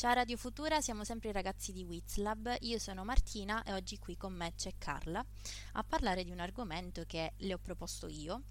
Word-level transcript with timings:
Ciao 0.00 0.14
Radio 0.14 0.38
Futura, 0.38 0.80
siamo 0.80 1.04
sempre 1.04 1.28
i 1.28 1.32
ragazzi 1.32 1.72
di 1.72 1.84
Wizlab, 1.84 2.56
io 2.60 2.78
sono 2.78 3.04
Martina 3.04 3.62
e 3.64 3.74
oggi 3.74 3.98
qui 3.98 4.16
con 4.16 4.32
me 4.32 4.54
c'è 4.56 4.72
Carla 4.78 5.22
a 5.72 5.84
parlare 5.84 6.24
di 6.24 6.30
un 6.30 6.40
argomento 6.40 7.04
che 7.06 7.34
le 7.36 7.52
ho 7.52 7.58
proposto 7.58 8.08
io 8.08 8.44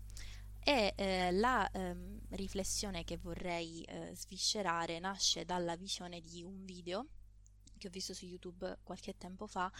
e 0.60 0.94
eh, 0.96 1.32
la 1.32 1.68
ehm, 1.72 2.20
riflessione 2.34 3.04
che 3.04 3.18
vorrei 3.18 3.82
eh, 3.82 4.12
sviscerare 4.14 5.00
nasce 5.00 5.44
dalla 5.44 5.76
visione 5.76 6.22
di 6.22 6.44
un 6.44 6.66
video 6.66 7.08
che 7.80 7.88
ho 7.88 7.90
visto 7.90 8.14
su 8.14 8.26
YouTube 8.26 8.78
qualche 8.84 9.18
tempo 9.18 9.48
fa, 9.48 9.72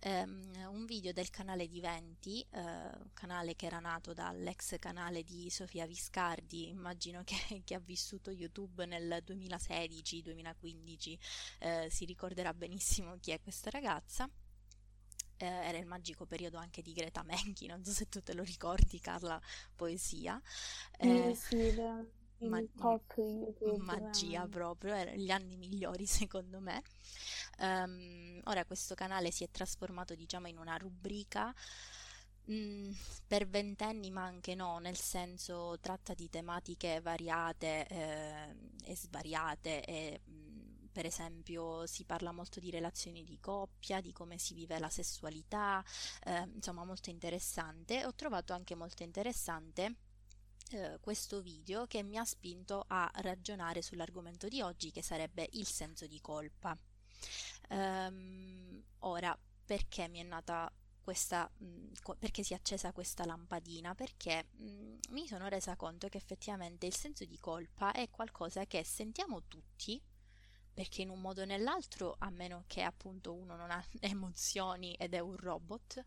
ehm, 0.00 0.68
un 0.70 0.84
video 0.84 1.12
del 1.12 1.30
canale 1.30 1.66
di 1.66 1.80
Venti, 1.80 2.46
eh, 2.50 2.60
un 2.60 3.10
canale 3.12 3.56
che 3.56 3.66
era 3.66 3.80
nato 3.80 4.12
dall'ex 4.12 4.78
canale 4.78 5.24
di 5.24 5.50
Sofia 5.50 5.86
Viscardi, 5.86 6.68
immagino 6.68 7.24
che 7.24 7.34
chi 7.64 7.74
ha 7.74 7.80
vissuto 7.80 8.30
YouTube 8.30 8.86
nel 8.86 9.24
2016-2015 9.26 11.18
eh, 11.58 11.88
si 11.90 12.04
ricorderà 12.04 12.54
benissimo 12.54 13.16
chi 13.18 13.32
è 13.32 13.40
questa 13.40 13.70
ragazza. 13.70 14.30
Eh, 15.38 15.44
era 15.44 15.76
il 15.76 15.86
magico 15.86 16.24
periodo 16.24 16.56
anche 16.56 16.80
di 16.80 16.92
Greta 16.92 17.22
Menchi, 17.22 17.66
non 17.66 17.84
so 17.84 17.90
se 17.90 18.08
tu 18.08 18.22
te 18.22 18.32
lo 18.32 18.42
ricordi 18.42 19.00
Carla, 19.00 19.40
poesia. 19.74 20.40
Eh, 20.98 21.34
sì, 21.34 21.56
sì, 21.72 21.74
ma-. 23.78 23.98
Magia 23.98 24.46
proprio, 24.46 24.94
erano 24.94 25.16
gli 25.16 25.30
anni 25.30 25.56
migliori 25.56 26.06
secondo 26.06 26.60
me. 26.60 26.82
Um, 27.58 28.40
ora 28.44 28.64
questo 28.64 28.94
canale 28.94 29.30
si 29.30 29.42
è 29.44 29.50
trasformato 29.50 30.14
diciamo 30.14 30.46
in 30.46 30.58
una 30.58 30.76
rubrica 30.76 31.54
mm, 32.50 32.90
per 33.26 33.48
ventenni 33.48 34.10
ma 34.10 34.24
anche 34.24 34.54
no, 34.54 34.78
nel 34.78 34.98
senso 34.98 35.78
tratta 35.80 36.12
di 36.12 36.28
tematiche 36.28 37.00
variate 37.00 37.86
eh, 37.86 38.56
e 38.84 38.94
svariate 38.94 39.84
e 39.84 40.20
mm, 40.28 40.56
per 40.92 41.06
esempio 41.06 41.86
si 41.86 42.04
parla 42.04 42.32
molto 42.32 42.60
di 42.60 42.70
relazioni 42.70 43.24
di 43.24 43.38
coppia, 43.38 44.00
di 44.00 44.12
come 44.12 44.38
si 44.38 44.54
vive 44.54 44.78
la 44.78 44.88
sessualità, 44.88 45.84
eh, 46.24 46.48
insomma 46.54 46.84
molto 46.84 47.10
interessante. 47.10 48.04
Ho 48.06 48.14
trovato 48.14 48.54
anche 48.54 48.74
molto 48.74 49.02
interessante 49.02 49.96
eh, 50.70 50.98
questo 51.00 51.40
video 51.40 51.86
che 51.86 52.02
mi 52.02 52.16
ha 52.16 52.24
spinto 52.24 52.84
a 52.88 53.10
ragionare 53.16 53.82
sull'argomento 53.82 54.48
di 54.48 54.60
oggi 54.60 54.90
che 54.90 55.02
sarebbe 55.02 55.48
il 55.52 55.66
senso 55.66 56.06
di 56.06 56.20
colpa. 56.20 56.76
Um, 57.68 58.82
ora, 59.00 59.36
perché 59.64 60.08
mi 60.08 60.20
è 60.20 60.22
nata 60.22 60.72
questa, 61.00 61.48
mm, 61.62 61.92
perché 62.18 62.42
si 62.42 62.52
è 62.52 62.56
accesa 62.56 62.92
questa 62.92 63.24
lampadina? 63.24 63.94
Perché 63.94 64.48
mh, 64.50 64.64
mm, 64.64 64.94
mi 65.10 65.28
sono 65.28 65.46
resa 65.48 65.76
conto 65.76 66.08
che 66.08 66.18
effettivamente 66.18 66.86
il 66.86 66.94
senso 66.96 67.24
di 67.24 67.38
colpa 67.38 67.92
è 67.92 68.10
qualcosa 68.10 68.66
che 68.66 68.82
sentiamo 68.84 69.44
tutti, 69.46 70.02
perché 70.74 71.02
in 71.02 71.10
un 71.10 71.20
modo 71.20 71.42
o 71.42 71.44
nell'altro, 71.44 72.16
a 72.18 72.28
meno 72.30 72.64
che 72.66 72.82
appunto 72.82 73.32
uno 73.34 73.54
non 73.54 73.70
ha 73.70 73.84
emozioni 74.00 74.94
ed 74.94 75.14
è 75.14 75.20
un 75.20 75.36
robot, 75.36 76.02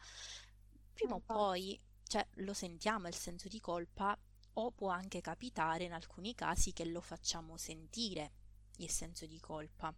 prima 0.93 1.15
o 1.15 1.21
poi 1.21 1.79
cioè, 2.03 2.27
lo 2.35 2.53
sentiamo 2.53 3.07
il 3.07 3.15
senso 3.15 3.47
di 3.47 3.61
colpa 3.61 4.17
o 4.59 4.71
può 4.71 4.89
anche 4.89 5.21
capitare 5.21 5.85
in 5.85 5.93
alcuni 5.93 6.35
casi 6.35 6.73
che 6.73 6.85
lo 6.85 7.01
facciamo 7.01 7.57
sentire 7.57 8.31
il 8.77 8.89
senso 8.89 9.25
di 9.25 9.39
colpa. 9.39 9.93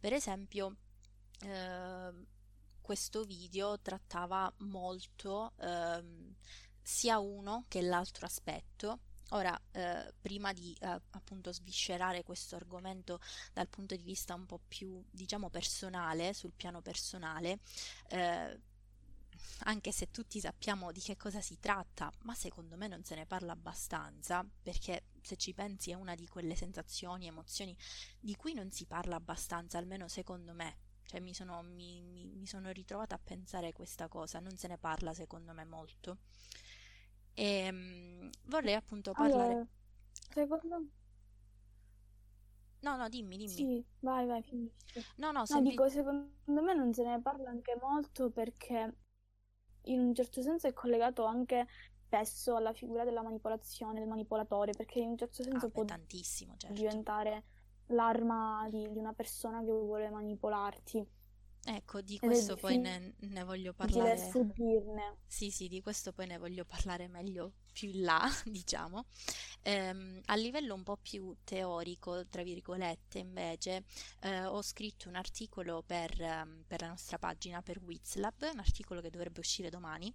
Per 0.00 0.12
esempio, 0.12 0.76
eh, 1.40 2.12
questo 2.80 3.24
video 3.24 3.78
trattava 3.80 4.52
molto 4.58 5.52
eh, 5.58 6.34
sia 6.80 7.18
uno 7.18 7.64
che 7.68 7.82
l'altro 7.82 8.26
aspetto. 8.26 9.00
Ora, 9.32 9.60
eh, 9.72 10.14
prima 10.18 10.54
di 10.54 10.74
eh, 10.80 10.86
appunto 11.10 11.52
sviscerare 11.52 12.22
questo 12.22 12.56
argomento 12.56 13.20
dal 13.52 13.68
punto 13.68 13.94
di 13.94 14.02
vista 14.02 14.34
un 14.34 14.46
po' 14.46 14.60
più, 14.66 15.04
diciamo, 15.10 15.50
personale, 15.50 16.32
sul 16.32 16.52
piano 16.56 16.80
personale, 16.80 17.58
eh, 18.08 18.58
anche 19.64 19.92
se 19.92 20.10
tutti 20.10 20.40
sappiamo 20.40 20.92
di 20.92 21.00
che 21.00 21.16
cosa 21.16 21.40
si 21.40 21.58
tratta, 21.60 22.10
ma 22.24 22.34
secondo 22.34 22.76
me 22.76 22.88
non 22.88 23.04
se 23.04 23.14
ne 23.14 23.26
parla 23.26 23.52
abbastanza, 23.52 24.44
perché 24.62 25.04
se 25.22 25.36
ci 25.36 25.54
pensi 25.54 25.90
è 25.90 25.94
una 25.94 26.14
di 26.14 26.26
quelle 26.28 26.54
sensazioni, 26.56 27.26
emozioni 27.26 27.76
di 28.20 28.34
cui 28.36 28.54
non 28.54 28.70
si 28.70 28.86
parla 28.86 29.16
abbastanza, 29.16 29.78
almeno 29.78 30.08
secondo 30.08 30.52
me. 30.54 30.76
Cioè 31.04 31.20
mi 31.20 31.32
sono, 31.34 31.62
mi, 31.62 32.02
mi, 32.02 32.26
mi 32.26 32.46
sono 32.46 32.70
ritrovata 32.70 33.14
a 33.14 33.20
pensare 33.22 33.72
questa 33.72 34.08
cosa, 34.08 34.40
non 34.40 34.56
se 34.56 34.68
ne 34.68 34.78
parla 34.78 35.14
secondo 35.14 35.52
me 35.54 35.64
molto. 35.64 36.18
E 37.34 37.68
um, 37.70 38.30
vorrei 38.46 38.74
appunto 38.74 39.14
parlare... 39.14 39.58
Allora, 39.58 39.68
secondo 40.32 40.78
me... 40.80 40.88
No, 42.82 42.96
no, 42.96 43.08
dimmi, 43.08 43.36
dimmi. 43.38 43.66
Sì, 43.66 43.84
vai, 44.00 44.26
vai, 44.26 44.42
finisci. 44.42 45.04
No, 45.16 45.32
no, 45.32 45.46
No, 45.48 45.60
sempli- 45.60 45.62
dico, 45.62 45.88
secondo 45.88 46.62
me 46.62 46.74
non 46.74 46.92
se 46.94 47.02
ne 47.02 47.20
parla 47.20 47.50
anche 47.50 47.76
molto 47.80 48.30
perché 48.30 48.94
in 49.92 50.00
un 50.00 50.14
certo 50.14 50.42
senso 50.42 50.66
è 50.68 50.72
collegato 50.72 51.24
anche 51.24 51.66
spesso 52.06 52.56
alla 52.56 52.72
figura 52.72 53.04
della 53.04 53.22
manipolazione, 53.22 53.98
del 54.00 54.08
manipolatore, 54.08 54.74
perché 54.74 55.00
in 55.00 55.10
un 55.10 55.18
certo 55.18 55.42
Ah, 55.50 55.66
senso 55.66 55.70
beh, 55.72 55.84
può 55.84 55.84
certo. 56.58 57.00
diventare 57.02 57.44
l'arma 57.88 58.66
di, 58.70 58.90
di 58.90 58.98
una 58.98 59.12
persona 59.14 59.60
che 59.60 59.70
vuole 59.72 60.10
manipolarti 60.10 61.06
Ecco, 61.64 62.00
di 62.00 62.18
questo 62.18 62.56
poi 62.56 62.78
ne, 62.78 63.14
ne 63.18 63.44
voglio 63.44 63.72
parlare. 63.72 64.18
fuggirne. 64.18 65.16
Sì, 65.26 65.50
sì, 65.50 65.68
di 65.68 65.80
questo 65.82 66.12
poi 66.12 66.26
ne 66.26 66.38
voglio 66.38 66.64
parlare 66.64 67.06
meglio 67.08 67.54
più 67.78 67.88
in 67.90 68.02
là, 68.02 68.28
diciamo. 68.44 69.04
Ehm, 69.62 70.20
a 70.26 70.34
livello 70.36 70.74
un 70.74 70.82
po' 70.82 70.96
più 70.96 71.34
teorico, 71.44 72.26
tra 72.28 72.42
virgolette, 72.42 73.18
invece, 73.18 73.84
eh, 74.20 74.44
ho 74.46 74.62
scritto 74.62 75.08
un 75.08 75.14
articolo 75.16 75.82
per, 75.86 76.20
ehm, 76.20 76.64
per 76.66 76.80
la 76.80 76.88
nostra 76.88 77.18
pagina, 77.18 77.62
per 77.62 77.78
Wizlab, 77.78 78.48
un 78.52 78.58
articolo 78.58 79.00
che 79.00 79.10
dovrebbe 79.10 79.40
uscire 79.40 79.70
domani. 79.70 80.12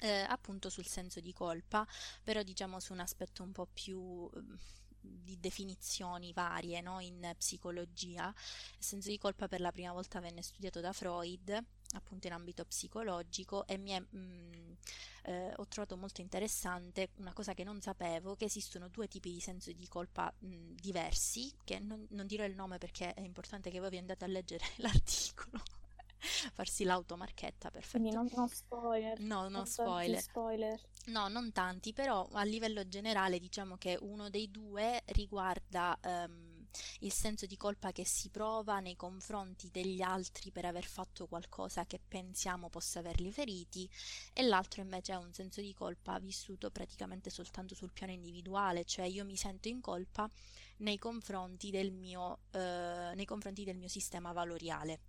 eh, 0.00 0.26
appunto 0.28 0.68
sul 0.70 0.86
senso 0.86 1.20
di 1.20 1.32
colpa, 1.32 1.86
però 2.22 2.42
diciamo 2.42 2.80
su 2.80 2.92
un 2.92 3.00
aspetto 3.00 3.42
un 3.42 3.52
po' 3.52 3.68
più 3.72 4.28
ehm, 4.34 4.58
di 5.00 5.38
definizioni 5.40 6.32
varie 6.32 6.80
no? 6.80 7.00
in 7.00 7.32
psicologia. 7.38 8.32
Il 8.78 8.84
senso 8.84 9.08
di 9.10 9.18
colpa 9.18 9.48
per 9.48 9.60
la 9.60 9.72
prima 9.72 9.92
volta 9.92 10.20
venne 10.20 10.42
studiato 10.42 10.80
da 10.80 10.92
Freud, 10.92 11.64
appunto 11.92 12.26
in 12.26 12.32
ambito 12.32 12.64
psicologico, 12.64 13.66
e 13.66 13.76
mi 13.78 13.90
è, 13.92 14.00
mh, 14.00 14.76
eh, 15.24 15.52
ho 15.56 15.66
trovato 15.68 15.96
molto 15.96 16.20
interessante 16.20 17.10
una 17.16 17.32
cosa 17.32 17.54
che 17.54 17.64
non 17.64 17.80
sapevo, 17.80 18.36
che 18.36 18.46
esistono 18.46 18.88
due 18.88 19.08
tipi 19.08 19.32
di 19.32 19.40
senso 19.40 19.72
di 19.72 19.88
colpa 19.88 20.32
mh, 20.38 20.74
diversi, 20.74 21.52
che 21.64 21.78
non, 21.78 22.06
non 22.10 22.26
dirò 22.26 22.44
il 22.44 22.54
nome 22.54 22.78
perché 22.78 23.14
è 23.14 23.20
importante 23.20 23.70
che 23.70 23.80
voi 23.80 23.90
vi 23.90 23.98
andate 23.98 24.24
a 24.24 24.28
leggere 24.28 24.64
l'articolo. 24.78 25.60
farsi 26.52 26.84
l'automarchetta, 26.84 27.70
Quindi 27.90 28.10
perfetto. 28.10 28.10
non, 28.10 28.28
non 28.32 28.48
spoiler, 28.48 29.18
No, 29.18 29.48
no 29.48 29.64
non 29.64 29.72
tanti 29.74 30.16
spoiler. 30.16 30.24
spoiler. 30.24 30.80
No, 31.06 31.28
non 31.28 31.52
tanti, 31.52 31.92
però 31.92 32.28
a 32.32 32.44
livello 32.44 32.86
generale 32.88 33.38
diciamo 33.40 33.76
che 33.76 33.98
uno 34.00 34.30
dei 34.30 34.50
due 34.50 35.02
riguarda 35.06 35.98
ehm, 36.00 36.51
il 37.00 37.12
senso 37.12 37.46
di 37.46 37.56
colpa 37.56 37.92
che 37.92 38.04
si 38.06 38.28
prova 38.30 38.80
nei 38.80 38.96
confronti 38.96 39.70
degli 39.70 40.00
altri 40.00 40.50
per 40.50 40.64
aver 40.64 40.84
fatto 40.84 41.26
qualcosa 41.26 41.86
che 41.86 42.00
pensiamo 42.06 42.68
possa 42.68 42.98
averli 43.00 43.32
feriti 43.32 43.88
e 44.32 44.42
l'altro 44.42 44.82
invece 44.82 45.12
è 45.12 45.16
un 45.16 45.32
senso 45.32 45.60
di 45.60 45.72
colpa 45.74 46.18
vissuto 46.18 46.70
praticamente 46.70 47.30
soltanto 47.30 47.74
sul 47.74 47.92
piano 47.92 48.12
individuale, 48.12 48.84
cioè 48.84 49.06
io 49.06 49.24
mi 49.24 49.36
sento 49.36 49.68
in 49.68 49.80
colpa 49.80 50.28
nei 50.78 50.98
confronti 50.98 51.70
del 51.70 51.92
mio, 51.92 52.40
eh, 52.50 53.12
nei 53.14 53.24
confronti 53.24 53.64
del 53.64 53.76
mio 53.76 53.88
sistema 53.88 54.32
valoriale, 54.32 55.00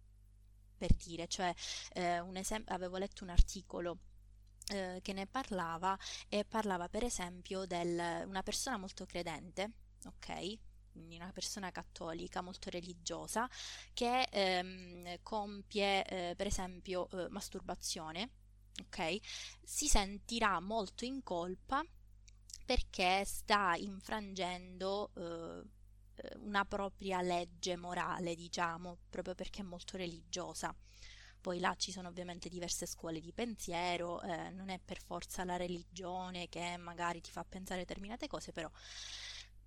per 0.78 0.94
dire, 0.94 1.28
cioè 1.28 1.54
eh, 1.94 2.20
un 2.20 2.36
esempio, 2.36 2.74
avevo 2.74 2.98
letto 2.98 3.24
un 3.24 3.30
articolo 3.30 3.98
eh, 4.68 5.00
che 5.02 5.14
ne 5.14 5.28
parlava 5.28 5.98
e 6.30 6.46
parlava 6.46 6.88
per 6.90 7.04
esempio 7.04 7.66
di 7.66 7.76
una 7.76 8.42
persona 8.44 8.78
molto 8.78 9.06
credente, 9.06 9.72
ok? 10.06 10.58
Quindi 10.94 11.16
una 11.16 11.32
persona 11.34 11.72
cattolica 11.72 12.42
molto 12.42 12.70
religiosa 12.70 13.50
che 13.94 14.28
ehm, 14.32 15.18
compie 15.24 16.06
eh, 16.06 16.36
per 16.36 16.48
esempio 16.48 17.10
eh, 17.10 17.28
masturbazione, 17.30 18.30
ok? 18.86 19.18
Si 19.64 19.88
sentirà 19.88 20.60
molto 20.60 21.04
in 21.04 21.24
colpa 21.24 21.84
perché 22.66 23.26
sta 23.26 23.74
infrangendo 23.76 25.12
eh, 25.16 25.64
una 26.38 26.64
propria 26.66 27.22
legge 27.22 27.76
morale, 27.76 28.36
diciamo, 28.36 29.00
proprio 29.10 29.36
perché 29.36 29.62
è 29.62 29.66
molto 29.66 29.98
religiosa. 29.98 30.74
Poi 31.42 31.60
là 31.60 31.76
ci 31.76 31.92
sono 31.92 32.08
ovviamente 32.08 32.48
diverse 32.48 32.86
scuole 32.86 33.20
di 33.20 33.34
pensiero, 33.34 34.22
eh, 34.22 34.50
non 34.52 34.70
è 34.70 34.80
per 34.80 35.02
forza 35.02 35.44
la 35.44 35.58
religione 35.58 36.48
che 36.48 36.78
magari 36.78 37.20
ti 37.20 37.32
fa 37.32 37.44
pensare 37.44 37.82
determinate 37.82 38.28
cose, 38.28 38.54
però 38.54 38.70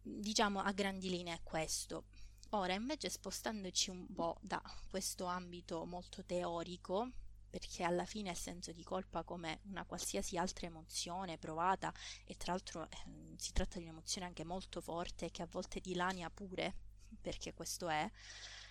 diciamo 0.06 0.60
a 0.60 0.70
grandi 0.72 1.10
linee 1.10 1.40
questo. 1.42 2.04
Ora 2.50 2.74
invece 2.74 3.10
spostandoci 3.10 3.90
un 3.90 4.06
po' 4.14 4.36
da 4.40 4.62
questo 4.88 5.24
ambito 5.24 5.84
molto 5.84 6.24
teorico, 6.24 7.10
perché 7.50 7.82
alla 7.82 8.04
fine 8.04 8.30
il 8.30 8.36
senso 8.36 8.70
di 8.70 8.84
colpa 8.84 9.24
come 9.24 9.60
una 9.64 9.84
qualsiasi 9.84 10.36
altra 10.36 10.66
emozione 10.66 11.38
provata 11.38 11.92
e 12.24 12.36
tra 12.36 12.52
l'altro 12.52 12.88
eh, 12.88 12.96
si 13.36 13.52
tratta 13.52 13.78
di 13.78 13.84
un'emozione 13.84 14.26
anche 14.26 14.44
molto 14.44 14.80
forte 14.80 15.30
che 15.30 15.42
a 15.42 15.48
volte 15.50 15.80
dilania 15.80 16.30
pure, 16.30 16.74
perché 17.20 17.52
questo 17.52 17.88
è, 17.88 18.08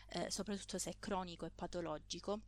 eh, 0.10 0.32
soprattutto 0.32 0.78
se 0.78 0.92
è 0.92 0.96
cronico 1.00 1.46
e 1.46 1.52
patologico, 1.52 2.40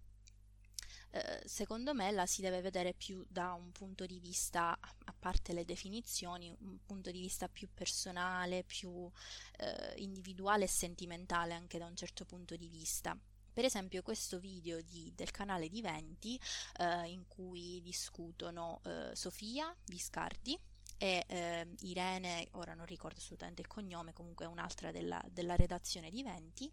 eh, 1.18 1.42
secondo 1.48 1.94
me 1.94 2.12
la 2.12 2.25
si 2.25 2.42
deve 2.42 2.62
vedere 2.62 2.94
più 2.94 3.25
da 3.28 3.54
un 3.54 3.72
punto 3.72 4.06
di 4.06 4.19
vista, 4.19 4.78
a 4.80 5.14
parte 5.18 5.54
le 5.54 5.66
definizioni, 5.66 6.56
un 6.60 6.78
punto 6.86 7.12
di 7.12 7.19
vista 7.19 7.48
più 7.48 7.68
personale, 7.74 8.64
più 8.64 9.10
eh, 9.58 9.94
individuale 9.98 10.66
e 10.66 10.68
sentimentale 10.68 11.54
anche 11.54 11.78
da 11.78 11.86
un 11.86 11.96
certo 11.96 12.25
punto 12.25 12.56
di 12.56 12.68
vista. 12.68 13.18
Per 13.52 13.66
esempio 13.66 14.04
questo 14.04 14.38
video 14.40 14.80
di, 14.81 15.12
del 15.16 15.31
canale 15.31 15.68
di 15.68 15.81
Venti 15.81 16.40
eh, 16.78 17.08
in 17.08 17.28
cui 17.28 17.81
discutono 17.81 18.81
eh, 18.86 19.16
Sofia 19.16 19.75
Viscardi 19.86 20.60
e 20.98 21.26
eh, 21.28 21.68
Irene, 21.82 22.48
ora 22.54 22.74
non 22.74 22.86
ricordo 22.86 23.20
assolutamente 23.20 23.62
il 23.62 23.68
cognome, 23.68 24.14
comunque 24.14 24.46
è 24.46 24.48
un'altra 24.48 24.92
della, 24.92 25.24
della 25.30 25.56
redazione 25.56 26.10
di 26.10 26.24
Venti, 26.24 26.72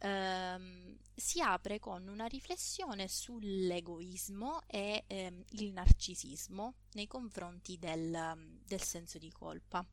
ehm, 0.00 0.96
si 1.14 1.40
apre 1.40 1.78
con 1.78 2.06
una 2.08 2.26
riflessione 2.26 3.08
sull'egoismo 3.08 4.62
e 4.66 5.04
ehm, 5.06 5.44
il 5.50 5.72
narcisismo 5.72 6.74
nei 6.92 7.06
confronti 7.06 7.78
del, 7.78 8.60
del 8.64 8.82
senso 8.82 9.18
di 9.18 9.30
colpa. 9.32 9.86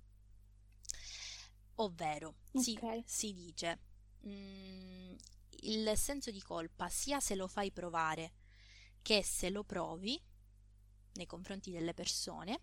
Ovvero, 1.76 2.36
okay. 2.52 2.62
si, 2.64 2.80
si, 3.06 3.34
dice, 3.34 3.80
mh, 4.22 4.30
mm, 4.30 5.16
il 5.62 5.94
senso 5.96 6.32
di 6.32 6.42
colpa 6.42 6.90
sia 6.90 7.20
se 7.20 7.36
lo 7.36 7.48
fai 7.48 7.72
provare 7.72 8.34
che 9.02 9.24
se 9.24 9.50
lo 9.50 9.64
provi 9.64 10.22
nei 11.14 11.26
confronti 11.26 11.72
delle 11.72 11.94
persone 11.94 12.60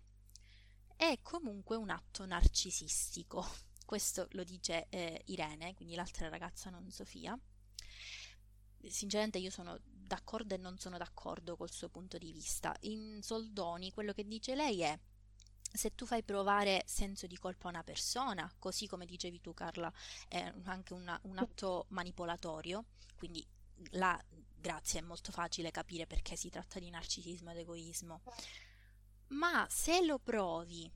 è 1.11 1.19
comunque 1.21 1.75
un 1.75 1.89
atto 1.89 2.25
narcisistico. 2.25 3.45
Questo 3.85 4.27
lo 4.31 4.43
dice 4.43 4.87
eh, 4.89 5.21
Irene, 5.25 5.73
quindi 5.73 5.95
l'altra 5.95 6.29
ragazza, 6.29 6.69
non 6.69 6.89
Sofia. 6.89 7.37
Sinceramente 8.85 9.37
io 9.37 9.49
sono 9.49 9.79
d'accordo 9.83 10.55
e 10.55 10.57
non 10.57 10.77
sono 10.77 10.97
d'accordo 10.97 11.55
col 11.55 11.71
suo 11.71 11.89
punto 11.89 12.17
di 12.17 12.31
vista. 12.31 12.75
In 12.81 13.21
soldoni 13.21 13.91
quello 13.91 14.13
che 14.13 14.25
dice 14.25 14.55
lei 14.55 14.81
è 14.81 14.99
se 15.73 15.95
tu 15.95 16.05
fai 16.05 16.23
provare 16.23 16.83
senso 16.85 17.25
di 17.27 17.37
colpa 17.37 17.67
a 17.67 17.71
una 17.71 17.83
persona, 17.83 18.51
così 18.59 18.87
come 18.87 19.05
dicevi 19.05 19.41
tu 19.41 19.53
Carla, 19.53 19.91
è 20.27 20.53
anche 20.65 20.93
una, 20.93 21.19
un 21.23 21.37
atto 21.37 21.85
manipolatorio, 21.89 22.85
quindi 23.15 23.45
là, 23.91 24.21
grazie, 24.55 24.99
è 24.99 25.03
molto 25.03 25.31
facile 25.31 25.71
capire 25.71 26.05
perché 26.05 26.35
si 26.35 26.49
tratta 26.49 26.79
di 26.79 26.89
narcisismo 26.89 27.51
ed 27.51 27.57
egoismo 27.57 28.21
ma 29.33 29.65
se 29.69 30.03
lo 30.03 30.19
provi 30.19 30.91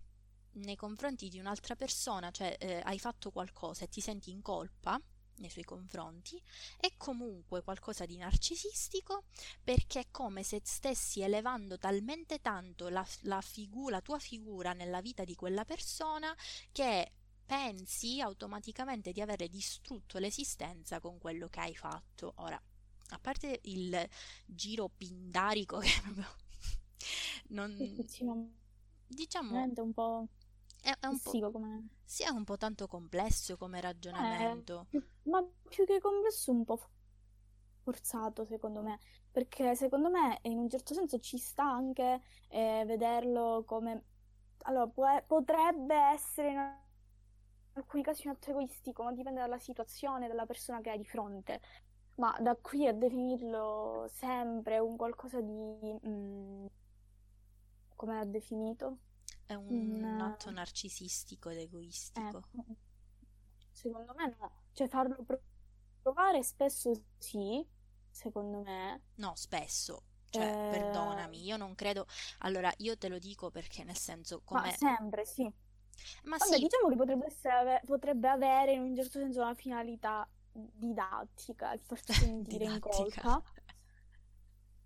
nei 0.53 0.75
confronti 0.75 1.29
di 1.29 1.39
un'altra 1.39 1.75
persona, 1.75 2.31
cioè 2.31 2.55
eh, 2.59 2.81
hai 2.83 2.99
fatto 2.99 3.31
qualcosa 3.31 3.83
e 3.83 3.89
ti 3.89 4.01
senti 4.01 4.31
in 4.31 4.41
colpa 4.41 4.99
nei 5.37 5.49
suoi 5.49 5.63
confronti, 5.63 6.41
è 6.79 6.93
comunque 6.97 7.61
qualcosa 7.61 8.05
di 8.05 8.17
narcisistico 8.17 9.25
perché 9.63 9.99
è 9.99 10.07
come 10.09 10.41
se 10.43 10.61
stessi 10.63 11.21
elevando 11.21 11.77
talmente 11.77 12.39
tanto 12.41 12.89
la, 12.89 13.05
la, 13.21 13.41
figu- 13.41 13.91
la 13.91 14.01
tua 14.01 14.17
figura 14.17 14.73
nella 14.73 15.01
vita 15.01 15.23
di 15.23 15.35
quella 15.35 15.63
persona 15.63 16.35
che 16.71 17.11
pensi 17.45 18.19
automaticamente 18.19 19.11
di 19.11 19.21
avere 19.21 19.47
distrutto 19.47 20.17
l'esistenza 20.17 20.99
con 20.99 21.17
quello 21.17 21.47
che 21.47 21.59
hai 21.59 21.75
fatto. 21.75 22.33
Ora, 22.37 22.61
a 23.09 23.19
parte 23.19 23.59
il 23.63 24.09
giro 24.45 24.89
pindarico 24.89 25.77
che 25.79 26.01
proprio 26.01 26.45
non... 27.49 27.75
Diciamo... 29.07 29.73
È 29.75 29.79
un 29.79 29.93
po'... 29.93 30.27
È, 30.81 30.93
è 30.99 31.05
un 31.07 31.19
po'... 31.19 31.51
Come... 31.51 31.87
Sì, 32.03 32.23
è 32.23 32.29
un 32.29 32.43
po' 32.43 32.57
tanto 32.57 32.87
complesso 32.87 33.57
come 33.57 33.81
ragionamento. 33.81 34.87
Eh, 34.91 35.01
ma 35.23 35.45
più 35.67 35.85
che 35.85 35.99
complesso 35.99 36.51
un 36.51 36.65
po' 36.65 36.79
forzato 37.83 38.43
secondo 38.43 38.81
me, 38.81 38.99
perché 39.31 39.75
secondo 39.75 40.09
me 40.09 40.39
in 40.41 40.57
un 40.57 40.69
certo 40.69 40.93
senso 40.93 41.19
ci 41.19 41.37
sta 41.37 41.63
anche 41.63 42.21
eh, 42.49 42.83
vederlo 42.85 43.63
come... 43.65 44.03
Allora, 44.63 44.87
può, 44.87 45.23
potrebbe 45.25 45.95
essere 45.95 46.51
in 46.51 46.57
alcuni 47.73 48.03
casi 48.03 48.27
un 48.27 48.33
atto 48.33 48.49
egoistico, 48.49 49.03
ma 49.03 49.13
dipende 49.13 49.39
dalla 49.39 49.59
situazione, 49.59 50.27
dalla 50.27 50.45
persona 50.45 50.81
che 50.81 50.89
hai 50.89 50.97
di 50.97 51.05
fronte. 51.05 51.61
Ma 52.15 52.35
da 52.41 52.55
qui 52.55 52.87
a 52.87 52.93
definirlo 52.93 54.07
sempre 54.09 54.79
un 54.79 54.97
qualcosa 54.97 55.39
di... 55.39 55.51
Mh, 55.51 55.99
mm, 56.07 56.65
come 57.97 58.15
l'ha 58.15 58.23
definito? 58.23 58.99
È 59.45 59.53
un, 59.53 60.03
un 60.03 60.21
atto 60.21 60.49
narcisistico 60.51 61.49
ed 61.49 61.57
egoistico. 61.57 62.37
Ecco. 62.37 62.65
Secondo 63.71 64.13
me 64.15 64.35
no. 64.39 64.51
Cioè 64.71 64.87
farlo 64.87 65.25
provare 66.01 66.41
spesso 66.43 66.93
sì, 67.17 67.65
secondo 68.09 68.61
me. 68.61 69.01
No, 69.15 69.33
spesso. 69.35 70.03
Cioè, 70.29 70.43
eh... 70.43 70.69
perdonami, 70.71 71.43
io 71.43 71.57
non 71.57 71.75
credo... 71.75 72.05
Allora, 72.39 72.71
io 72.77 72.97
te 72.97 73.09
lo 73.09 73.17
dico 73.17 73.49
perché 73.49 73.83
nel 73.83 73.97
senso... 73.97 74.41
Come... 74.43 74.61
Ma 74.61 74.71
sempre, 74.71 75.25
sì. 75.25 75.43
Ma 76.23 76.37
Vabbè, 76.37 76.53
sì. 76.53 76.61
diciamo 76.61 76.89
che 76.89 76.95
potrebbe, 76.95 77.25
essere, 77.25 77.81
potrebbe 77.85 78.27
avere 78.27 78.73
in 78.73 78.81
un 78.81 78.95
certo 78.95 79.19
senso 79.19 79.41
una 79.41 79.55
finalità 79.55 80.29
didattica, 80.51 81.73
il 81.73 81.81
farti 81.85 82.13
sentire 82.13 82.65
in 82.65 82.79
colpa. 82.79 83.41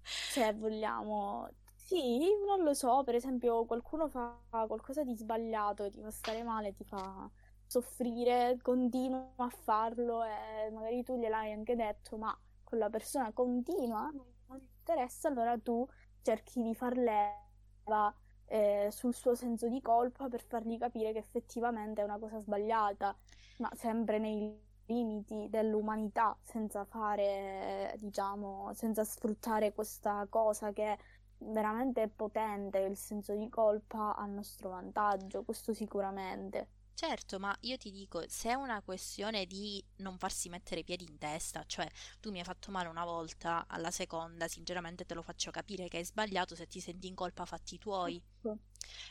Se 0.01 0.53
vogliamo, 0.53 1.49
sì, 1.91 2.29
non 2.45 2.63
lo 2.63 2.73
so, 2.73 3.03
per 3.03 3.15
esempio 3.15 3.65
qualcuno 3.65 4.07
fa 4.07 4.39
qualcosa 4.49 5.03
di 5.03 5.13
sbagliato, 5.15 5.89
ti 5.89 6.01
fa 6.01 6.09
stare 6.09 6.41
male, 6.43 6.73
ti 6.73 6.85
fa 6.85 7.29
soffrire, 7.65 8.57
continua 8.61 9.33
a 9.35 9.49
farlo 9.49 10.23
e 10.23 10.69
magari 10.71 11.03
tu 11.03 11.17
gliel'hai 11.17 11.51
anche 11.51 11.75
detto, 11.75 12.17
ma 12.17 12.37
quella 12.63 12.89
persona 12.89 13.33
continua, 13.33 14.09
non 14.47 14.59
ti 14.59 14.69
interessa, 14.77 15.27
allora 15.27 15.57
tu 15.57 15.85
cerchi 16.21 16.61
di 16.61 16.73
far 16.73 16.95
leva 16.95 18.15
eh, 18.45 18.87
sul 18.91 19.13
suo 19.13 19.35
senso 19.35 19.67
di 19.67 19.81
colpa 19.81 20.29
per 20.29 20.41
fargli 20.43 20.77
capire 20.77 21.11
che 21.11 21.19
effettivamente 21.19 22.01
è 22.01 22.05
una 22.05 22.19
cosa 22.19 22.39
sbagliata, 22.39 23.13
ma 23.57 23.69
sempre 23.75 24.17
nei 24.17 24.57
limiti 24.85 25.47
dell'umanità, 25.49 26.37
senza 26.43 26.85
fare, 26.85 27.95
diciamo, 27.99 28.71
senza 28.73 29.03
sfruttare 29.03 29.73
questa 29.73 30.25
cosa 30.29 30.71
che 30.73 30.97
veramente 31.43 32.07
potente 32.07 32.79
il 32.79 32.95
senso 32.95 33.35
di 33.35 33.49
colpa 33.49 34.15
a 34.15 34.25
nostro 34.25 34.69
vantaggio, 34.69 35.43
questo 35.43 35.73
sicuramente. 35.73 36.67
Certo, 36.93 37.39
ma 37.39 37.55
io 37.61 37.77
ti 37.77 37.89
dico, 37.89 38.21
se 38.27 38.49
è 38.49 38.53
una 38.53 38.81
questione 38.81 39.47
di 39.47 39.83
non 39.97 40.19
farsi 40.19 40.49
mettere 40.49 40.81
i 40.81 40.83
piedi 40.83 41.03
in 41.03 41.17
testa, 41.17 41.63
cioè 41.65 41.87
tu 42.19 42.29
mi 42.29 42.37
hai 42.37 42.45
fatto 42.45 42.69
male 42.69 42.89
una 42.89 43.05
volta, 43.05 43.65
alla 43.67 43.89
seconda 43.89 44.47
sinceramente 44.47 45.05
te 45.05 45.15
lo 45.15 45.23
faccio 45.23 45.49
capire 45.49 45.87
che 45.87 45.97
hai 45.97 46.05
sbagliato, 46.05 46.53
se 46.53 46.67
ti 46.67 46.79
senti 46.79 47.07
in 47.07 47.15
colpa 47.15 47.45
fatti 47.45 47.79
tuoi. 47.79 48.21
Ecco. 48.37 48.57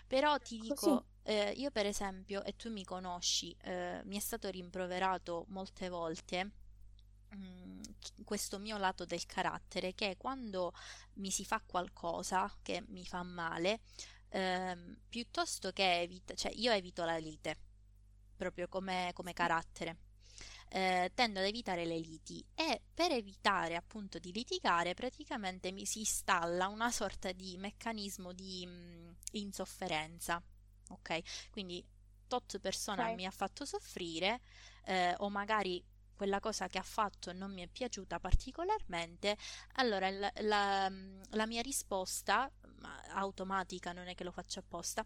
Però 0.06 0.38
ti 0.38 0.58
dico, 0.58 1.06
eh, 1.22 1.50
io 1.50 1.72
per 1.72 1.86
esempio, 1.86 2.44
e 2.44 2.54
tu 2.54 2.70
mi 2.70 2.84
conosci, 2.84 3.56
eh, 3.62 4.02
mi 4.04 4.16
è 4.16 4.20
stato 4.20 4.48
rimproverato 4.50 5.46
molte 5.48 5.88
volte 5.88 6.50
Mm, 7.34 7.80
questo 8.24 8.58
mio 8.58 8.76
lato 8.76 9.04
del 9.04 9.24
carattere 9.26 9.94
che 9.94 10.16
quando 10.16 10.72
mi 11.14 11.30
si 11.30 11.44
fa 11.44 11.62
qualcosa 11.64 12.52
che 12.62 12.82
mi 12.88 13.04
fa 13.04 13.22
male, 13.22 13.80
ehm, 14.30 14.96
piuttosto 15.08 15.70
che 15.72 16.00
evita, 16.00 16.34
cioè 16.34 16.52
io 16.54 16.72
evito 16.72 17.04
la 17.04 17.16
lite 17.18 17.56
proprio 18.36 18.68
come, 18.68 19.10
come 19.14 19.32
carattere. 19.32 19.96
Eh, 20.72 21.10
tendo 21.14 21.40
ad 21.40 21.46
evitare 21.46 21.84
le 21.84 21.98
liti 21.98 22.44
e 22.54 22.80
per 22.94 23.10
evitare 23.10 23.74
appunto 23.74 24.20
di 24.20 24.32
litigare 24.32 24.94
praticamente 24.94 25.72
mi 25.72 25.84
si 25.84 25.98
installa 25.98 26.68
una 26.68 26.92
sorta 26.92 27.32
di 27.32 27.56
meccanismo 27.56 28.32
di 28.32 28.64
mh, 28.64 28.70
mm, 28.70 29.10
insofferenza 29.32 30.40
ok 30.90 31.50
quindi 31.50 31.84
tot 32.28 32.60
persona 32.60 33.02
okay. 33.02 33.14
mi 33.16 33.26
ha 33.26 33.32
fatto 33.32 33.64
soffrire 33.64 34.42
eh, 34.84 35.12
o 35.18 35.28
magari 35.28 35.84
quella 36.20 36.38
cosa 36.38 36.66
che 36.66 36.76
ha 36.76 36.82
fatto 36.82 37.32
non 37.32 37.50
mi 37.50 37.62
è 37.62 37.66
piaciuta 37.66 38.20
particolarmente, 38.20 39.38
allora 39.76 40.10
la, 40.10 40.30
la, 40.40 40.92
la 41.30 41.46
mia 41.46 41.62
risposta 41.62 42.52
automatica, 43.14 43.92
non 43.92 44.06
è 44.06 44.14
che 44.14 44.22
lo 44.22 44.30
faccio 44.30 44.58
apposta, 44.58 45.02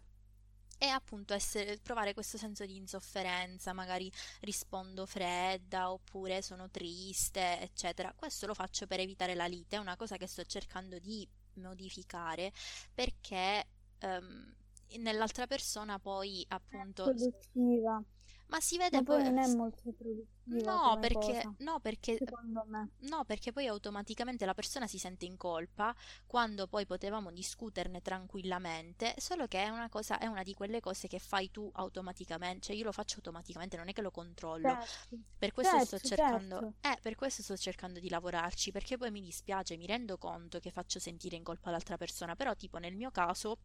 è 0.77 0.87
appunto 0.87 1.33
essere, 1.33 1.79
provare 1.81 2.13
questo 2.13 2.37
senso 2.37 2.65
di 2.65 2.75
insofferenza, 2.75 3.71
magari 3.71 4.11
rispondo 4.41 5.05
fredda 5.05 5.89
oppure 5.89 6.41
sono 6.41 6.69
triste, 6.69 7.61
eccetera. 7.61 8.11
Questo 8.13 8.45
lo 8.45 8.53
faccio 8.53 8.85
per 8.85 8.99
evitare 8.99 9.35
la 9.35 9.45
lite, 9.45 9.77
è 9.77 9.79
una 9.79 9.95
cosa 9.95 10.17
che 10.17 10.27
sto 10.27 10.43
cercando 10.43 10.99
di 10.99 11.25
modificare 11.53 12.51
perché 12.93 13.65
um, 14.01 14.53
nell'altra 14.97 15.47
persona 15.47 15.97
poi 15.97 16.45
appunto... 16.49 17.05
Produttiva 17.05 18.03
Ma 18.47 18.59
si 18.59 18.77
vede 18.77 18.97
Ma 18.97 19.03
poi 19.03 19.21
poi... 19.21 19.23
non 19.23 19.37
è 19.37 19.47
molto 19.47 19.91
produttiva 19.91 20.33
No, 20.45 20.97
perché, 20.99 21.17
cosa, 21.17 21.55
no, 21.59 21.79
perché, 21.79 22.17
secondo 22.17 22.63
me. 22.67 22.89
no, 22.99 23.25
perché 23.25 23.51
poi 23.51 23.65
automaticamente 23.67 24.45
la 24.45 24.53
persona 24.53 24.85
si 24.85 24.99
sente 24.99 25.25
in 25.25 25.37
colpa 25.37 25.93
quando 26.27 26.67
poi 26.67 26.85
potevamo 26.85 27.31
discuterne 27.31 28.01
tranquillamente, 28.01 29.15
solo 29.17 29.47
che 29.47 29.63
è 29.63 29.69
una 29.69 29.89
cosa, 29.89 30.19
è 30.19 30.27
una 30.27 30.43
di 30.43 30.53
quelle 30.53 30.81
cose 30.81 31.07
che 31.07 31.17
fai 31.17 31.49
tu 31.49 31.67
automaticamente, 31.73 32.67
cioè 32.67 32.75
io 32.75 32.83
lo 32.83 32.91
faccio 32.91 33.15
automaticamente, 33.17 33.75
non 33.75 33.87
è 33.89 33.93
che 33.93 34.01
lo 34.03 34.11
controllo. 34.11 34.77
Certo, 34.81 35.17
Per 35.37 35.51
questo 35.51 35.79
sto 35.79 35.97
certo, 35.99 36.07
cercando, 36.15 36.59
certo. 36.59 36.75
eh, 36.81 36.99
per 37.01 37.15
questo 37.15 37.41
sto 37.41 37.57
cercando 37.57 37.99
di 37.99 38.09
lavorarci, 38.09 38.71
perché 38.71 38.97
poi 38.97 39.09
mi 39.11 39.21
dispiace, 39.21 39.77
mi 39.77 39.87
rendo 39.87 40.17
conto 40.19 40.59
che 40.59 40.69
faccio 40.71 40.99
sentire 40.99 41.35
in 41.35 41.43
colpa 41.43 41.71
l'altra 41.71 41.97
persona, 41.97 42.35
però 42.35 42.53
tipo 42.55 42.77
nel 42.77 42.95
mio 42.95 43.09
caso 43.11 43.57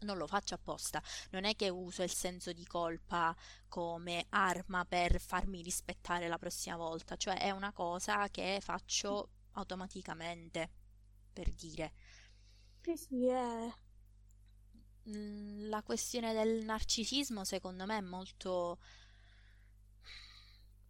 non 0.00 0.16
lo 0.18 0.26
faccio 0.26 0.54
apposta, 0.54 1.02
non 1.30 1.44
è 1.44 1.54
che 1.56 1.68
uso 1.68 2.02
il 2.02 2.10
senso 2.12 2.52
di 2.52 2.66
colpa 2.66 3.34
come 3.68 4.26
arma 4.30 4.84
per 4.84 5.20
farmi 5.20 5.62
rispettare 5.62 6.28
la 6.28 6.38
prossima 6.38 6.76
volta, 6.76 7.16
cioè 7.16 7.38
è 7.40 7.50
una 7.50 7.72
cosa 7.72 8.28
che 8.28 8.58
faccio 8.62 9.30
automaticamente, 9.52 10.70
per 11.32 11.52
dire. 11.52 11.92
Sì, 12.82 12.96
sì, 12.96 13.26
è... 13.28 13.72
Mm, 15.08 15.68
La 15.70 15.82
questione 15.82 16.32
del 16.32 16.64
narcisismo 16.64 17.44
secondo 17.44 17.84
me 17.86 17.98
è 17.98 18.00
molto 18.00 18.78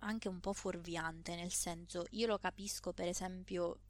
anche 0.00 0.28
un 0.28 0.40
po' 0.40 0.52
fuorviante, 0.52 1.34
nel 1.34 1.52
senso 1.52 2.04
io 2.10 2.26
lo 2.26 2.38
capisco 2.38 2.92
per 2.92 3.08
esempio 3.08 3.80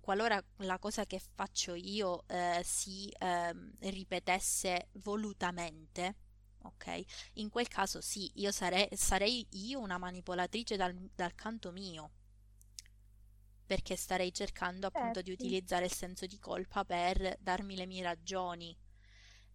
qualora 0.00 0.42
la 0.58 0.78
cosa 0.78 1.04
che 1.06 1.20
faccio 1.34 1.74
io 1.74 2.24
eh, 2.28 2.60
si 2.64 3.12
ehm, 3.18 3.72
ripetesse 3.80 4.88
volutamente, 4.94 6.16
ok? 6.62 7.02
In 7.34 7.48
quel 7.50 7.68
caso 7.68 8.00
sì, 8.00 8.30
io 8.36 8.50
sarei, 8.52 8.88
sarei 8.92 9.46
io 9.50 9.80
una 9.80 9.98
manipolatrice 9.98 10.76
dal, 10.76 10.94
dal 11.14 11.34
canto 11.34 11.70
mio, 11.72 12.10
perché 13.66 13.96
starei 13.96 14.32
cercando 14.32 14.86
appunto 14.86 15.20
di 15.22 15.30
Certo. 15.30 15.30
utilizzare 15.30 15.84
il 15.84 15.92
senso 15.92 16.26
di 16.26 16.38
colpa 16.38 16.84
per 16.84 17.36
darmi 17.40 17.76
le 17.76 17.86
mie 17.86 18.02
ragioni. 18.02 18.76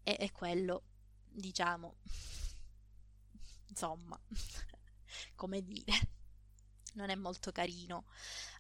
E, 0.03 0.17
e 0.19 0.31
quello, 0.31 0.83
diciamo, 1.29 1.97
insomma, 3.69 4.19
come 5.35 5.61
dire, 5.63 5.93
non 6.93 7.09
è 7.09 7.15
molto 7.15 7.51
carino, 7.51 8.05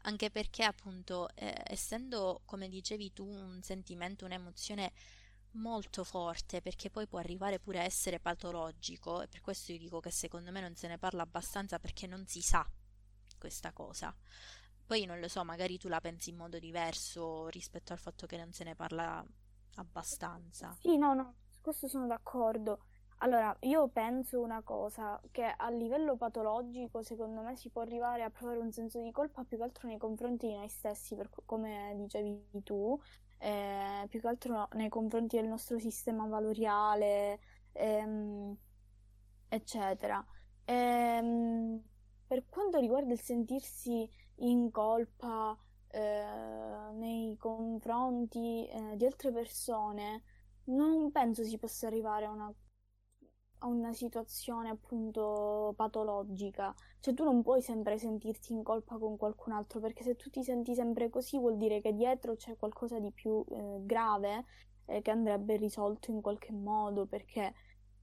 anche 0.03 0.29
perché 0.29 0.63
appunto, 0.63 1.29
eh, 1.35 1.61
essendo, 1.65 2.41
come 2.45 2.69
dicevi 2.69 3.13
tu, 3.13 3.25
un 3.25 3.61
sentimento, 3.61 4.25
un'emozione 4.25 4.91
molto 5.51 6.03
forte, 6.03 6.61
perché 6.61 6.89
poi 6.89 7.07
può 7.07 7.19
arrivare 7.19 7.59
pure 7.59 7.79
a 7.79 7.83
essere 7.83 8.19
patologico, 8.19 9.21
e 9.21 9.27
per 9.27 9.41
questo 9.41 9.71
io 9.71 9.77
dico 9.77 9.99
che 9.99 10.11
secondo 10.11 10.51
me 10.51 10.61
non 10.61 10.75
se 10.75 10.87
ne 10.87 10.97
parla 10.97 11.23
abbastanza 11.23 11.79
perché 11.79 12.07
non 12.07 12.25
si 12.27 12.41
sa 12.41 12.67
questa 13.37 13.71
cosa. 13.71 14.15
Poi 14.85 15.05
non 15.05 15.19
lo 15.19 15.27
so, 15.27 15.43
magari 15.43 15.77
tu 15.77 15.87
la 15.87 16.01
pensi 16.01 16.29
in 16.31 16.37
modo 16.37 16.59
diverso 16.59 17.47
rispetto 17.47 17.93
al 17.93 17.99
fatto 17.99 18.25
che 18.25 18.37
non 18.37 18.51
se 18.51 18.63
ne 18.63 18.75
parla 18.75 19.25
abbastanza. 19.75 20.75
Sì, 20.79 20.97
no, 20.97 21.13
no, 21.13 21.35
su 21.49 21.61
questo 21.61 21.87
sono 21.87 22.07
d'accordo. 22.07 22.85
Allora, 23.23 23.55
io 23.61 23.87
penso 23.87 24.41
una 24.41 24.61
cosa, 24.63 25.19
che 25.31 25.43
a 25.45 25.69
livello 25.69 26.17
patologico, 26.17 27.01
secondo 27.03 27.41
me, 27.41 27.55
si 27.55 27.69
può 27.69 27.81
arrivare 27.81 28.21
a 28.23 28.29
provare 28.29 28.59
un 28.59 28.71
senso 28.73 29.01
di 29.01 29.11
colpa 29.11 29.45
più 29.45 29.55
che 29.57 29.63
altro 29.63 29.87
nei 29.87 29.97
confronti 29.97 30.47
di 30.47 30.53
noi 30.55 30.67
stessi, 30.67 31.15
per 31.15 31.29
co- 31.29 31.41
come 31.45 31.93
dicevi 31.95 32.63
tu, 32.63 32.99
eh, 33.37 34.05
più 34.09 34.19
che 34.19 34.27
altro 34.27 34.67
nei 34.73 34.89
confronti 34.89 35.37
del 35.37 35.47
nostro 35.47 35.79
sistema 35.79 36.25
valoriale, 36.27 37.39
ehm, 37.71 38.57
eccetera. 39.47 40.25
Ehm, 40.65 41.81
per 42.27 42.43
quanto 42.49 42.79
riguarda 42.79 43.13
il 43.13 43.19
sentirsi 43.21 44.09
in 44.37 44.71
colpa, 44.71 45.57
eh, 45.89 46.91
nei 46.93 47.37
confronti, 47.37 48.67
eh, 48.67 48.95
di 48.97 49.05
altre 49.05 49.31
persone, 49.31 50.23
non 50.65 51.11
penso 51.11 51.43
si 51.43 51.57
possa 51.57 51.87
arrivare 51.87 52.25
a 52.25 52.31
una, 52.31 52.53
a 53.63 53.67
una 53.67 53.93
situazione 53.93 54.69
appunto 54.69 55.73
patologica. 55.75 56.73
Cioè 56.99 57.13
tu 57.13 57.23
non 57.23 57.41
puoi 57.41 57.61
sempre 57.61 57.97
sentirti 57.97 58.53
in 58.53 58.63
colpa 58.63 58.97
con 58.97 59.17
qualcun 59.17 59.53
altro, 59.53 59.79
perché 59.79 60.03
se 60.03 60.15
tu 60.15 60.29
ti 60.29 60.43
senti 60.43 60.73
sempre 60.75 61.09
così 61.09 61.37
vuol 61.39 61.57
dire 61.57 61.81
che 61.81 61.93
dietro 61.93 62.35
c'è 62.35 62.55
qualcosa 62.57 62.99
di 62.99 63.11
più 63.11 63.43
eh, 63.49 63.79
grave 63.85 64.45
eh, 64.85 65.01
che 65.01 65.11
andrebbe 65.11 65.55
risolto 65.57 66.11
in 66.11 66.21
qualche 66.21 66.51
modo, 66.51 67.05
perché 67.05 67.53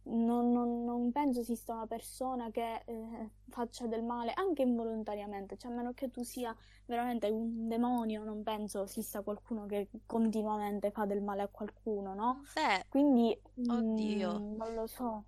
non, 0.04 0.50
non- 0.52 0.84
non 0.84 1.12
penso 1.12 1.40
esista 1.40 1.74
una 1.74 1.86
persona 1.86 2.50
che 2.50 2.82
eh, 2.86 3.30
faccia 3.48 3.86
del 3.86 4.02
male 4.02 4.32
anche 4.34 4.62
involontariamente, 4.62 5.56
cioè 5.56 5.70
a 5.70 5.74
meno 5.74 5.92
che 5.92 6.10
tu 6.10 6.22
sia 6.22 6.54
veramente 6.86 7.28
un 7.28 7.68
demonio, 7.68 8.24
non 8.24 8.42
penso 8.42 8.82
esista 8.82 9.22
qualcuno 9.22 9.66
che 9.66 9.88
continuamente 10.06 10.90
fa 10.90 11.04
del 11.06 11.22
male 11.22 11.42
a 11.42 11.48
qualcuno, 11.48 12.14
no? 12.14 12.42
Beh, 12.54 12.84
Quindi 12.88 13.38
oddio. 13.68 14.30
mm, 14.30 14.56
non 14.56 14.74
lo 14.74 14.86
so. 14.86 15.24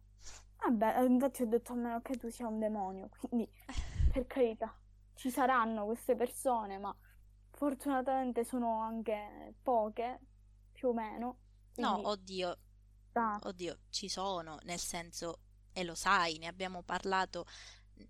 Vabbè, 0.65 1.01
eh, 1.03 1.05
infatti 1.07 1.43
ho 1.43 1.47
detto 1.47 1.73
a 1.73 1.77
meno 1.77 2.01
che 2.03 2.17
tu 2.17 2.29
sia 2.31 2.47
un 2.47 2.59
demonio, 2.59 3.09
quindi 3.21 3.49
per 4.11 4.27
carità, 4.27 4.75
ci 5.15 5.31
saranno 5.31 5.85
queste 5.87 6.15
persone, 6.17 6.79
ma 6.79 6.95
fortunatamente 7.51 8.45
sono 8.45 8.81
anche 8.81 9.55
poche, 9.63 10.21
più 10.73 10.89
o 10.89 10.93
meno, 10.95 11.39
No, 11.79 11.93
quindi 11.95 12.09
oddio, 12.09 12.57
sta. 13.11 13.41
oddio, 13.41 13.79
ci 13.91 14.09
sono, 14.09 14.59
nel 14.65 14.79
senso, 14.79 15.41
e 15.73 15.85
lo 15.85 15.95
sai, 15.95 16.39
ne 16.39 16.47
abbiamo 16.47 16.83
parlato. 16.83 17.47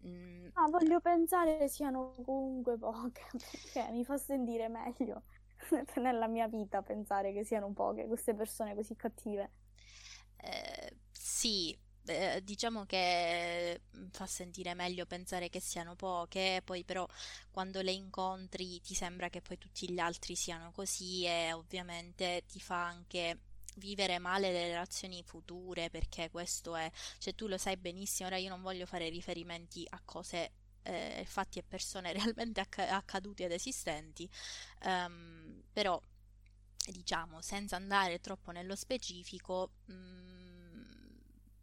mm, 0.06 0.48
Ah, 0.54 0.66
voglio 0.68 1.00
pensare 1.00 1.68
siano 1.68 2.14
comunque 2.24 2.76
poche, 2.78 3.22
perché 3.60 3.90
mi 3.92 4.04
fa 4.04 4.16
sentire 4.18 4.68
meglio 4.68 5.22
nella 5.96 6.26
mia 6.26 6.46
vita 6.48 6.82
pensare 6.82 7.32
che 7.32 7.44
siano 7.44 7.72
poche 7.72 8.06
queste 8.06 8.34
persone 8.34 8.74
così 8.74 8.94
cattive. 8.96 9.50
eh, 10.38 10.96
sì, 11.12 11.76
eh, 12.06 12.40
diciamo 12.42 12.84
che 12.86 13.80
mm, 13.96 14.06
fa 14.10 14.26
sentire 14.26 14.74
meglio 14.74 15.06
pensare 15.06 15.48
che 15.48 15.60
siano 15.60 15.94
poche, 15.96 16.60
poi 16.64 16.84
però 16.84 17.06
quando 17.50 17.80
le 17.82 17.92
incontri 17.92 18.80
ti 18.80 18.94
sembra 18.94 19.28
che 19.28 19.40
poi 19.42 19.58
tutti 19.58 19.90
gli 19.90 19.98
altri 19.98 20.34
siano 20.36 20.70
così 20.72 21.24
e 21.24 21.52
ovviamente 21.52 22.44
ti 22.48 22.60
fa 22.60 22.84
anche 22.86 23.38
vivere 23.76 24.18
male 24.18 24.52
le 24.52 24.68
relazioni 24.68 25.22
future, 25.22 25.88
perché 25.90 26.30
questo 26.30 26.76
è, 26.76 26.90
cioè 27.18 27.34
tu 27.34 27.46
lo 27.46 27.56
sai 27.58 27.76
benissimo, 27.76 28.28
ora 28.28 28.36
io 28.36 28.48
non 28.50 28.60
voglio 28.62 28.86
fare 28.86 29.08
riferimenti 29.08 29.86
a 29.90 30.00
cose, 30.04 30.50
eh, 30.82 31.24
fatti 31.26 31.58
e 31.58 31.62
persone 31.62 32.12
realmente 32.12 32.60
acca- 32.60 32.90
accadute 32.96 33.44
ed 33.44 33.52
esistenti, 33.52 34.28
ehm, 34.82 35.62
però 35.72 36.00
diciamo, 36.90 37.40
senza 37.40 37.76
andare 37.76 38.20
troppo 38.20 38.50
nello 38.50 38.74
specifico, 38.76 39.70
mm, 39.90 40.41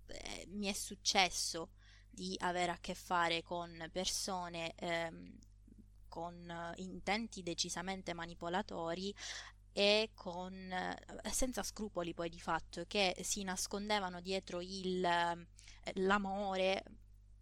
eh, 0.09 0.45
mi 0.49 0.67
è 0.67 0.73
successo 0.73 1.69
di 2.09 2.35
avere 2.39 2.71
a 2.71 2.77
che 2.79 2.95
fare 2.95 3.41
con 3.43 3.89
persone 3.91 4.73
ehm, 4.75 5.37
con 6.07 6.73
intenti 6.77 7.43
decisamente 7.43 8.13
manipolatori 8.13 9.13
e 9.71 10.11
con 10.15 10.53
eh, 10.53 10.97
senza 11.31 11.63
scrupoli 11.63 12.13
poi 12.13 12.29
di 12.29 12.39
fatto 12.39 12.83
che 12.87 13.15
si 13.21 13.43
nascondevano 13.43 14.19
dietro 14.19 14.59
il 14.61 15.03
eh, 15.05 15.47
l'amore 16.01 16.83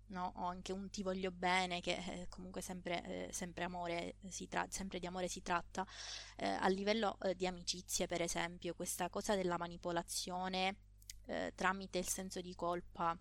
no? 0.08 0.34
O 0.38 0.46
anche 0.46 0.72
un 0.72 0.90
ti 0.90 1.04
voglio 1.04 1.32
bene, 1.32 1.82
che 1.82 1.96
eh, 1.96 2.28
comunque 2.30 2.62
sempre, 2.62 3.28
sempre 3.32 3.64
amore 3.66 4.16
si 4.30 4.48
tra- 4.48 4.66
sempre 4.70 5.00
di 5.00 5.06
amore 5.06 5.28
si 5.28 5.42
tratta, 5.42 5.86
eh, 6.38 6.48
a 6.48 6.68
livello 6.70 7.18
di 7.36 7.46
amicizie, 7.46 8.08
per 8.08 8.22
esempio, 8.22 8.74
questa 8.74 9.10
cosa 9.10 9.36
della 9.36 9.58
manipolazione 9.58 10.76
eh, 11.28 11.54
tramite 11.56 11.98
il 11.98 12.08
senso 12.08 12.42
di 12.42 12.54
colpa. 12.56 13.18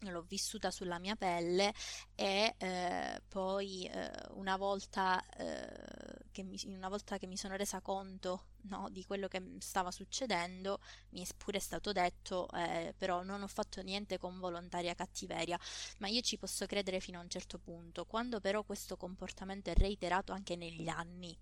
L'ho 0.00 0.22
vissuta 0.28 0.70
sulla 0.70 0.98
mia 0.98 1.16
pelle 1.16 1.72
e 2.14 2.54
eh, 2.58 3.22
poi 3.28 3.86
eh, 3.86 4.10
una 4.32 4.58
volta, 4.58 5.24
eh, 5.38 6.28
che 6.32 6.42
mi, 6.42 6.58
una 6.66 6.90
volta 6.90 7.16
che 7.16 7.26
mi 7.26 7.38
sono 7.38 7.56
resa 7.56 7.80
conto, 7.80 8.48
no, 8.64 8.88
di 8.90 9.04
quello 9.06 9.26
che 9.26 9.42
stava 9.58 9.90
succedendo, 9.90 10.80
mi 11.12 11.22
è 11.22 11.26
pure 11.38 11.60
stato 11.60 11.92
detto, 11.92 12.46
eh, 12.50 12.92
però 12.94 13.22
non 13.22 13.42
ho 13.42 13.46
fatto 13.46 13.80
niente 13.80 14.18
con 14.18 14.38
volontaria 14.38 14.94
cattiveria, 14.94 15.58
ma 15.98 16.08
io 16.08 16.20
ci 16.20 16.36
posso 16.36 16.66
credere 16.66 17.00
fino 17.00 17.18
a 17.18 17.22
un 17.22 17.30
certo 17.30 17.58
punto. 17.58 18.04
Quando 18.04 18.38
però 18.38 18.64
questo 18.64 18.98
comportamento 18.98 19.70
è 19.70 19.74
reiterato 19.74 20.32
anche 20.32 20.56
negli 20.56 20.88
anni, 20.88 21.34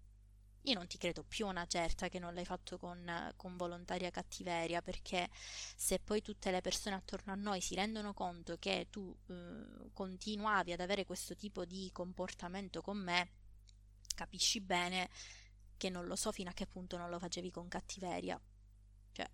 io 0.64 0.74
non 0.74 0.86
ti 0.86 0.98
credo 0.98 1.24
più 1.24 1.46
una 1.46 1.66
certa 1.66 2.08
che 2.08 2.18
non 2.18 2.34
l'hai 2.34 2.44
fatto 2.44 2.78
con, 2.78 3.32
con 3.36 3.56
volontaria 3.56 4.10
cattiveria, 4.10 4.80
perché 4.82 5.28
se 5.32 5.98
poi 5.98 6.22
tutte 6.22 6.50
le 6.50 6.60
persone 6.60 6.96
attorno 6.96 7.32
a 7.32 7.36
noi 7.36 7.60
si 7.60 7.74
rendono 7.74 8.14
conto 8.14 8.56
che 8.58 8.86
tu 8.90 9.14
eh, 9.28 9.90
continuavi 9.92 10.72
ad 10.72 10.80
avere 10.80 11.04
questo 11.04 11.34
tipo 11.36 11.64
di 11.64 11.90
comportamento 11.92 12.80
con 12.80 12.98
me, 12.98 13.28
capisci 14.14 14.60
bene 14.60 15.10
che 15.76 15.90
non 15.90 16.06
lo 16.06 16.16
so 16.16 16.32
fino 16.32 16.50
a 16.50 16.52
che 16.54 16.66
punto 16.66 16.96
non 16.96 17.10
lo 17.10 17.18
facevi 17.18 17.50
con 17.50 17.68
cattiveria. 17.68 18.40
Cioè, 19.12 19.26
eh, 19.26 19.30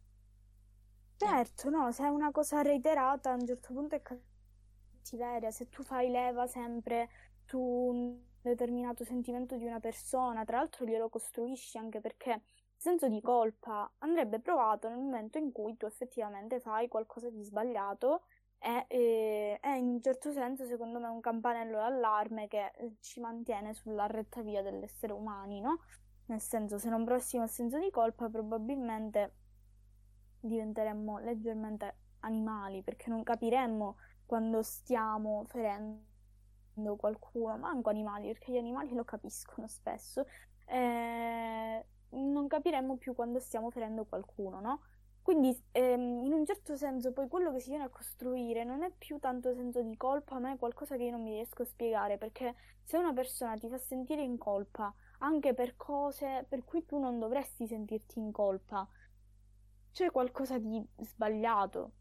Certo, 1.17 1.69
no, 1.71 1.93
se 1.93 2.05
è 2.05 2.09
una 2.09 2.31
cosa 2.31 2.63
reiterata 2.63 3.31
a 3.31 3.35
un 3.35 3.47
certo 3.47 3.73
punto 3.73 3.95
è 3.95 4.03
cattiveria, 4.03 5.51
se 5.51 5.69
tu 5.69 5.83
fai 5.83 6.09
leva 6.11 6.47
sempre 6.47 7.09
un 7.53 8.19
determinato 8.43 9.05
sentimento 9.05 9.57
di 9.57 9.67
una 9.67 9.81
persona, 9.81 10.45
tra 10.45 10.59
l'altro 10.59 10.85
glielo 10.85 11.09
costruisci 11.09 11.79
anche 11.79 12.01
perché 12.01 12.31
il 12.31 12.41
senso 12.77 13.09
di 13.09 13.21
colpa 13.21 13.91
andrebbe 13.99 14.41
provato 14.41 14.89
nel 14.89 14.99
momento 14.99 15.39
in 15.39 15.53
cui 15.53 15.77
tu 15.77 15.87
effettivamente 15.87 16.61
fai 16.61 16.89
qualcosa 16.89 17.29
di 17.29 17.43
sbagliato 17.43 18.23
e, 18.59 18.85
e, 18.89 19.59
è 19.61 19.71
in 19.71 19.89
un 19.89 20.03
certo 20.03 20.33
senso 20.33 20.67
secondo 20.67 20.99
me 20.99 21.09
un 21.09 21.21
campanello 21.21 21.77
d'allarme 21.77 22.47
che 22.49 22.73
eh, 22.77 22.97
ci 23.01 23.21
mantiene 23.21 23.73
sulla 23.75 24.07
retta 24.07 24.43
via 24.43 24.63
dell'essere 24.63 25.13
umani, 25.13 25.61
no? 25.61 25.81
Nel 26.27 26.41
senso, 26.41 26.79
se 26.79 26.89
non 26.89 27.05
prossimo 27.05 27.45
il 27.45 27.51
senso 27.51 27.79
di 27.79 27.91
colpa, 27.91 28.29
probabilmente 28.29 29.35
diventeremmo 30.41 31.19
leggermente 31.19 31.97
animali, 32.21 32.83
perché 32.83 33.11
non 33.11 33.23
capiremmo 33.23 33.97
quando 34.27 34.63
stiamo 34.63 35.45
ferendo 35.49 36.10
qualcuno, 36.97 37.57
manco 37.57 37.91
animali, 37.91 38.29
perché 38.29 38.53
gli 38.53 38.59
animali 38.59 38.95
lo 38.95 39.05
capiscono 39.05 39.67
spesso. 39.67 40.27
Eh, 40.67 41.87
non 42.11 42.49
capiremmo 42.49 42.97
più 42.97 43.15
quando 43.15 43.39
stiamo 43.41 43.71
ferendo 43.71 44.05
qualcuno, 44.05 44.61
no? 44.61 44.81
Quindi, 45.23 45.57
ehm, 45.73 46.25
in 46.25 46.33
un 46.33 46.47
certo 46.47 46.77
senso, 46.77 47.13
poi 47.13 47.29
quello 47.29 47.53
che 47.53 47.61
si 47.61 47.69
viene 47.69 47.85
a 47.85 47.89
costruire 47.89 48.65
non 48.65 48.83
è 48.83 48.91
più 48.91 49.19
tanto 49.19 49.55
senso 49.55 49.83
di 49.83 49.97
colpa, 49.97 50.39
ma 50.39 50.53
è 50.53 50.57
qualcosa 50.57 50.97
che 50.97 51.05
io 51.05 51.11
non 51.11 51.23
mi 51.23 51.35
riesco 51.35 51.63
a 51.63 51.67
spiegare, 51.67 52.19
perché 52.19 52.55
se 52.83 52.97
una 52.97 53.13
persona 53.13 53.55
ti 53.57 53.69
fa 53.69 53.79
sentire 53.79 54.23
in 54.23 54.39
colpa 54.39 54.93
anche 55.19 55.55
per 55.55 55.77
cose 55.77 56.47
per 56.49 56.65
cui 56.65 56.85
tu 56.87 56.99
non 56.99 57.19
dovresti 57.19 57.67
sentirti 57.67 58.19
in 58.19 58.33
colpa, 58.33 58.89
c'è 59.93 60.11
qualcosa 60.11 60.59
di 60.59 60.83
sbagliato. 60.99 61.93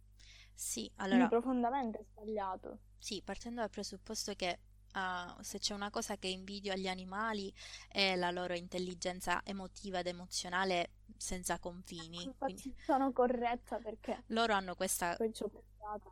Sì, 0.53 0.91
allora... 0.95 1.23
Di 1.23 1.29
profondamente 1.29 2.03
sbagliato. 2.03 2.79
Sì, 2.97 3.21
partendo 3.23 3.61
dal 3.61 3.69
presupposto 3.69 4.33
che 4.33 4.59
uh, 4.93 5.41
se 5.41 5.59
c'è 5.59 5.73
una 5.73 5.89
cosa 5.89 6.17
che 6.17 6.27
invidio 6.27 6.73
agli 6.73 6.87
animali 6.87 7.53
è 7.87 8.15
la 8.15 8.31
loro 8.31 8.55
intelligenza 8.55 9.41
emotiva 9.43 9.99
ed 9.99 10.07
emozionale 10.07 10.91
senza 11.17 11.59
confini. 11.59 12.23
Infatti 12.23 12.73
sono 12.85 13.11
corretta 13.11 13.77
perché 13.77 14.23
loro 14.27 14.53
hanno 14.53 14.75
questa, 14.75 15.17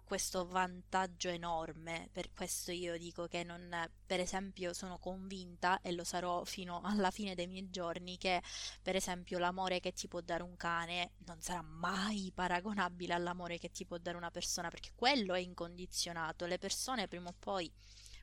questo 0.04 0.48
vantaggio 0.48 1.30
enorme, 1.30 2.10
per 2.12 2.32
questo 2.34 2.72
io 2.72 2.98
dico 2.98 3.28
che 3.28 3.44
non, 3.44 3.70
per 4.06 4.20
esempio, 4.20 4.74
sono 4.74 4.98
convinta 4.98 5.82
e 5.82 5.92
lo 5.92 6.04
sarò 6.04 6.44
fino 6.46 6.82
alla 6.84 7.12
fine 7.12 7.36
dei 7.36 7.48
miei 7.48 7.70
giorni 7.70 8.18
che, 8.18 8.42
per 8.82 8.96
esempio, 8.96 9.38
l'amore 9.38 9.80
che 9.80 9.94
ti 9.94 10.08
può 10.08 10.22
dare 10.22 10.44
un 10.44 10.56
cane 10.56 11.12
non 11.26 11.40
sarà 11.42 11.62
mai 11.62 12.32
paragonabile 12.34 13.14
all'amore 13.14 13.58
che 13.58 13.70
ti 13.70 13.86
può 13.86 13.98
dare 13.98 14.18
una 14.18 14.32
persona, 14.32 14.70
perché 14.70 14.92
quello 14.96 15.34
è 15.34 15.40
incondizionato. 15.40 16.46
Le 16.46 16.58
persone 16.58 17.08
prima 17.08 17.30
o 17.30 17.36
poi 17.38 17.72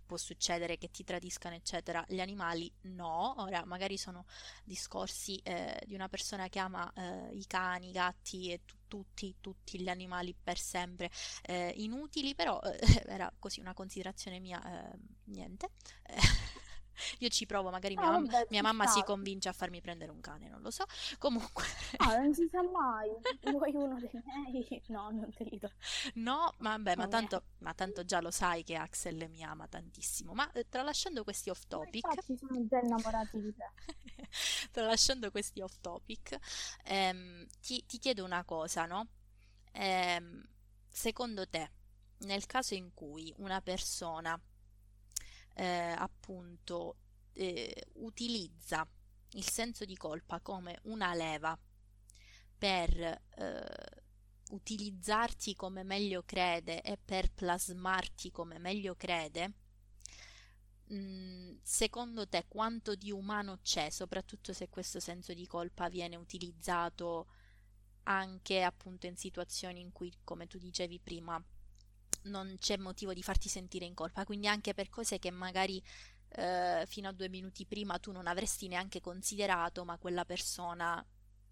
può 0.04 0.16
succedere 0.16 0.78
che 0.78 0.90
ti 0.90 1.04
tradiscano, 1.04 1.54
eccetera. 1.54 2.04
Gli 2.08 2.20
animali 2.20 2.70
no, 2.82 3.34
ora 3.38 3.64
magari 3.64 3.96
sono 3.96 4.24
discorsi 4.64 5.36
eh, 5.42 5.80
di 5.86 5.94
una 5.94 6.08
persona 6.08 6.48
che 6.48 6.58
ama 6.58 6.90
eh, 6.94 7.34
i 7.34 7.46
cani, 7.46 7.88
i 7.88 7.92
gatti 7.92 8.50
e 8.52 8.60
t- 8.64 8.74
tutti, 8.88 9.36
tutti 9.40 9.80
gli 9.80 9.88
animali 9.88 10.34
per 10.40 10.58
sempre 10.58 11.10
eh, 11.42 11.72
inutili, 11.76 12.34
però 12.34 12.60
eh, 12.60 12.78
era 13.06 13.32
così 13.38 13.60
una 13.60 13.74
considerazione 13.74 14.38
mia, 14.40 14.92
eh, 14.92 14.98
niente. 15.24 15.70
Io 17.18 17.28
ci 17.28 17.46
provo, 17.46 17.70
magari 17.70 17.96
mia, 17.96 18.06
ah, 18.06 18.12
mamma, 18.12 18.30
vabbè, 18.30 18.46
mia 18.50 18.62
mamma 18.62 18.86
si 18.86 19.02
convince 19.02 19.48
a 19.48 19.52
farmi 19.52 19.80
prendere 19.80 20.10
un 20.10 20.20
cane, 20.20 20.48
non 20.48 20.60
lo 20.60 20.70
so. 20.70 20.84
Comunque. 21.18 21.64
Ah, 21.98 22.16
non 22.18 22.34
si 22.34 22.48
sa 22.50 22.62
mai. 22.62 23.10
Vuoi 23.50 23.74
uno 23.74 23.98
dei 23.98 24.10
miei? 24.12 24.82
No, 24.88 25.10
non 25.10 25.32
te 25.32 25.44
li 25.44 25.58
do. 25.58 25.70
No, 26.14 26.52
vabbè, 26.58 26.96
ma 26.96 27.08
tanto, 27.08 27.44
ma 27.58 27.74
tanto, 27.74 28.04
già 28.04 28.20
lo 28.20 28.30
sai 28.30 28.62
che 28.64 28.76
Axel 28.76 29.28
mi 29.28 29.42
ama 29.42 29.66
tantissimo. 29.66 30.32
Ma 30.34 30.50
eh, 30.52 30.66
tralasciando 30.68 31.24
questi 31.24 31.50
off 31.50 31.64
topic. 31.66 32.04
Infatti 32.06 32.36
sono 32.36 32.66
già 32.66 32.78
innamorati 32.78 33.40
di 33.40 33.54
te. 33.54 33.64
tralasciando 34.70 35.30
questi 35.30 35.60
off 35.60 35.76
topic, 35.80 36.38
ehm, 36.84 37.46
ti, 37.60 37.84
ti, 37.86 37.98
chiedo 37.98 38.24
una 38.24 38.44
cosa, 38.44 38.86
no? 38.86 39.08
Ehm, 39.72 40.42
secondo 40.88 41.48
te, 41.48 41.70
nel 42.18 42.46
caso 42.46 42.74
in 42.74 42.92
cui 42.94 43.32
una 43.38 43.60
persona 43.60 44.40
eh, 45.54 45.94
appunto 45.96 46.96
eh, 47.32 47.88
utilizza 47.94 48.86
il 49.30 49.48
senso 49.48 49.84
di 49.84 49.96
colpa 49.96 50.40
come 50.40 50.78
una 50.82 51.14
leva 51.14 51.58
per 52.56 53.20
eh, 53.36 54.02
utilizzarti 54.50 55.54
come 55.54 55.82
meglio 55.82 56.22
crede 56.24 56.82
e 56.82 56.98
per 57.02 57.30
plasmarti 57.32 58.30
come 58.30 58.58
meglio 58.58 58.94
crede, 58.94 59.52
mm, 60.92 61.56
secondo 61.62 62.28
te 62.28 62.44
quanto 62.48 62.94
di 62.94 63.10
umano 63.10 63.58
c'è, 63.62 63.90
soprattutto 63.90 64.52
se 64.52 64.68
questo 64.68 65.00
senso 65.00 65.34
di 65.34 65.46
colpa 65.46 65.88
viene 65.88 66.16
utilizzato 66.16 67.26
anche 68.04 68.62
appunto 68.62 69.06
in 69.06 69.16
situazioni 69.16 69.80
in 69.80 69.92
cui, 69.92 70.12
come 70.22 70.46
tu 70.46 70.58
dicevi 70.58 71.00
prima, 71.00 71.42
non 72.22 72.56
c'è 72.58 72.76
motivo 72.76 73.12
di 73.12 73.22
farti 73.22 73.48
sentire 73.48 73.84
in 73.84 73.94
colpa, 73.94 74.24
quindi 74.24 74.46
anche 74.48 74.74
per 74.74 74.88
cose 74.88 75.18
che 75.18 75.30
magari 75.30 75.82
eh, 76.36 76.84
fino 76.86 77.08
a 77.08 77.12
due 77.12 77.28
minuti 77.28 77.66
prima 77.66 77.98
tu 77.98 78.12
non 78.12 78.26
avresti 78.26 78.68
neanche 78.68 79.00
considerato, 79.00 79.84
ma 79.84 79.98
quella 79.98 80.24
persona 80.24 81.04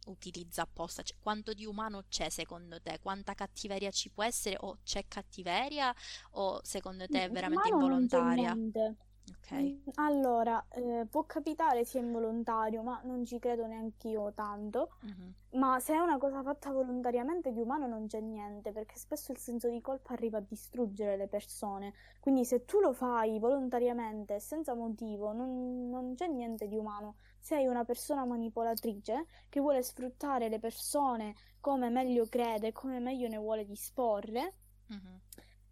utilizza 0.06 0.62
apposta. 0.62 1.02
Cioè, 1.02 1.16
quanto 1.20 1.52
di 1.52 1.64
umano 1.64 2.04
c'è 2.08 2.28
secondo 2.28 2.80
te? 2.80 2.98
Quanta 3.00 3.34
cattiveria 3.34 3.90
ci 3.90 4.10
può 4.10 4.24
essere? 4.24 4.56
O 4.60 4.78
c'è 4.82 5.06
cattiveria? 5.06 5.94
O 6.32 6.60
secondo 6.64 7.06
te 7.06 7.24
è 7.24 7.30
veramente 7.30 7.68
involontaria? 7.68 8.58
Okay. 9.38 9.74
Mm, 9.74 9.90
allora, 9.94 10.64
eh, 10.70 11.06
può 11.08 11.24
capitare 11.24 11.84
sia 11.84 12.00
involontario, 12.00 12.82
ma 12.82 13.00
non 13.04 13.24
ci 13.24 13.38
credo 13.38 13.66
neanche 13.66 14.08
io 14.08 14.32
tanto. 14.32 14.92
Uh-huh. 15.02 15.58
Ma 15.58 15.78
se 15.80 15.94
è 15.94 15.98
una 15.98 16.18
cosa 16.18 16.42
fatta 16.42 16.70
volontariamente 16.70 17.52
di 17.52 17.60
umano 17.60 17.86
non 17.86 18.06
c'è 18.06 18.20
niente, 18.20 18.72
perché 18.72 18.96
spesso 18.96 19.32
il 19.32 19.38
senso 19.38 19.68
di 19.68 19.80
colpa 19.80 20.12
arriva 20.12 20.38
a 20.38 20.44
distruggere 20.46 21.16
le 21.16 21.28
persone. 21.28 21.92
Quindi 22.20 22.44
se 22.44 22.64
tu 22.64 22.80
lo 22.80 22.92
fai 22.92 23.38
volontariamente, 23.38 24.40
senza 24.40 24.74
motivo, 24.74 25.32
non, 25.32 25.88
non 25.88 26.14
c'è 26.14 26.26
niente 26.26 26.66
di 26.66 26.76
umano. 26.76 27.16
Sei 27.38 27.66
una 27.66 27.84
persona 27.84 28.24
manipolatrice 28.24 29.26
che 29.48 29.60
vuole 29.60 29.82
sfruttare 29.82 30.48
le 30.48 30.58
persone 30.58 31.34
come 31.60 31.90
meglio 31.90 32.26
crede, 32.26 32.72
come 32.72 32.98
meglio 32.98 33.28
ne 33.28 33.36
vuole 33.36 33.64
disporre, 33.64 34.54
uh-huh. 34.88 35.20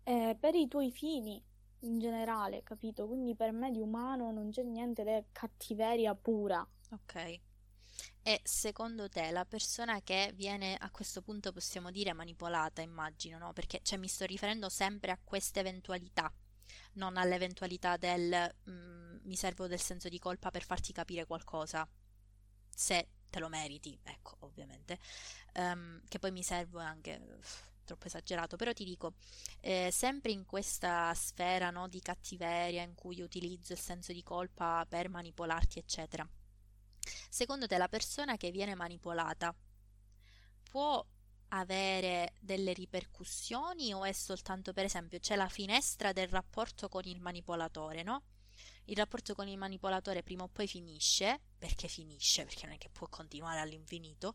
eh, 0.05 0.37
per 0.39 0.55
i 0.55 0.69
tuoi 0.69 0.91
fini 0.91 1.43
in 1.81 1.99
generale, 1.99 2.63
capito? 2.63 3.07
Quindi 3.07 3.35
per 3.35 3.53
me 3.53 3.71
di 3.71 3.81
umano 3.81 4.31
non 4.31 4.51
c'è 4.51 4.63
niente, 4.63 5.03
è 5.05 5.25
cattiveria 5.33 6.15
pura. 6.15 6.67
Ok. 6.91 7.41
E 8.23 8.41
secondo 8.45 9.09
te 9.09 9.31
la 9.31 9.45
persona 9.45 10.03
che 10.03 10.33
viene 10.35 10.77
a 10.77 10.91
questo 10.91 11.23
punto 11.23 11.53
possiamo 11.53 11.91
dire 11.91 12.13
manipolata, 12.13 12.83
immagino, 12.83 13.39
no? 13.39 13.53
Perché 13.53 13.81
cioè, 13.83 13.99
mi 13.99 14.09
sto 14.09 14.25
riferendo 14.27 14.69
sempre 14.69 15.11
a 15.11 15.19
queste 15.23 15.61
eventualità, 15.61 16.33
non 16.95 17.17
all'eventualità 17.17 17.97
del 17.97 18.55
mm, 18.69 19.19
mi 19.23 19.37
servo 19.37 19.67
del 19.67 19.81
senso 19.81 20.09
di 20.09 20.19
colpa 20.19 20.51
per 20.51 20.65
farti 20.65 20.93
capire 20.93 21.27
qualcosa, 21.27 21.89
se 22.69 23.09
te 23.31 23.39
lo 23.39 23.49
meriti, 23.49 23.99
ecco, 24.03 24.37
ovviamente, 24.41 24.99
um, 25.55 26.01
che 26.09 26.19
poi 26.19 26.33
mi 26.33 26.43
servo 26.43 26.79
anche 26.79 27.39
troppo 27.91 28.07
esagerato, 28.07 28.57
però 28.57 28.73
ti 28.73 28.85
dico, 28.85 29.15
eh, 29.61 29.91
sempre 29.91 30.31
in 30.31 30.47
questa 30.47 31.13
sfera 31.15 31.71
no, 31.71 31.89
di 31.89 32.01
cattiveria 32.01 32.83
in 32.83 32.95
cui 32.95 33.21
utilizzo 33.21 33.73
il 33.73 33.81
senso 33.81 34.13
di 34.13 34.23
colpa 34.23 34.87
per 34.89 35.09
manipolarti, 35.09 35.79
eccetera. 35.81 36.29
Secondo 37.29 37.67
te 37.67 37.77
la 37.79 37.89
persona 37.89 38.37
che 38.37 38.51
viene 38.51 38.75
manipolata 38.75 39.55
può 40.63 41.05
avere 41.49 42.35
delle 42.39 42.73
ripercussioni 42.73 43.93
o 43.93 44.05
è 44.05 44.13
soltanto, 44.13 44.73
per 44.73 44.85
esempio, 44.85 45.19
c'è 45.19 45.35
la 45.35 45.49
finestra 45.49 46.13
del 46.13 46.29
rapporto 46.29 46.89
con 46.89 47.03
il 47.07 47.21
manipolatore, 47.21 48.05
no? 48.05 48.23
Il 48.85 48.97
rapporto 48.97 49.35
con 49.35 49.49
il 49.49 49.59
manipolatore 49.59 50.23
prima 50.23 50.45
o 50.45 50.49
poi 50.49 50.69
finisce, 50.69 51.41
perché 51.59 51.89
finisce, 51.89 52.45
perché 52.45 52.67
non 52.67 52.75
è 52.75 52.79
che 52.79 52.89
può 52.89 53.09
continuare 53.09 53.59
all'infinito, 53.59 54.35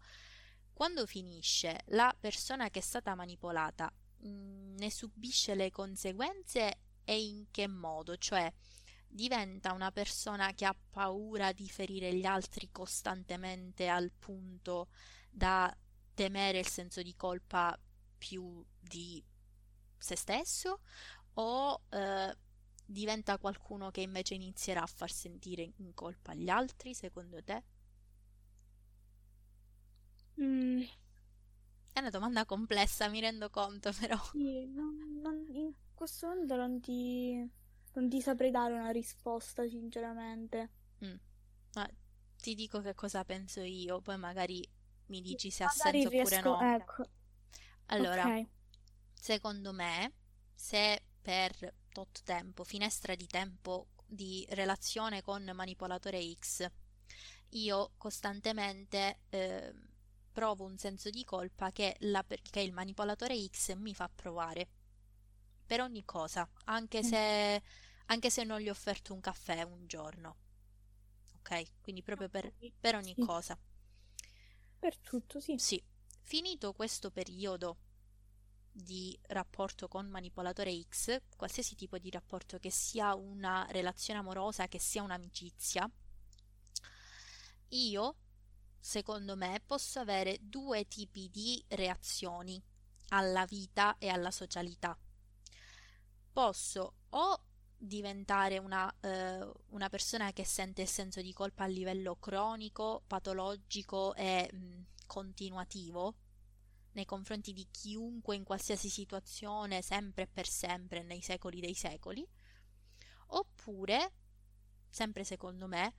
quando 0.76 1.06
finisce, 1.06 1.84
la 1.88 2.14
persona 2.20 2.70
che 2.70 2.80
è 2.80 2.82
stata 2.82 3.16
manipolata 3.16 3.90
mm, 4.26 4.76
ne 4.76 4.92
subisce 4.92 5.56
le 5.56 5.72
conseguenze 5.72 6.80
e 7.06 7.18
in 7.18 7.46
che 7.50 7.66
modo? 7.66 8.18
Cioè, 8.18 8.52
diventa 9.08 9.72
una 9.72 9.90
persona 9.94 10.52
che 10.52 10.66
ha 10.66 10.76
paura 10.90 11.54
di 11.54 11.70
ferire 11.70 12.14
gli 12.14 12.26
altri 12.26 12.68
costantemente 12.74 13.88
al 13.88 14.12
punto 14.12 14.90
da 15.30 15.74
temere 16.14 16.60
il 16.60 16.68
senso 16.68 17.02
di 17.02 17.16
colpa 17.16 17.80
più 18.18 18.62
di 18.78 19.24
se 19.98 20.18
stesso 20.18 20.82
o 21.36 21.84
eh, 21.90 22.38
diventa 22.86 23.38
qualcuno 23.38 23.92
che 23.92 24.02
invece 24.02 24.34
inizierà 24.34 24.82
a 24.82 24.88
far 24.88 25.10
sentire 25.10 25.72
in 25.78 25.94
colpa 25.94 26.34
gli 26.34 26.50
altri 26.50 26.94
secondo 26.94 27.42
te? 27.42 27.64
Mm. 30.42 30.82
È 31.94 32.00
una 32.00 32.10
domanda 32.10 32.46
complessa, 32.46 33.08
mi 33.08 33.22
rendo 33.22 33.50
conto, 33.50 33.92
però. 34.00 34.18
Sì, 34.32 34.66
non, 34.68 35.20
non, 35.22 35.76
questo 35.94 36.28
momento 36.28 36.56
non 36.56 36.80
ti, 36.82 37.52
non 37.94 38.10
ti 38.10 38.22
saprei 38.22 38.52
dare 38.52 38.74
una 38.74 38.90
risposta, 38.90 39.68
sinceramente. 39.68 40.70
Mm. 41.06 41.16
Ma 41.74 41.90
ti 42.38 42.54
dico 42.54 42.82
che 42.82 42.94
cosa 42.94 43.24
penso 43.24 43.62
io, 43.62 44.02
poi 44.02 44.18
magari 44.18 44.68
mi 45.08 45.22
dici 45.22 45.50
se 45.52 45.64
ha 45.64 45.70
senso 45.70 46.08
oppure 46.10 46.10
riesco, 46.10 46.50
no. 46.50 46.60
ecco, 46.62 47.10
Allora, 47.88 48.26
ok. 48.26 48.48
secondo 49.14 49.72
me, 49.74 50.14
se 50.54 51.04
per 51.22 51.74
tot 51.92 52.24
tempo, 52.24 52.64
finestra 52.64 53.16
di 53.16 53.28
tempo 53.28 53.88
di 54.06 54.46
relazione 54.50 55.22
con 55.22 55.50
manipolatore 55.54 56.22
X, 56.34 56.70
io 57.50 57.92
costantemente 57.98 59.20
eh, 59.30 59.74
provo 60.36 60.66
un 60.66 60.78
senso 60.78 61.10
di 61.10 61.24
colpa 61.24 61.72
che, 61.72 61.96
la 62.02 62.24
che 62.52 62.60
il 62.62 62.74
manipolatore 62.74 63.36
X 63.48 63.74
mi 63.76 63.96
fa 63.96 64.10
provare 64.14 64.68
per 65.66 65.82
ogni 65.82 66.04
cosa, 66.06 66.48
anche 66.66 67.04
Mm, 67.04 67.16
se, 67.16 67.62
anche 68.08 68.30
se 68.30 68.44
non 68.44 68.60
gli 68.60 68.70
ho 68.70 68.72
offerto 68.72 69.14
un 69.14 69.22
caffè 69.22 69.64
un 69.64 69.88
giorno, 69.88 70.36
ok? 71.38 71.66
Quindi 71.82 72.04
proprio 72.04 72.30
per, 72.30 72.52
per 72.80 72.96
ogni 72.96 73.16
Sì, 73.16 73.20
cosa. 73.20 73.58
per 74.80 74.96
tutto, 75.00 75.42
sì. 75.42 75.60
Sì, 75.60 75.82
finito 76.22 76.72
questo 76.74 77.12
periodo 77.12 77.78
di 78.72 79.18
rapporto 79.28 79.88
con 79.88 80.08
manipolatore 80.08 80.82
X, 80.90 81.18
qualsiasi 81.36 81.76
tipo 81.76 81.98
di 81.98 82.10
rapporto, 82.10 82.60
che 82.60 82.72
sia 82.72 83.16
una 83.16 83.66
relazione 83.72 84.20
amorosa, 84.20 84.68
che 84.68 84.80
sia 84.80 85.04
un'amicizia, 85.04 85.90
io, 87.70 88.16
secondo 88.86 89.36
me, 89.36 89.60
posso 89.66 90.00
avere 90.00 90.38
due 90.42 90.88
tipi 90.88 91.28
di 91.32 91.62
reazioni 91.70 92.62
alla 93.10 93.44
vita 93.48 93.98
e 93.98 94.10
alla 94.10 94.30
socialità. 94.30 94.96
Posso 96.32 96.94
o 97.10 97.44
diventare 97.76 98.60
una, 98.60 98.94
eh, 99.02 99.52
una 99.70 99.90
persona 99.90 100.32
che 100.34 100.46
sente 100.46 100.84
il 100.84 100.88
senso 100.88 101.20
di 101.24 101.34
colpa 101.34 101.64
a 101.64 101.68
livello 101.68 102.18
cronico, 102.18 103.02
patologico 103.08 104.14
e 104.14 104.48
mh, 104.54 104.86
continuativo 105.08 106.14
nei 106.92 107.06
confronti 107.06 107.54
di 107.54 107.68
chiunque 107.72 108.36
in 108.36 108.44
qualsiasi 108.44 108.90
situazione, 108.90 109.82
sempre 109.82 110.24
e 110.24 110.28
per 110.28 110.48
sempre, 110.48 111.02
nei 111.02 111.22
secoli 111.22 111.60
dei 111.60 111.74
secoli, 111.74 112.26
oppure, 113.30 114.14
sempre 114.90 115.24
secondo 115.24 115.66
me, 115.66 115.96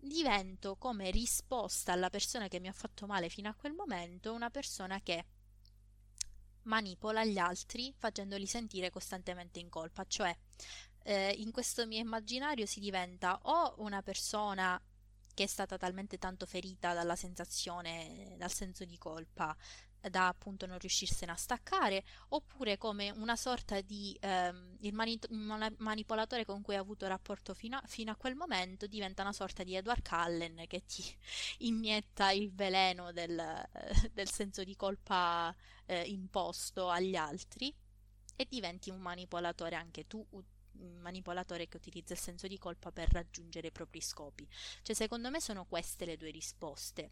divento 0.00 0.76
come 0.76 1.10
risposta 1.10 1.92
alla 1.92 2.10
persona 2.10 2.48
che 2.48 2.60
mi 2.60 2.68
ha 2.68 2.72
fatto 2.72 3.06
male 3.06 3.28
fino 3.28 3.48
a 3.48 3.54
quel 3.54 3.72
momento, 3.72 4.32
una 4.32 4.50
persona 4.50 5.00
che 5.00 5.24
manipola 6.62 7.24
gli 7.24 7.38
altri 7.38 7.92
facendoli 7.96 8.46
sentire 8.46 8.90
costantemente 8.90 9.58
in 9.58 9.68
colpa, 9.68 10.04
cioè 10.06 10.36
eh, 11.02 11.32
in 11.38 11.50
questo 11.50 11.86
mio 11.86 11.98
immaginario 11.98 12.66
si 12.66 12.80
diventa 12.80 13.38
o 13.42 13.74
una 13.78 14.02
persona 14.02 14.80
che 15.32 15.44
è 15.44 15.46
stata 15.46 15.78
talmente 15.78 16.18
tanto 16.18 16.44
ferita 16.44 16.92
dalla 16.92 17.16
sensazione, 17.16 18.34
dal 18.36 18.52
senso 18.52 18.84
di 18.84 18.98
colpa, 18.98 19.56
da 20.08 20.28
appunto 20.28 20.66
non 20.66 20.78
riuscirsene 20.78 21.32
a 21.32 21.36
staccare, 21.36 22.04
oppure 22.28 22.78
come 22.78 23.10
una 23.10 23.36
sorta 23.36 23.80
di 23.80 24.16
ehm, 24.20 24.76
il 24.80 24.94
mani- 24.94 25.18
mani- 25.30 25.74
manipolatore 25.78 26.44
con 26.44 26.62
cui 26.62 26.74
hai 26.74 26.80
avuto 26.80 27.06
rapporto 27.06 27.54
fino 27.54 27.76
a, 27.76 27.82
fino 27.86 28.10
a 28.10 28.16
quel 28.16 28.34
momento 28.34 28.86
diventa 28.86 29.22
una 29.22 29.32
sorta 29.32 29.62
di 29.62 29.74
Edward 29.74 30.06
Cullen 30.06 30.64
che 30.66 30.84
ti 30.84 31.04
inietta 31.66 32.30
il 32.30 32.52
veleno 32.52 33.12
del, 33.12 33.38
eh, 33.38 34.10
del 34.12 34.30
senso 34.30 34.64
di 34.64 34.76
colpa 34.76 35.54
eh, 35.86 36.02
imposto 36.02 36.88
agli 36.88 37.16
altri 37.16 37.74
e 38.36 38.46
diventi 38.48 38.90
un 38.90 39.00
manipolatore 39.00 39.76
anche 39.76 40.06
tu, 40.06 40.26
manipolatore 41.00 41.68
che 41.68 41.76
utilizza 41.76 42.14
il 42.14 42.18
senso 42.18 42.46
di 42.46 42.58
colpa 42.58 42.90
per 42.90 43.12
raggiungere 43.12 43.68
i 43.68 43.72
propri 43.72 44.00
scopi. 44.00 44.48
Cioè, 44.82 44.94
secondo 44.94 45.30
me 45.30 45.40
sono 45.40 45.66
queste 45.66 46.04
le 46.06 46.16
due 46.16 46.30
risposte 46.30 47.10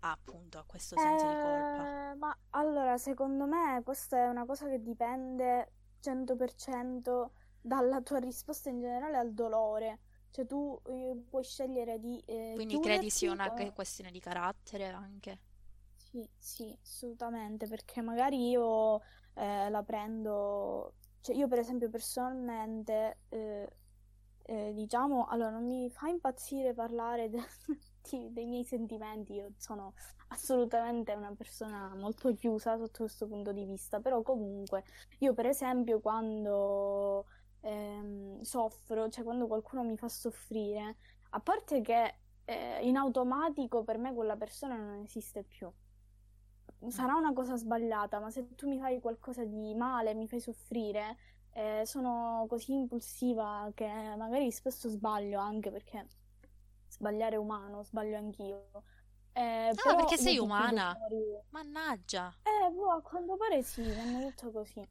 a, 0.00 0.10
appunto 0.12 0.58
a 0.58 0.64
questo 0.66 0.96
senso 0.96 1.26
di 1.26 1.36
colpa. 1.36 2.12
Eh, 2.12 2.14
ma 2.16 2.36
allora, 2.50 2.98
secondo 2.98 3.46
me 3.46 3.80
questa 3.84 4.16
è 4.18 4.28
una 4.28 4.44
cosa 4.44 4.68
che 4.68 4.82
dipende 4.82 5.72
100% 6.00 7.30
dalla 7.60 8.00
tua 8.00 8.18
risposta 8.18 8.68
in 8.70 8.80
generale 8.80 9.16
al 9.16 9.32
dolore. 9.32 10.00
Cioè 10.30 10.46
tu 10.46 10.78
eh, 10.86 11.16
puoi 11.28 11.42
scegliere 11.42 11.98
di 11.98 12.22
eh, 12.26 12.52
Quindi 12.54 12.78
credi 12.80 13.10
sia 13.10 13.32
una 13.32 13.52
o... 13.52 13.72
questione 13.72 14.10
di 14.10 14.20
carattere 14.20 14.88
anche? 14.88 15.38
Sì, 15.96 16.28
sì, 16.38 16.76
assolutamente, 16.82 17.66
perché 17.68 18.00
magari 18.00 18.48
io 18.50 19.00
eh, 19.34 19.68
la 19.68 19.82
prendo... 19.82 20.94
Cioè 21.20 21.36
io 21.36 21.48
per 21.48 21.58
esempio 21.58 21.90
personalmente, 21.90 23.18
eh, 23.28 23.68
eh, 24.44 24.72
diciamo, 24.74 25.26
allora 25.26 25.50
non 25.50 25.66
mi 25.66 25.90
fa 25.90 26.08
impazzire 26.08 26.72
parlare 26.72 27.28
de- 27.28 27.42
dei 28.30 28.46
miei 28.46 28.64
sentimenti, 28.64 29.34
io 29.34 29.52
sono 29.56 29.94
assolutamente 30.28 31.12
una 31.12 31.34
persona 31.34 31.94
molto 31.94 32.32
chiusa 32.34 32.76
sotto 32.76 33.04
questo 33.04 33.26
punto 33.26 33.52
di 33.52 33.64
vista, 33.64 34.00
però 34.00 34.22
comunque 34.22 34.84
io 35.18 35.34
per 35.34 35.46
esempio 35.46 36.00
quando 36.00 37.26
ehm, 37.60 38.40
soffro, 38.42 39.08
cioè 39.08 39.24
quando 39.24 39.46
qualcuno 39.46 39.82
mi 39.82 39.96
fa 39.96 40.08
soffrire, 40.08 40.96
a 41.30 41.40
parte 41.40 41.80
che 41.80 42.14
eh, 42.44 42.78
in 42.86 42.96
automatico 42.96 43.84
per 43.84 43.98
me 43.98 44.14
quella 44.14 44.36
persona 44.36 44.76
non 44.76 45.02
esiste 45.02 45.42
più. 45.42 45.70
Sarà 46.88 47.14
una 47.14 47.32
cosa 47.32 47.56
sbagliata, 47.56 48.20
ma 48.20 48.30
se 48.30 48.54
tu 48.54 48.68
mi 48.68 48.78
fai 48.78 49.00
qualcosa 49.00 49.44
di 49.44 49.74
male, 49.74 50.14
mi 50.14 50.28
fai 50.28 50.40
soffrire, 50.40 51.16
eh, 51.52 51.82
sono 51.84 52.46
così 52.48 52.72
impulsiva 52.72 53.70
che 53.74 53.86
magari 54.16 54.50
spesso 54.52 54.88
sbaglio 54.88 55.40
anche 55.40 55.70
perché 55.70 56.06
sbagliare 56.98 57.36
è 57.36 57.38
umano, 57.38 57.82
sbaglio 57.84 58.16
anch'io. 58.18 58.70
Eh, 59.32 59.78
Ah, 59.78 59.94
perché 59.94 60.18
sei 60.18 60.38
umana? 60.38 60.98
fuori. 60.98 61.40
Mannaggia! 61.50 62.36
Eh, 62.44 62.70
boh, 62.72 62.90
a 62.92 63.02
quanto 63.02 63.36
pare 63.36 63.62
sì, 63.62 63.82
mi 63.94 64.00
hanno 64.00 64.20
detto 64.20 64.50
così. 64.50 64.86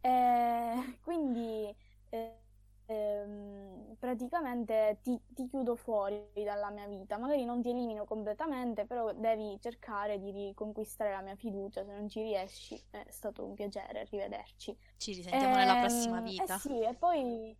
Eh, 0.00 0.98
quindi 1.02 1.74
eh, 2.10 2.38
ehm, 2.86 3.96
praticamente 3.98 4.98
ti, 5.02 5.20
ti 5.28 5.46
chiudo 5.48 5.76
fuori 5.76 6.30
dalla 6.44 6.70
mia 6.70 6.86
vita. 6.86 7.18
Magari 7.18 7.44
non 7.44 7.60
ti 7.62 7.70
elimino 7.70 8.04
completamente, 8.04 8.86
però 8.86 9.12
devi 9.12 9.58
cercare 9.60 10.18
di 10.18 10.30
riconquistare 10.30 11.10
la 11.12 11.20
mia 11.22 11.36
fiducia. 11.36 11.84
Se 11.84 11.92
non 11.92 12.08
ci 12.08 12.22
riesci, 12.22 12.80
è 12.90 13.04
stato 13.10 13.44
un 13.44 13.54
piacere 13.54 14.04
rivederci. 14.10 14.76
Ci 14.96 15.12
risentiamo 15.12 15.56
nella 15.56 15.76
prossima 15.76 16.20
Ehm, 16.20 16.34
eh 16.36 16.46
vita. 16.46 16.58
sì, 16.58 16.82
e 16.84 16.94
poi, 16.94 17.56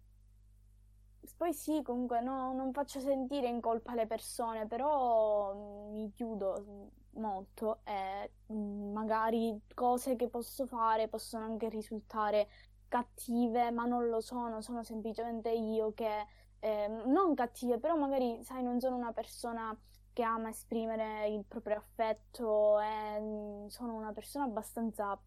poi 1.36 1.52
sì, 1.54 1.82
comunque 1.82 2.20
no, 2.20 2.52
non 2.52 2.72
faccio 2.72 3.00
sentire 3.00 3.48
in 3.48 3.60
colpa 3.60 3.94
le 3.94 4.06
persone, 4.06 4.66
però 4.66 5.54
mm, 5.54 5.92
mi 5.94 6.10
chiudo 6.12 6.64
mm, 6.66 7.20
molto 7.20 7.80
e 7.84 8.30
mm, 8.52 8.92
magari 8.92 9.60
cose 9.74 10.16
che 10.16 10.28
posso 10.28 10.66
fare 10.66 11.08
possono 11.08 11.44
anche 11.44 11.68
risultare 11.68 12.48
cattive, 12.88 13.70
ma 13.70 13.84
non 13.86 14.08
lo 14.08 14.20
sono, 14.20 14.60
sono 14.60 14.82
semplicemente 14.82 15.50
io 15.50 15.92
che, 15.94 16.26
ehm, 16.60 17.10
non 17.10 17.34
cattive, 17.34 17.78
però 17.78 17.96
magari, 17.96 18.42
sai, 18.44 18.62
non 18.62 18.80
sono 18.80 18.96
una 18.96 19.12
persona 19.12 19.76
che 20.12 20.22
ama 20.22 20.50
esprimere 20.50 21.28
il 21.28 21.44
proprio 21.46 21.76
affetto 21.76 22.78
e 22.80 23.20
mm, 23.20 23.66
sono 23.68 23.94
una 23.94 24.12
persona 24.12 24.44
abbastanza 24.44 25.18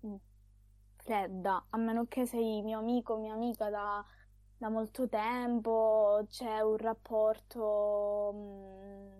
fredda, 0.97 1.65
a 1.69 1.77
meno 1.77 2.05
che 2.07 2.25
sei 2.25 2.61
mio 2.63 2.79
amico 2.79 3.17
mia 3.17 3.33
amica 3.33 3.69
da, 3.69 4.03
da 4.57 4.69
molto 4.69 5.07
tempo, 5.07 6.25
c'è 6.29 6.61
un 6.61 6.77
rapporto 6.77 8.31
mm, 8.33 9.19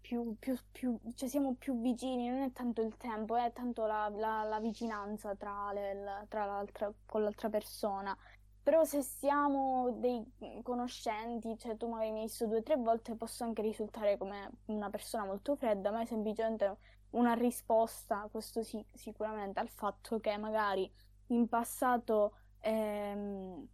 più, 0.00 0.36
più, 0.38 0.56
più, 0.72 0.98
cioè 1.14 1.28
siamo 1.28 1.54
più 1.54 1.80
vicini, 1.80 2.28
non 2.28 2.42
è 2.42 2.52
tanto 2.52 2.82
il 2.82 2.96
tempo, 2.96 3.36
è 3.36 3.52
tanto 3.52 3.86
la, 3.86 4.08
la- 4.10 4.42
la 4.44 4.60
vicinanza 4.60 5.34
tra, 5.36 5.72
le- 5.72 6.26
tra 6.28 6.44
l'altra, 6.46 6.92
con 7.06 7.22
l'altra 7.22 7.48
persona. 7.48 8.16
Però 8.62 8.84
se 8.84 9.02
siamo 9.02 9.90
dei 9.98 10.24
conoscenti, 10.62 11.56
cioè 11.58 11.76
tu 11.76 11.88
magari 11.88 12.12
mi 12.12 12.18
hai 12.20 12.24
visto 12.26 12.46
due 12.46 12.58
o 12.58 12.62
tre 12.62 12.76
volte, 12.76 13.16
posso 13.16 13.42
anche 13.44 13.60
risultare 13.62 14.16
come 14.18 14.50
una 14.66 14.88
persona 14.90 15.24
molto 15.24 15.56
fredda, 15.56 15.90
ma 15.90 16.02
è 16.02 16.04
semplicemente 16.06 16.76
una 17.10 17.34
risposta, 17.34 18.28
questo 18.30 18.62
sì, 18.62 18.84
sicuramente, 18.92 19.58
al 19.58 19.68
fatto 19.68 20.20
che 20.20 20.36
magari 20.36 20.90
in 21.28 21.48
passato 21.48 22.36
ehm, 22.60 23.66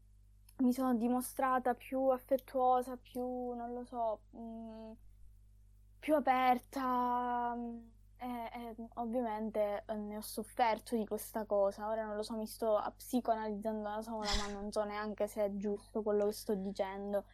mi 0.59 0.73
sono 0.73 0.95
dimostrata 0.95 1.75
più 1.75 2.09
affettuosa, 2.11 2.97
più, 2.97 3.23
non 3.55 3.73
lo 3.73 3.85
so, 3.85 4.21
mh, 4.31 4.93
più 5.99 6.15
aperta 6.15 7.55
mh, 7.55 7.91
e, 8.19 8.27
e 8.53 8.75
ovviamente 8.95 9.85
eh, 9.87 9.95
ne 9.95 10.17
ho 10.17 10.21
sofferto 10.21 10.97
di 10.97 11.07
questa 11.07 11.45
cosa. 11.45 11.89
Ora 11.89 12.05
non 12.05 12.17
lo 12.17 12.23
so, 12.23 12.35
mi 12.37 12.47
sto 12.47 12.81
psicoanalizzando 12.97 13.83
da 13.83 14.03
sola, 14.03 14.29
ma 14.47 14.53
non 14.53 14.71
so 14.73 14.85
neanche 14.85 15.27
se 15.29 15.45
è 15.45 15.57
giusto 15.57 16.03
quello 16.03 16.27
che 16.27 16.33
sto 16.33 16.55
dicendo. 16.55 17.25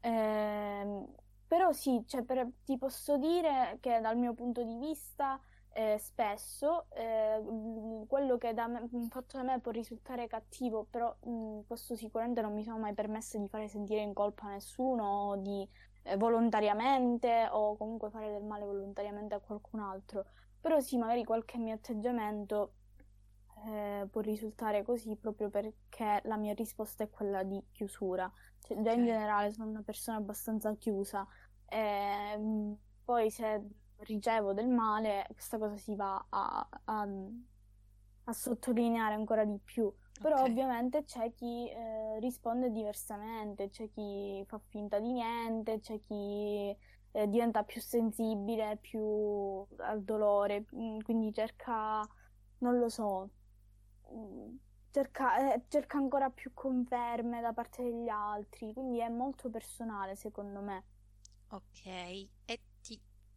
Ehm, 0.00 1.06
però 1.46 1.72
sì, 1.72 2.02
cioè, 2.06 2.22
per- 2.24 2.50
ti 2.64 2.76
posso 2.78 3.16
dire 3.18 3.78
che 3.80 4.00
dal 4.00 4.16
mio 4.18 4.34
punto 4.34 4.62
di 4.64 4.76
vista 4.78 5.40
eh, 5.78 5.96
spesso 5.98 6.86
eh, 6.90 7.40
quello 8.08 8.36
che 8.36 8.52
da 8.52 8.66
me, 8.66 8.88
fatto 9.10 9.36
da 9.36 9.44
me 9.44 9.60
può 9.60 9.70
risultare 9.70 10.26
cattivo, 10.26 10.84
però 10.90 11.14
mh, 11.22 11.60
questo 11.68 11.94
sicuramente 11.94 12.40
non 12.42 12.52
mi 12.52 12.64
sono 12.64 12.78
mai 12.78 12.94
permessa 12.94 13.38
di 13.38 13.46
fare 13.46 13.68
sentire 13.68 14.00
in 14.00 14.12
colpa 14.12 14.46
a 14.46 14.50
nessuno 14.50 15.04
o 15.04 15.36
di 15.36 15.68
eh, 16.02 16.16
volontariamente 16.16 17.46
o 17.52 17.76
comunque 17.76 18.10
fare 18.10 18.32
del 18.32 18.42
male 18.42 18.64
volontariamente 18.64 19.36
a 19.36 19.38
qualcun 19.38 19.78
altro. 19.78 20.24
Però 20.60 20.80
sì, 20.80 20.96
magari 20.98 21.22
qualche 21.22 21.58
mio 21.58 21.74
atteggiamento 21.74 22.72
eh, 23.66 24.04
può 24.10 24.20
risultare 24.20 24.82
così 24.82 25.14
proprio 25.14 25.48
perché 25.48 26.20
la 26.24 26.36
mia 26.36 26.54
risposta 26.54 27.04
è 27.04 27.10
quella 27.10 27.44
di 27.44 27.62
chiusura. 27.70 28.28
Cioè, 28.62 28.80
già 28.82 28.90
in 28.90 29.04
generale 29.04 29.52
sono 29.52 29.70
una 29.70 29.82
persona 29.82 30.16
abbastanza 30.16 30.74
chiusa. 30.74 31.24
E, 31.68 31.78
ehm, 31.78 32.76
poi 33.04 33.30
se 33.30 33.62
ricevo 33.98 34.52
del 34.52 34.68
male, 34.68 35.26
questa 35.32 35.58
cosa 35.58 35.76
si 35.76 35.94
va 35.94 36.24
a, 36.28 36.68
a, 36.84 37.08
a 38.24 38.32
sottolineare 38.32 39.14
ancora 39.14 39.44
di 39.44 39.58
più. 39.62 39.92
Però 40.20 40.36
okay. 40.36 40.50
ovviamente 40.50 41.04
c'è 41.04 41.32
chi 41.34 41.68
eh, 41.68 42.18
risponde 42.20 42.72
diversamente, 42.72 43.68
c'è 43.70 43.88
chi 43.90 44.42
fa 44.46 44.58
finta 44.68 44.98
di 44.98 45.12
niente, 45.12 45.78
c'è 45.78 46.00
chi 46.02 46.76
eh, 47.12 47.28
diventa 47.28 47.62
più 47.62 47.80
sensibile, 47.80 48.78
più 48.80 49.64
al 49.78 50.02
dolore, 50.02 50.66
mm, 50.74 51.00
quindi 51.00 51.32
cerca, 51.32 52.06
non 52.58 52.78
lo 52.78 52.88
so, 52.88 53.30
mm, 54.12 54.56
cerca, 54.90 55.54
eh, 55.54 55.64
cerca 55.68 55.98
ancora 55.98 56.30
più 56.30 56.52
conferme 56.52 57.40
da 57.40 57.52
parte 57.52 57.82
degli 57.84 58.08
altri, 58.08 58.72
quindi 58.72 58.98
è 58.98 59.08
molto 59.08 59.48
personale 59.50 60.16
secondo 60.16 60.60
me. 60.60 60.84
Ok, 61.50 61.86
e 61.86 62.60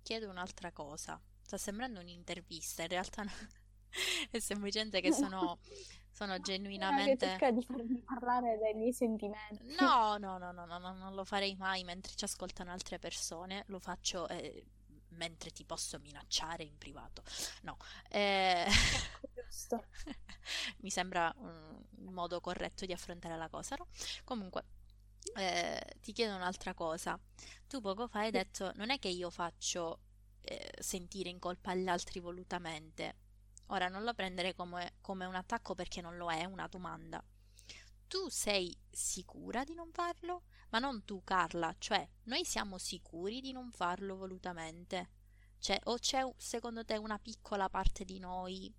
chiedo 0.02 0.30
un'altra 0.30 0.72
cosa. 0.72 1.20
Sta 1.42 1.58
sembrando 1.58 2.00
un'intervista, 2.00 2.84
in 2.84 2.90
realtà 2.90 3.24
è 4.32 4.40
semplicemente 4.40 5.02
che 5.02 5.12
sono, 5.12 5.60
sono 6.12 6.40
genuinamente... 6.40 7.28
cerca 7.28 7.52
di 7.52 7.64
farmi 7.64 8.00
parlare 8.02 8.58
dei 8.58 8.74
miei 8.74 8.94
sentimenti. 8.94 9.76
No, 9.80 10.18
no, 10.18 10.38
no, 10.38 10.52
no, 10.52 10.66
no, 10.66 10.78
no, 10.78 10.94
non 10.94 11.14
lo 11.14 11.26
farei 11.26 11.56
mai 11.56 11.84
mentre 11.84 12.14
ci 12.16 12.24
ascoltano 12.24 12.72
altre 12.72 13.00
persone, 13.00 13.64
lo 13.68 13.80
faccio... 13.80 14.28
Eh, 14.28 14.66
mentre 15.12 15.52
ti 15.52 15.66
posso 15.66 16.00
minacciare 16.00 16.64
in 16.64 16.78
privato. 16.78 17.22
No, 17.64 17.78
eh... 18.10 18.66
Giusto. 19.34 19.84
mi 20.80 20.90
sembra 20.90 21.34
un 21.38 22.14
modo 22.14 22.40
corretto 22.40 22.86
di 22.86 22.94
affrontare 22.94 23.36
la 23.36 23.50
cosa, 23.50 23.76
no? 23.76 23.88
Comunque, 24.24 24.64
eh, 25.36 25.82
ti 26.02 26.12
chiedo 26.12 26.36
un'altra 26.36 26.74
cosa. 26.74 27.20
Tu 27.68 27.80
poco 27.82 28.08
fa 28.08 28.20
hai 28.22 28.32
detto, 28.32 28.72
non 28.76 28.90
è 28.90 29.00
che 29.00 29.10
io 29.10 29.30
faccio 29.30 30.00
eh, 30.42 30.72
sentire 30.80 31.30
in 31.30 31.40
colpa 31.40 31.72
agli 31.72 31.88
altri 31.88 32.20
volutamente. 32.20 33.16
Ora 33.68 33.88
non 33.88 34.04
lo 34.04 34.14
prendere 34.14 34.54
come, 34.54 34.96
come 35.02 35.26
un 35.26 35.36
attacco 35.36 35.76
perché 35.76 36.02
non 36.02 36.18
lo 36.18 36.30
è, 36.30 36.42
è 36.42 36.46
una 36.46 36.68
domanda. 36.68 37.24
Tu 38.08 38.28
sei 38.28 38.76
sicura 38.90 39.64
di 39.64 39.74
non 39.74 39.90
farlo? 39.94 40.44
Ma 40.70 40.80
non 40.80 41.06
tu, 41.06 41.24
Carla, 41.24 41.74
cioè 41.78 42.06
noi 42.24 42.44
siamo 42.44 42.78
sicuri 42.78 43.40
di 43.40 43.54
non 43.54 43.72
farlo 43.72 44.18
volutamente? 44.18 45.12
Cioè, 45.60 45.80
o 45.86 45.98
c'è 45.98 46.22
secondo 46.38 46.84
te 46.84 46.98
una 46.98 47.20
piccola 47.20 47.70
parte 47.70 48.04
di 48.04 48.20
noi 48.20 48.74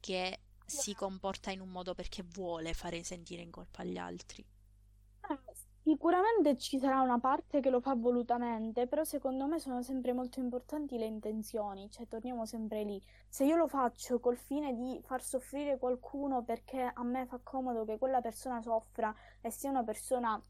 che 0.00 0.40
si 0.66 0.94
comporta 0.94 1.50
in 1.50 1.60
un 1.60 1.70
modo 1.70 1.94
perché 1.94 2.22
vuole 2.22 2.74
fare 2.74 3.02
sentire 3.02 3.42
in 3.42 3.50
colpa 3.50 3.82
agli 3.82 3.96
altri? 3.96 4.44
Sicuramente 5.82 6.58
ci 6.58 6.78
sarà 6.78 7.00
una 7.00 7.18
parte 7.18 7.60
che 7.60 7.70
lo 7.70 7.80
fa 7.80 7.94
volutamente, 7.94 8.86
però 8.86 9.02
secondo 9.02 9.46
me 9.46 9.58
sono 9.58 9.82
sempre 9.82 10.12
molto 10.12 10.38
importanti 10.38 10.98
le 10.98 11.06
intenzioni, 11.06 11.90
cioè 11.90 12.06
torniamo 12.06 12.44
sempre 12.44 12.84
lì. 12.84 13.02
Se 13.28 13.44
io 13.44 13.56
lo 13.56 13.66
faccio 13.66 14.20
col 14.20 14.36
fine 14.36 14.74
di 14.74 15.00
far 15.02 15.22
soffrire 15.22 15.78
qualcuno 15.78 16.44
perché 16.44 16.82
a 16.82 17.02
me 17.02 17.24
fa 17.24 17.40
comodo 17.42 17.84
che 17.86 17.96
quella 17.96 18.20
persona 18.20 18.60
soffra 18.60 19.14
e 19.40 19.50
sia 19.50 19.70
una 19.70 19.82
persona 19.82 20.40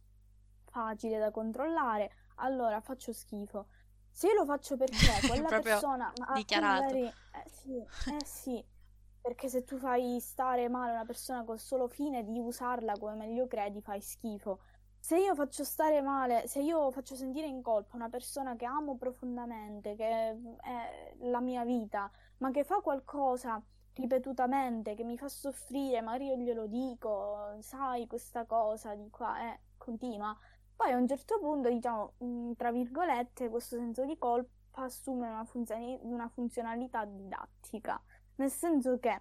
facile 0.64 1.18
da 1.18 1.30
controllare, 1.30 2.10
allora 2.36 2.80
faccio 2.80 3.12
schifo. 3.12 3.66
Se 4.10 4.26
io 4.26 4.34
lo 4.34 4.44
faccio 4.44 4.76
perché 4.76 4.96
quella 5.28 5.60
persona... 5.60 6.12
Ma 6.18 6.34
dichiarato. 6.34 6.82
Magari, 6.82 7.06
eh 7.06 7.48
sì, 7.48 7.76
eh 7.76 8.24
sì. 8.24 8.64
Perché 9.22 9.48
se 9.48 9.64
tu 9.64 9.76
fai 9.78 10.18
stare 10.18 10.68
male 10.68 10.92
una 10.92 11.04
persona 11.04 11.44
col 11.44 11.58
solo 11.60 11.86
fine 11.86 12.24
di 12.24 12.38
usarla 12.40 12.94
come 12.98 13.14
meglio 13.14 13.46
credi, 13.46 13.80
fai 13.80 14.00
schifo. 14.00 14.60
Se 15.00 15.18
io 15.18 15.34
faccio 15.34 15.64
stare 15.64 16.02
male, 16.02 16.46
se 16.46 16.60
io 16.60 16.90
faccio 16.90 17.16
sentire 17.16 17.46
in 17.46 17.62
colpa 17.62 17.96
una 17.96 18.10
persona 18.10 18.54
che 18.54 18.66
amo 18.66 18.96
profondamente, 18.96 19.96
che 19.96 20.36
è 20.60 21.14
la 21.20 21.40
mia 21.40 21.64
vita, 21.64 22.10
ma 22.38 22.50
che 22.50 22.64
fa 22.64 22.80
qualcosa 22.80 23.60
ripetutamente, 23.94 24.94
che 24.94 25.02
mi 25.02 25.16
fa 25.16 25.28
soffrire, 25.28 26.02
magari 26.02 26.26
io 26.26 26.36
glielo 26.36 26.66
dico, 26.66 27.56
sai 27.60 28.06
questa 28.06 28.44
cosa 28.44 28.94
di 28.94 29.08
qua, 29.10 29.52
eh, 29.52 29.60
continua. 29.78 30.36
Poi 30.76 30.92
a 30.92 30.96
un 30.96 31.08
certo 31.08 31.38
punto, 31.38 31.70
diciamo, 31.70 32.14
mm, 32.22 32.52
tra 32.52 32.70
virgolette, 32.70 33.48
questo 33.48 33.76
senso 33.76 34.04
di 34.04 34.16
colpa 34.18 34.82
assume 34.82 35.28
una, 35.28 35.44
funzioni- 35.44 35.98
una 36.02 36.28
funzionalità 36.28 37.04
didattica. 37.06 38.00
Nel 38.36 38.50
senso 38.50 38.98
che 38.98 39.20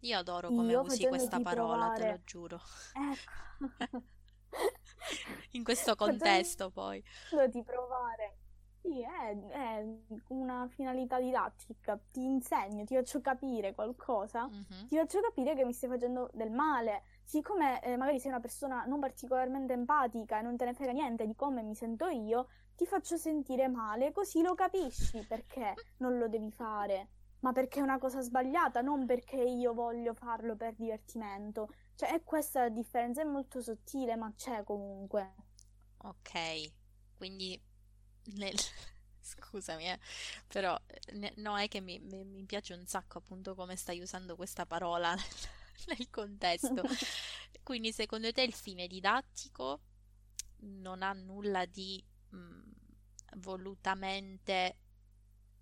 io 0.00 0.18
adoro 0.18 0.48
come 0.48 0.70
io 0.70 0.82
usi 0.82 1.06
questa 1.06 1.40
parola, 1.40 1.86
provare... 1.90 2.02
te 2.02 2.10
lo 2.10 2.20
giuro. 2.24 2.60
Ecco. 2.92 4.02
In 5.52 5.64
questo 5.64 5.94
contesto 5.94 6.70
poi. 6.70 7.02
Di 7.50 7.62
provare. 7.62 8.36
Sì, 8.80 9.02
è, 9.02 9.36
è, 9.36 9.84
una 10.28 10.66
finalità 10.68 11.20
didattica. 11.20 11.98
Ti 12.10 12.22
insegno, 12.22 12.84
ti 12.84 12.94
faccio 12.94 13.20
capire 13.20 13.74
qualcosa, 13.74 14.46
mm-hmm. 14.46 14.86
ti 14.86 14.96
faccio 14.96 15.20
capire 15.20 15.54
che 15.54 15.64
mi 15.64 15.72
stai 15.72 15.90
facendo 15.90 16.30
del 16.32 16.50
male. 16.50 17.02
Siccome 17.24 17.82
eh, 17.82 17.96
magari 17.96 18.20
sei 18.20 18.30
una 18.30 18.40
persona 18.40 18.84
non 18.84 19.00
particolarmente 19.00 19.72
empatica 19.72 20.38
e 20.38 20.42
non 20.42 20.56
te 20.56 20.64
ne 20.64 20.74
frega 20.74 20.92
niente 20.92 21.26
di 21.26 21.34
come 21.34 21.62
mi 21.62 21.74
sento 21.74 22.06
io, 22.06 22.48
ti 22.76 22.86
faccio 22.86 23.16
sentire 23.16 23.68
male, 23.68 24.12
così 24.12 24.40
lo 24.40 24.54
capisci 24.54 25.26
perché 25.26 25.74
non 25.98 26.16
lo 26.16 26.28
devi 26.28 26.50
fare 26.50 27.08
ma 27.40 27.52
perché 27.52 27.78
è 27.78 27.82
una 27.82 27.98
cosa 27.98 28.20
sbagliata, 28.20 28.80
non 28.80 29.06
perché 29.06 29.36
io 29.36 29.72
voglio 29.72 30.14
farlo 30.14 30.56
per 30.56 30.74
divertimento. 30.74 31.68
Cioè, 31.98 32.12
è 32.12 32.22
questa 32.22 32.60
la 32.60 32.68
differenza, 32.68 33.22
è 33.22 33.24
molto 33.24 33.60
sottile, 33.60 34.14
ma 34.14 34.32
c'è 34.36 34.62
comunque. 34.62 35.34
Ok, 35.96 36.72
quindi 37.16 37.60
nel... 38.34 38.54
scusami, 39.20 39.88
eh, 39.88 39.98
però 40.46 40.80
ne... 41.14 41.32
no, 41.38 41.58
è 41.58 41.66
che 41.66 41.80
mi, 41.80 41.98
mi, 41.98 42.22
mi, 42.22 42.44
piace 42.44 42.74
un 42.74 42.86
sacco 42.86 43.18
appunto 43.18 43.56
come 43.56 43.74
stai 43.74 43.98
usando 43.98 44.36
questa 44.36 44.64
parola 44.64 45.12
nel, 45.12 45.24
nel 45.98 46.08
contesto. 46.08 46.82
quindi 47.64 47.90
secondo 47.90 48.30
te 48.30 48.42
il 48.42 48.54
fine 48.54 48.86
didattico 48.86 49.80
non 50.58 51.02
ha 51.02 51.12
nulla 51.12 51.66
di 51.66 52.00
mh, 52.28 52.36
mm, 52.36 52.70
volutamente 53.38 54.76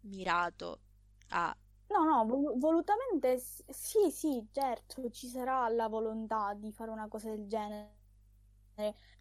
mirato 0.01 0.81
a 1.29 1.57
No, 1.89 2.05
no, 2.05 2.25
vol- 2.27 2.59
volutamente 2.59 3.39
sì, 3.39 4.11
sì, 4.11 4.47
certo, 4.53 5.09
ci 5.11 5.27
sarà 5.29 5.69
la 5.69 5.89
volontà 5.89 6.53
di 6.55 6.73
fare 6.73 6.91
una 6.91 7.09
cosa 7.09 7.29
del 7.31 7.47
genere. 7.47 7.95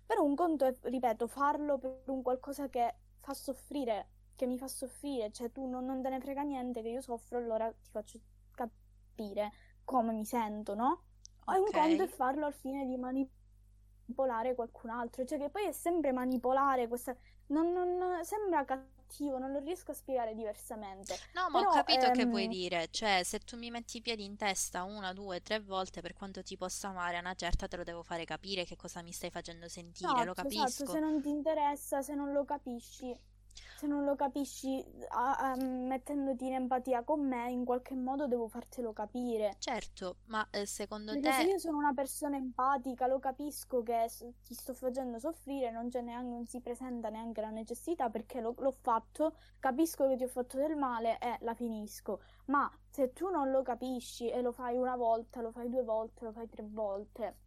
Però 0.06 0.24
un 0.24 0.36
conto 0.36 0.66
è, 0.66 0.76
ripeto, 0.82 1.28
farlo 1.28 1.78
per 1.78 2.04
un 2.08 2.22
qualcosa 2.22 2.70
che 2.70 2.96
fa 3.20 3.34
soffrire, 3.34 4.10
che 4.36 4.46
mi 4.46 4.58
fa 4.58 4.68
soffrire, 4.68 5.32
cioè 5.32 5.52
tu 5.52 5.66
non, 5.68 5.86
non 5.86 6.02
te 6.02 6.10
ne 6.10 6.20
frega 6.20 6.42
niente 6.44 6.82
che 6.82 6.90
io 6.90 7.02
soffro, 7.02 7.38
allora 7.38 7.72
ti 7.72 7.90
faccio 7.90 8.20
capire 8.52 9.52
come 9.84 10.12
mi 10.14 10.26
sento, 10.26 10.76
no? 10.76 11.04
O 11.46 11.54
un 11.64 11.72
conto 11.72 12.04
è 12.04 12.08
farlo 12.08 12.46
al 12.46 12.54
fine 12.54 12.86
di 12.86 12.98
manipolare 12.98 14.56
qualcun 14.56 14.90
altro, 14.90 15.26
cioè 15.26 15.40
che 15.40 15.50
poi 15.50 15.66
è 15.68 15.72
sempre 15.72 16.12
manipolare 16.12 16.88
questa... 16.88 17.16
Non, 17.48 17.72
non 17.74 18.24
sembra 18.24 18.66
cattivo 18.66 18.95
cattivo, 19.06 19.38
non 19.38 19.52
lo 19.52 19.60
riesco 19.60 19.92
a 19.92 19.94
spiegare 19.94 20.34
diversamente. 20.34 21.18
No, 21.34 21.50
ma 21.50 21.60
Però, 21.60 21.70
ho 21.70 21.74
capito 21.74 22.06
ehm... 22.06 22.14
che 22.14 22.26
vuoi 22.26 22.48
dire, 22.48 22.88
cioè 22.92 23.22
se 23.24 23.40
tu 23.40 23.58
mi 23.58 23.70
metti 23.70 23.98
i 23.98 24.02
piedi 24.02 24.24
in 24.24 24.36
testa 24.36 24.84
una, 24.84 25.14
due, 25.14 25.42
tre 25.42 25.60
volte 25.60 26.02
per 26.02 26.14
quanto 26.14 26.44
ti 26.44 26.58
possa 26.58 26.90
amare, 26.90 27.18
a 27.18 27.20
una 27.20 27.36
certa 27.36 27.68
te 27.68 27.78
lo 27.78 27.84
devo 27.84 28.04
fare 28.04 28.26
capire 28.26 28.66
che 28.66 28.76
cosa 28.76 29.02
mi 29.02 29.12
stai 29.12 29.30
facendo 29.30 29.68
sentire, 29.70 30.10
esatto, 30.10 30.26
lo 30.26 30.34
capisco. 30.34 30.66
Esatto, 30.66 30.92
se 30.92 31.00
non 31.00 31.22
ti 31.22 31.30
interessa, 31.30 32.02
se 32.02 32.16
non 32.16 32.32
lo 32.32 32.44
capisci, 32.46 33.18
se 33.78 33.88
non 33.88 34.04
lo 34.04 34.16
capisci 34.16 34.84
a, 35.10 35.38
a, 35.38 35.56
mettendoti 35.56 36.48
in 36.48 36.54
empatia 36.54 37.04
con 37.04 37.28
me, 37.28 37.52
in 37.52 37.66
qualche 37.66 37.96
modo 37.96 38.28
devo 38.28 38.48
fartelo 38.48 38.94
capire. 38.94 39.56
Certo, 39.60 40.18
ma 40.26 40.48
eh, 40.52 40.66
secondo 40.66 41.14
Perché 41.14 41.30
te... 41.30 41.36
se 41.36 41.44
io 41.44 41.60
sono 41.60 41.78
una 41.78 41.94
persona 41.94 42.38
empatica, 42.38 43.08
lo 43.08 43.20
capisco 43.20 43.84
che 43.84 44.10
ti 44.44 44.54
sto 44.54 44.74
facendo 44.74 45.20
soffrire, 45.20 45.72
non, 45.72 45.90
c'è 45.90 46.02
neanche, 46.02 46.30
non 46.30 46.46
si 46.46 46.60
presenta 46.62 47.10
neanche 47.10 47.42
la 47.42 47.50
necessità 47.50 48.10
perché 48.10 48.42
lo, 48.42 48.56
l'ho 48.58 48.72
fatto, 48.72 49.36
capisco 49.60 50.08
che 50.08 50.16
ti 50.16 50.24
ho 50.24 50.30
fatto 50.30 50.58
del 50.58 50.76
male 50.76 51.18
e 51.20 51.38
la 51.42 51.54
finisco. 51.54 52.22
Ma 52.46 52.72
se 52.90 53.14
tu 53.14 53.30
non 53.30 53.52
lo 53.52 53.62
capisci 53.62 54.30
e 54.30 54.42
lo 54.42 54.52
fai 54.52 54.78
una 54.78 54.96
volta, 54.96 55.42
lo 55.42 55.52
fai 55.52 55.70
due 55.70 55.84
volte, 55.84 56.26
lo 56.26 56.32
fai 56.32 56.48
tre 56.48 56.64
volte, 56.64 57.38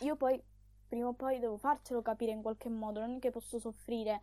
io 0.00 0.16
poi 0.16 0.42
prima 0.88 1.08
o 1.08 1.14
poi 1.14 1.38
devo 1.38 1.56
farcelo 1.56 2.02
capire 2.02 2.32
in 2.32 2.42
qualche 2.42 2.68
modo, 2.68 3.00
non 3.00 3.16
è 3.16 3.18
che 3.18 3.30
posso 3.30 3.58
soffrire 3.58 4.20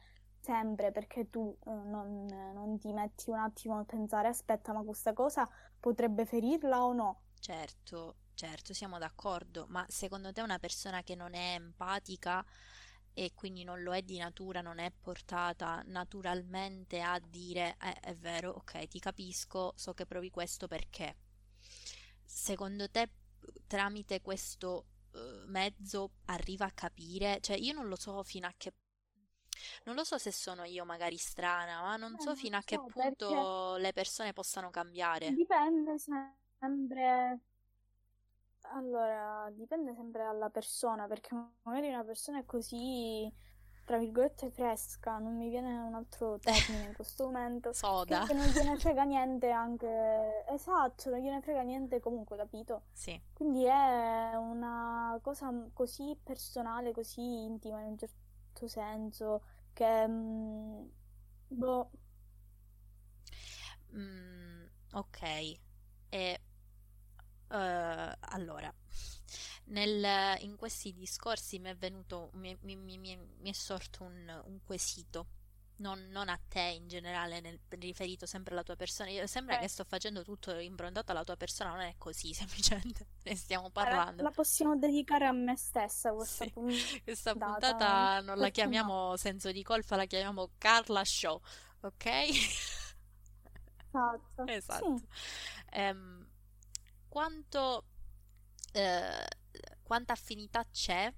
sempre 0.50 0.92
perché 0.92 1.30
tu 1.30 1.56
eh, 1.68 1.70
non, 1.70 2.26
non 2.26 2.80
ti 2.80 2.92
metti 2.92 3.30
un 3.30 3.38
attimo 3.38 3.78
a 3.78 3.84
pensare, 3.84 4.30
aspetta, 4.30 4.74
ma 4.74 4.82
questa 4.82 5.14
cosa 5.14 5.48
potrebbe 5.80 6.26
ferirla 6.26 6.84
o 6.84 6.92
no? 6.92 7.22
Certo, 7.40 8.16
certo, 8.34 8.74
siamo 8.74 8.98
d'accordo, 8.98 9.68
ma 9.70 9.86
secondo 9.88 10.34
te 10.34 10.42
una 10.42 10.58
persona 10.58 11.04
che 11.04 11.14
non 11.14 11.36
è 11.36 11.54
empatica 11.54 12.44
e 13.14 13.34
quindi 13.36 13.64
non 13.64 13.84
lo 13.84 13.94
è 13.94 14.02
di 14.02 14.18
natura, 14.18 14.62
non 14.62 14.80
è 14.80 14.92
portata 14.92 15.84
naturalmente 15.86 17.00
a 17.00 17.20
dire 17.20 17.76
eh, 17.80 17.94
è 18.00 18.16
vero, 18.16 18.50
ok, 18.50 18.88
ti 18.88 19.00
capisco, 19.00 19.74
so 19.76 19.94
che 19.94 20.08
provi 20.08 20.32
questo 20.32 20.68
perché. 20.68 21.16
Secondo 22.26 22.90
te 22.90 23.08
tramite 23.68 24.22
questo 24.22 24.86
uh, 25.12 25.48
mezzo 25.48 26.14
arriva 26.26 26.66
a 26.66 26.72
capire, 26.72 27.38
cioè 27.40 27.56
io 27.56 27.74
non 27.74 27.88
lo 27.88 27.96
so 27.96 28.24
fino 28.24 28.48
a 28.48 28.54
che 28.58 28.74
non 29.84 29.96
lo 29.96 30.04
so 30.04 30.18
se 30.18 30.32
sono 30.32 30.64
io 30.64 30.86
magari 30.86 31.18
strana, 31.18 31.82
ma 31.82 31.96
non 31.98 32.18
Eh, 32.20 32.20
so 32.20 32.36
non 32.36 32.36
fino 32.36 32.58
a 32.58 32.64
che 32.64 32.80
so 32.82 32.86
punto 32.86 33.76
le 33.78 33.94
persone 33.94 34.34
possano 34.34 34.70
cambiare. 34.70 35.38
dipende 35.38 35.98
sempre. 35.98 37.40
Allora, 38.74 39.50
dipende 39.52 39.94
sempre 39.96 40.24
dalla 40.24 40.50
persona, 40.50 41.08
perché 41.08 41.34
magari 41.64 41.88
una 41.90 42.04
persona 42.04 42.40
è 42.40 42.46
così, 42.46 43.32
tra 43.84 43.98
virgolette, 43.98 44.52
fresca, 44.52 45.18
non 45.18 45.36
mi 45.38 45.50
viene 45.50 45.76
un 45.80 45.96
altro 45.96 46.40
termine 46.40 46.84
in 46.86 46.94
questo 46.94 47.26
momento, 47.26 47.74
Soda. 47.80 48.22
che 48.26 48.34
non 48.34 48.46
gliene 48.48 48.78
frega 48.78 49.04
niente 49.04 49.50
anche... 49.50 50.46
Esatto, 50.50 51.10
non 51.10 51.20
gliene 51.20 51.42
frega 51.42 51.62
niente 51.64 52.00
comunque, 52.00 52.38
capito? 52.38 52.84
Sì. 52.94 53.20
Quindi 53.34 53.64
è 53.66 54.36
una 54.36 55.18
cosa 55.22 55.52
così 55.74 56.16
personale, 56.22 56.92
così 56.94 57.22
intima 57.46 57.80
in 57.82 57.88
un 57.88 57.98
certo 57.98 58.19
senso, 58.68 59.42
che... 59.74 60.08
mm, 60.08 60.84
boh, 61.50 61.90
Mm, 63.96 64.66
ok. 64.94 65.22
E 66.12 66.40
eh, 67.50 68.16
allora, 68.20 68.72
nel- 69.66 70.38
in 70.42 70.56
questi 70.56 70.94
discorsi 70.94 71.60
mi 71.60 71.70
è 71.70 71.76
venuto, 71.76 72.30
mi- 72.34 72.58
mi- 72.62 72.76
mi- 72.76 72.98
mi 72.98 73.50
è 73.50 73.54
sorto 73.54 74.04
un, 74.04 74.42
un 74.46 74.60
quesito, 74.64 75.28
non, 75.80 76.08
non 76.12 76.30
a 76.30 76.40
te 76.48 76.62
in 76.62 76.88
generale, 76.88 77.42
nel- 77.42 77.60
riferito 77.70 78.26
sempre 78.26 78.54
alla 78.54 78.64
tua 78.64 78.76
persona. 78.76 79.10
Io- 79.10 79.28
sembra 79.28 79.58
che 79.58 79.68
eh, 79.68 79.70
sto 79.70 79.84
facendo 79.86 80.24
tutto 80.24 80.58
improntato 80.58 81.12
alla 81.12 81.24
tua 81.24 81.36
persona, 81.38 81.72
non 81.72 81.82
è 81.82 81.96
così, 81.98 82.34
semplicemente 82.36 83.08
ne 83.24 83.36
stiamo 83.36 83.70
la, 83.82 84.00
parlando. 84.00 84.26
la 84.26 84.32
possiamo 84.32 84.78
dedicare 84.78 85.26
a 85.26 85.32
me 85.32 85.56
stessa 85.58 86.14
questa 86.14 86.46
Sì, 86.46 86.54
questa 87.04 87.36
puntata, 87.36 88.10
puntata 88.16 88.20
non 88.22 88.38
la 88.40 88.50
chiamiamo 88.50 89.16
senso 89.18 89.52
di 89.52 89.64
colpa, 89.64 89.96
la 89.96 90.06
chiamiamo 90.06 90.52
Carla 90.58 91.04
Show, 91.06 91.42
ok? 91.82 92.06
Esatto, 93.94 94.50
Esatto. 94.58 94.96
sì. 94.98 95.08
Ehm, 95.72 96.28
quanto, 97.08 97.86
eh, 98.74 99.28
quanta 99.84 100.14
affinità 100.14 100.66
c'è 100.72 101.14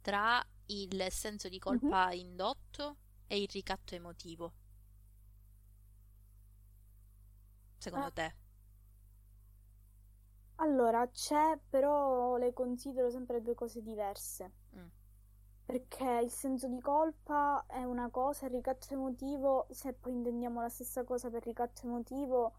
tra 0.00 0.44
il 0.66 1.06
senso 1.10 1.48
di 1.48 1.58
Mhm. 1.68 1.92
colpa 1.92 2.12
indotto 2.12 2.96
e 3.28 3.40
il 3.40 3.48
ricatto 3.52 3.94
emotivo, 3.94 4.52
secondo 7.78 8.10
Eh, 8.10 8.12
te? 8.12 8.34
allora, 10.56 11.08
c'è, 11.08 11.58
però 11.70 12.36
le 12.36 12.52
considero 12.52 13.08
sempre 13.10 13.40
due 13.40 13.54
cose 13.54 13.80
diverse. 13.82 14.52
Mm, 14.76 14.90
Perché 15.64 16.20
il 16.24 16.30
senso 16.30 16.66
di 16.68 16.80
colpa 16.80 17.66
è 17.66 17.82
una 17.84 18.08
cosa, 18.08 18.46
il 18.46 18.52
ricatto 18.52 18.86
emotivo, 18.94 19.66
se 19.70 19.92
poi 19.92 20.12
intendiamo 20.12 20.60
la 20.62 20.68
stessa 20.68 21.04
cosa 21.04 21.28
per 21.28 21.44
ricatto 21.44 21.86
emotivo, 21.86 22.54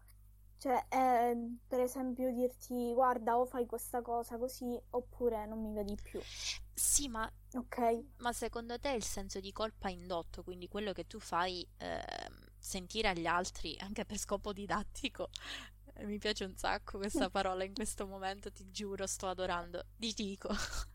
cioè 0.58 0.86
è 0.88 1.36
per 1.66 1.80
esempio 1.80 2.30
dirti 2.32 2.92
guarda 2.94 3.38
o 3.38 3.46
fai 3.46 3.66
questa 3.66 4.02
cosa 4.02 4.38
così 4.38 4.78
oppure 4.90 5.46
non 5.46 5.60
mi 5.62 5.72
vedi 5.72 5.96
più, 5.96 6.24
Sì, 6.78 7.08
ma, 7.08 7.30
ok? 7.54 7.78
ma 8.18 8.32
secondo 8.32 8.78
te 8.78 8.90
il 8.90 9.02
senso 9.04 9.40
di 9.40 9.52
colpa 9.52 9.88
indotto, 9.90 10.42
quindi 10.42 10.68
quello 10.68 10.92
che 10.92 11.06
tu 11.06 11.18
fai 11.20 11.66
ehm, 11.78 12.50
sentire 12.58 13.08
agli 13.08 13.26
altri 13.26 13.76
anche 13.80 14.04
per 14.04 14.18
scopo 14.18 14.52
didattico, 14.52 15.30
eh, 15.94 16.04
mi 16.06 16.18
piace 16.18 16.44
un 16.44 16.56
sacco 16.56 16.98
questa 16.98 17.30
parola 17.30 17.64
in 17.64 17.74
questo 17.74 18.06
momento, 18.06 18.52
ti 18.52 18.70
giuro, 18.70 19.06
sto 19.06 19.28
adorando. 19.28 19.84
Ti 19.96 20.12
dico, 20.14 20.48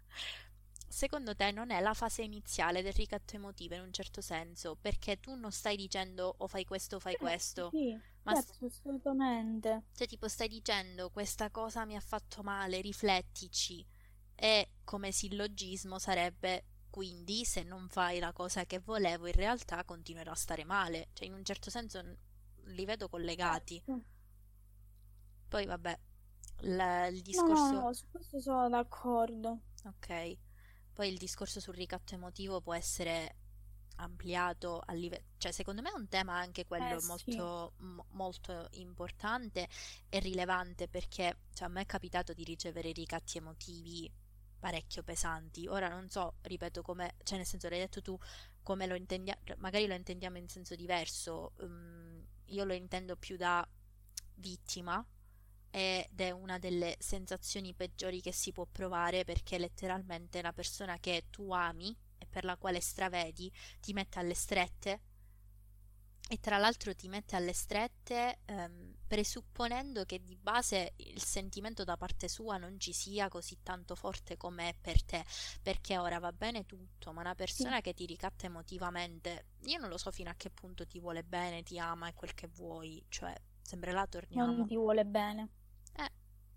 secondo 0.88 1.36
te 1.36 1.52
non 1.52 1.72
è 1.72 1.80
la 1.82 1.94
fase 1.94 2.24
iniziale 2.24 2.82
del 2.82 2.94
ricatto 2.94 3.36
emotivo 3.36 3.76
in 3.76 3.82
un 3.82 3.94
certo 3.94 4.22
senso, 4.22 4.76
perché 4.80 5.20
tu 5.20 5.36
non 5.36 5.52
stai 5.52 5.76
dicendo 5.78 6.36
o 6.40 6.48
fai 6.48 6.66
questo 6.66 6.98
o 6.98 7.00
fai 7.00 7.18
Certo, 7.18 7.18
questo, 7.18 7.76
sì, 7.78 8.02
ma 8.24 8.36
certo, 8.36 8.66
assolutamente. 8.66 9.84
cioè 9.94 10.08
tipo 10.08 10.28
stai 10.28 10.48
dicendo 10.48 11.10
questa 11.10 11.50
cosa 11.50 11.86
mi 11.86 11.96
ha 11.96 12.00
fatto 12.00 12.42
male, 12.44 12.82
riflettici. 12.82 13.86
E 14.36 14.70
come 14.84 15.12
sillogismo 15.12 16.00
sarebbe 16.00 16.66
quindi 16.90 17.44
se 17.46 17.64
non 17.64 17.88
fai 17.90 18.20
la 18.20 18.32
cosa 18.34 18.66
che 18.66 18.80
volevo, 18.80 19.26
in 19.28 19.34
realtà 19.34 19.84
continuerò 19.84 20.32
a 20.32 20.36
stare 20.36 20.64
male. 20.64 21.10
Cioè 21.14 21.28
in 21.28 21.34
un 21.34 21.44
certo 21.44 21.70
senso 21.72 22.02
li 22.66 22.86
vedo 22.86 23.10
collegati. 23.10 23.82
Certo. 23.86 24.04
Poi 25.48 25.66
vabbè, 25.66 25.98
la- 26.62 27.08
il 27.08 27.22
No, 27.32 27.48
no, 27.48 27.70
discorso... 27.72 27.88
no, 27.88 27.92
su 27.94 28.06
questo 28.10 28.40
sono 28.40 28.70
d'accordo. 28.70 29.60
Ok, 29.86 30.38
poi 30.94 31.10
il 31.10 31.18
discorso 31.18 31.60
sul 31.60 31.76
ricatto 31.76 32.14
emotivo 32.16 32.62
può 32.62 32.74
essere 32.74 33.36
ampliato 33.98 34.82
a 34.86 34.94
livello, 34.94 35.26
cioè 35.38 35.52
secondo 35.52 35.82
me 35.82 35.90
è 35.90 35.94
un 35.98 36.08
tema 36.08 36.36
anche 36.38 36.66
quello 36.66 36.96
Eh 36.96 37.00
sì, 37.00 37.48
molto, 37.48 37.74
mo- 37.80 38.06
molto 38.12 38.68
importante 38.72 39.68
e 40.10 40.20
rilevante 40.20 40.88
perché 40.88 41.40
cioè, 41.54 41.68
a 41.68 41.72
me 41.72 41.82
è 41.82 41.86
capitato 41.86 42.34
di 42.34 42.44
ricevere 42.44 42.92
ricatti 42.94 43.38
emotivi 43.38 44.12
parecchio 44.64 45.04
pesanti. 45.04 45.68
Ora 45.68 45.90
non 45.90 46.10
so, 46.10 46.36
ripeto, 46.44 46.82
come, 46.82 47.16
cioè 47.24 47.36
nel 47.38 47.46
senso 47.46 47.68
l'hai 47.68 47.80
detto 47.80 48.02
tu, 48.02 48.18
come 48.62 48.88
lo 48.88 48.96
intendiamo, 48.96 49.42
magari 49.58 49.88
lo 49.88 49.94
intendiamo 49.94 50.38
in 50.38 50.48
senso 50.48 50.74
diverso, 50.76 51.52
mm, 51.62 52.22
io 52.46 52.64
lo 52.64 52.74
intendo 52.74 53.18
più 53.18 53.36
da 53.36 53.68
vittima 54.36 55.06
ed 55.70 56.18
è 56.18 56.32
una 56.32 56.60
delle 56.60 56.96
sensazioni 56.98 57.74
peggiori 57.74 58.22
che 58.22 58.32
si 58.32 58.54
può 58.54 58.66
provare 58.66 59.26
perché 59.26 59.58
letteralmente 59.58 60.42
la 60.42 60.54
persona 60.54 60.98
che 60.98 61.26
tu 61.30 61.52
ami 61.52 61.94
e 62.18 62.26
per 62.26 62.46
la 62.46 62.56
quale 62.56 62.80
stravedi 62.80 63.52
ti 63.82 63.92
mette 63.92 64.20
alle 64.20 64.34
strette 64.34 65.02
e 66.30 66.40
tra 66.40 66.58
l'altro 66.58 66.96
ti 66.96 67.10
mette 67.10 67.36
alle 67.36 67.54
strette 67.54 68.40
ehm, 68.46 68.93
presupponendo 69.08 70.06
che 70.06 70.22
di 70.24 70.36
base 70.36 70.94
il 70.98 71.22
sentimento 71.24 71.84
da 71.84 71.98
parte 71.98 72.28
sua 72.28 72.58
non 72.58 72.80
ci 72.80 72.94
sia 72.94 73.28
così 73.30 73.58
tanto 73.64 73.96
forte 73.96 74.38
come 74.38 74.70
è 74.70 74.76
per 74.80 75.04
te, 75.04 75.24
perché 75.62 75.98
ora 75.98 76.20
va 76.20 76.32
bene 76.32 76.66
tutto, 76.66 77.12
ma 77.14 77.22
una 77.22 77.36
sì, 77.58 77.74
persona 77.74 77.82
che 77.82 77.94
ti 77.94 78.06
ricatta 78.06 78.46
emotivamente, 78.46 79.48
io 79.66 79.80
non 79.80 79.90
lo 79.90 79.98
so 79.98 80.12
fino 80.12 80.30
a 80.30 80.36
che 80.36 80.50
punto 80.50 80.86
ti 80.88 81.00
vuole 81.00 81.24
bene, 81.24 81.64
ti 81.64 81.78
ama 81.80 82.08
e 82.10 82.14
quel 82.14 82.34
che 82.34 82.48
vuoi, 82.48 83.04
cioè 83.10 83.34
sempre 83.62 83.92
là 83.92 84.06
non 84.36 84.66
torniamo. 84.66 84.68
ti 84.68 84.76
vuole 84.76 85.06
bene, 85.06 85.50
Eh, 85.98 86.10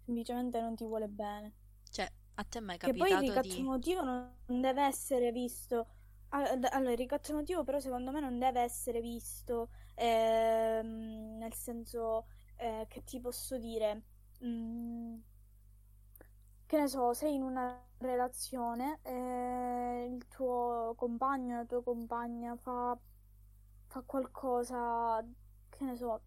semplicemente 0.05 0.59
non 0.61 0.75
ti 0.75 0.85
vuole 0.85 1.07
bene. 1.07 1.53
cioè, 1.91 2.09
a 2.35 2.45
te 2.45 2.61
mai 2.61 2.77
è 2.77 2.79
Che 2.81 2.95
poi 2.95 3.13
il 3.13 3.19
capitato 3.19 3.21
ricatto 3.21 3.57
di... 3.57 3.61
emotivo 3.61 4.03
non 4.03 4.35
non 4.47 4.61
deve 4.61 4.83
essere 4.85 5.31
visto. 5.33 5.87
Allora, 6.31 6.91
il 6.93 6.97
ricatto 6.97 7.33
emotivo, 7.33 7.65
però, 7.65 7.81
secondo 7.81 8.11
me 8.13 8.21
non 8.21 8.39
deve 8.39 8.61
essere 8.61 9.01
visto 9.01 9.71
ehm, 9.97 11.39
nel 11.39 11.55
senso 11.55 12.27
eh, 12.57 12.87
che 12.89 13.05
ti 13.05 13.21
posso 13.21 13.59
dire, 13.59 14.03
mm, 14.45 15.17
che 16.67 16.79
ne 16.79 16.89
so, 16.89 17.13
sei 17.15 17.35
in 17.35 17.43
una 17.43 17.81
relazione 17.99 18.99
e 19.03 20.05
il 20.11 20.27
tuo 20.29 20.95
compagno, 20.97 21.57
la 21.57 21.65
tua 21.65 21.83
compagna 21.83 22.57
fa, 22.57 22.97
fa 23.87 24.03
qualcosa, 24.05 25.25
che 25.69 25.85
ne 25.85 25.97
so, 25.97 26.21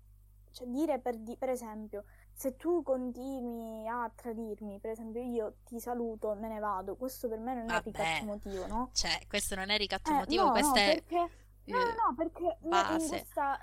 cioè 0.51 0.67
dire 0.67 0.99
per, 0.99 1.17
di- 1.17 1.37
per 1.37 1.49
esempio. 1.49 2.05
Se 2.33 2.55
tu 2.55 2.83
continui 2.83 3.87
a 3.87 4.09
tradirmi, 4.15 4.79
per 4.79 4.91
esempio 4.91 5.21
io 5.21 5.57
ti 5.65 5.79
saluto, 5.79 6.33
me 6.35 6.47
ne 6.47 6.59
vado, 6.59 6.95
questo 6.95 7.27
per 7.27 7.39
me 7.39 7.53
non 7.55 7.69
è 7.71 7.81
ricatto 7.83 8.01
Vabbè, 8.01 8.23
emotivo, 8.23 8.65
no? 8.67 8.93
cioè, 8.93 9.25
questo 9.27 9.55
non 9.55 9.69
è 9.69 9.77
ricatto 9.77 10.11
Eh, 10.11 10.25
no, 10.35 10.51
questo 10.51 10.75
no, 10.75 10.81
è 10.81 10.83
perché... 10.83 11.29
No, 11.69 11.77
eh, 11.77 12.03
no, 12.07 12.15
perché 12.15 12.57
ne- 12.63 12.85
in 12.89 13.07
base. 13.07 13.07
questa... 13.07 13.59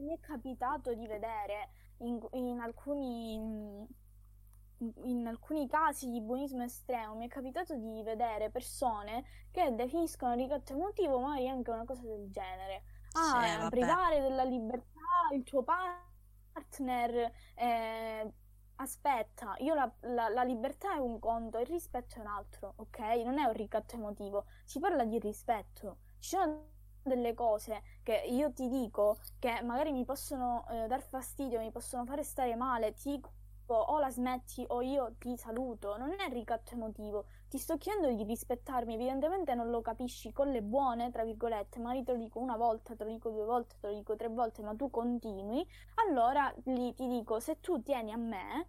mi 0.00 0.14
è 0.14 0.20
capitato 0.20 0.94
di 0.94 1.06
vedere 1.06 1.70
in, 1.98 2.18
in 2.32 2.58
alcuni... 2.60 3.86
in 5.04 5.26
alcuni 5.26 5.68
casi 5.68 6.08
di 6.10 6.20
buonismo 6.22 6.62
estremo 6.62 7.14
mi 7.14 7.26
è 7.26 7.28
capitato 7.28 7.74
di 7.76 8.02
vedere 8.02 8.50
persone 8.50 9.24
che 9.50 9.74
definiscono 9.74 10.34
ricatto 10.34 10.72
emotivo 10.72 11.18
magari 11.20 11.48
anche 11.48 11.70
una 11.70 11.84
cosa 11.84 12.02
del 12.02 12.30
genere. 12.30 12.82
Sì, 13.08 13.36
Ah, 13.36 13.58
vabbè. 13.60 13.68
privare 13.68 14.20
della 14.20 14.44
libertà 14.44 14.88
il 15.32 15.42
tuo 15.44 15.62
partner. 15.64 17.32
eh, 17.54 18.32
aspetta, 18.76 19.54
io 19.58 19.74
la, 19.74 19.90
la- 20.02 20.28
la 20.28 20.42
libertà 20.44 20.94
è 20.94 20.98
un 20.98 21.18
conto, 21.18 21.58
il 21.58 21.66
rispetto 21.66 22.16
è 22.16 22.20
un 22.20 22.26
altro, 22.28 22.72
ok? 22.76 22.98
Non 23.24 23.38
è 23.38 23.44
un 23.44 23.52
ricatto 23.52 23.96
emotivo, 23.96 24.46
si 24.64 24.78
parla 24.80 25.04
di 25.04 25.18
rispetto. 25.18 25.98
Ci 26.18 26.30
sono 26.30 26.68
delle 27.02 27.34
cose 27.34 27.82
che 28.02 28.22
io 28.26 28.52
ti 28.52 28.68
dico 28.68 29.18
che 29.38 29.62
magari 29.62 29.92
mi 29.92 30.04
possono 30.04 30.66
eh, 30.70 30.86
dar 30.86 31.02
fastidio, 31.02 31.60
mi 31.60 31.70
possono 31.70 32.04
fare 32.04 32.22
stare 32.22 32.54
male, 32.56 32.92
ti 32.92 33.20
o 33.72 33.98
la 33.98 34.10
smetti 34.10 34.64
o 34.68 34.82
io 34.82 35.14
ti 35.18 35.36
saluto, 35.36 35.96
non 35.96 36.12
è 36.18 36.28
ricatto 36.28 36.74
emotivo. 36.74 37.26
Ti 37.48 37.58
sto 37.58 37.76
chiedendo 37.78 38.12
di 38.12 38.24
rispettarmi, 38.24 38.94
evidentemente 38.94 39.54
non 39.54 39.70
lo 39.70 39.80
capisci 39.80 40.32
con 40.32 40.50
le 40.50 40.62
buone, 40.62 41.10
tra 41.10 41.24
virgolette, 41.24 41.78
magari 41.78 42.02
te 42.02 42.12
lo 42.12 42.18
dico 42.18 42.38
una 42.38 42.56
volta, 42.56 42.94
te 42.94 43.04
lo 43.04 43.10
dico 43.10 43.30
due 43.30 43.44
volte, 43.44 43.76
te 43.80 43.88
lo 43.88 43.94
dico 43.94 44.16
tre 44.16 44.28
volte, 44.28 44.62
ma 44.62 44.74
tu 44.74 44.90
continui, 44.90 45.66
allora 46.06 46.52
lì 46.64 46.94
ti 46.94 47.06
dico, 47.06 47.40
se 47.40 47.60
tu 47.60 47.80
tieni 47.82 48.12
a 48.12 48.16
me, 48.16 48.68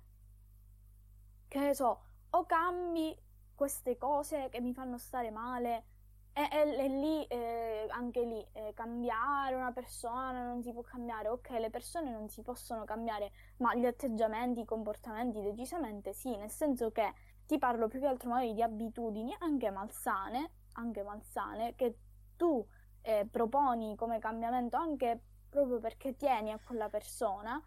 che 1.47 1.59
ne 1.59 1.73
so, 1.73 2.01
o 2.29 2.45
cambi 2.45 3.15
queste 3.55 3.97
cose 3.97 4.49
che 4.49 4.61
mi 4.61 4.73
fanno 4.73 4.97
stare 4.97 5.31
male, 5.31 5.85
e, 6.33 6.47
e, 6.51 6.85
e 6.85 6.87
lì, 6.87 7.25
eh, 7.25 7.87
anche 7.89 8.23
lì, 8.23 8.45
eh, 8.53 8.73
cambiare 8.73 9.55
una 9.55 9.71
persona 9.71 10.43
non 10.45 10.61
si 10.63 10.71
può 10.71 10.81
cambiare. 10.81 11.29
Ok, 11.29 11.49
le 11.51 11.69
persone 11.69 12.11
non 12.11 12.29
si 12.29 12.41
possono 12.41 12.85
cambiare, 12.85 13.31
ma 13.57 13.75
gli 13.75 13.85
atteggiamenti, 13.85 14.61
i 14.61 14.65
comportamenti 14.65 15.41
decisamente 15.41 16.13
sì, 16.13 16.35
nel 16.37 16.49
senso 16.49 16.91
che 16.91 17.13
ti 17.45 17.57
parlo 17.57 17.87
più 17.87 17.99
che 17.99 18.07
altro 18.07 18.29
magari 18.29 18.53
di 18.53 18.61
abitudini 18.61 19.35
anche 19.39 19.69
malsane, 19.71 20.51
anche 20.73 21.03
malsane, 21.03 21.75
che 21.75 21.97
tu 22.37 22.65
eh, 23.01 23.27
proponi 23.29 23.95
come 23.95 24.19
cambiamento 24.19 24.77
anche 24.77 25.19
proprio 25.49 25.79
perché 25.79 26.15
tieni 26.15 26.51
a 26.51 26.59
quella 26.63 26.89
persona. 26.89 27.61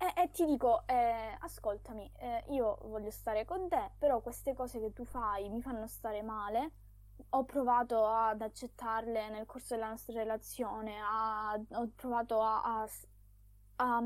E, 0.00 0.22
e 0.22 0.30
ti 0.30 0.44
dico, 0.46 0.86
eh, 0.86 1.36
ascoltami, 1.40 2.10
eh, 2.18 2.44
io 2.50 2.78
voglio 2.84 3.10
stare 3.10 3.44
con 3.44 3.68
te, 3.68 3.92
però 3.98 4.20
queste 4.20 4.54
cose 4.54 4.80
che 4.80 4.92
tu 4.92 5.04
fai 5.04 5.48
mi 5.48 5.60
fanno 5.60 5.86
stare 5.86 6.22
male 6.22 6.72
ho 7.30 7.44
provato 7.44 8.06
ad 8.06 8.40
accettarle 8.40 9.28
nel 9.30 9.46
corso 9.46 9.74
della 9.74 9.88
nostra 9.88 10.14
relazione, 10.14 10.98
a, 11.00 11.54
ho 11.54 11.90
provato 11.94 12.40
a, 12.40 12.62
a, 12.62 12.88
a, 13.76 14.02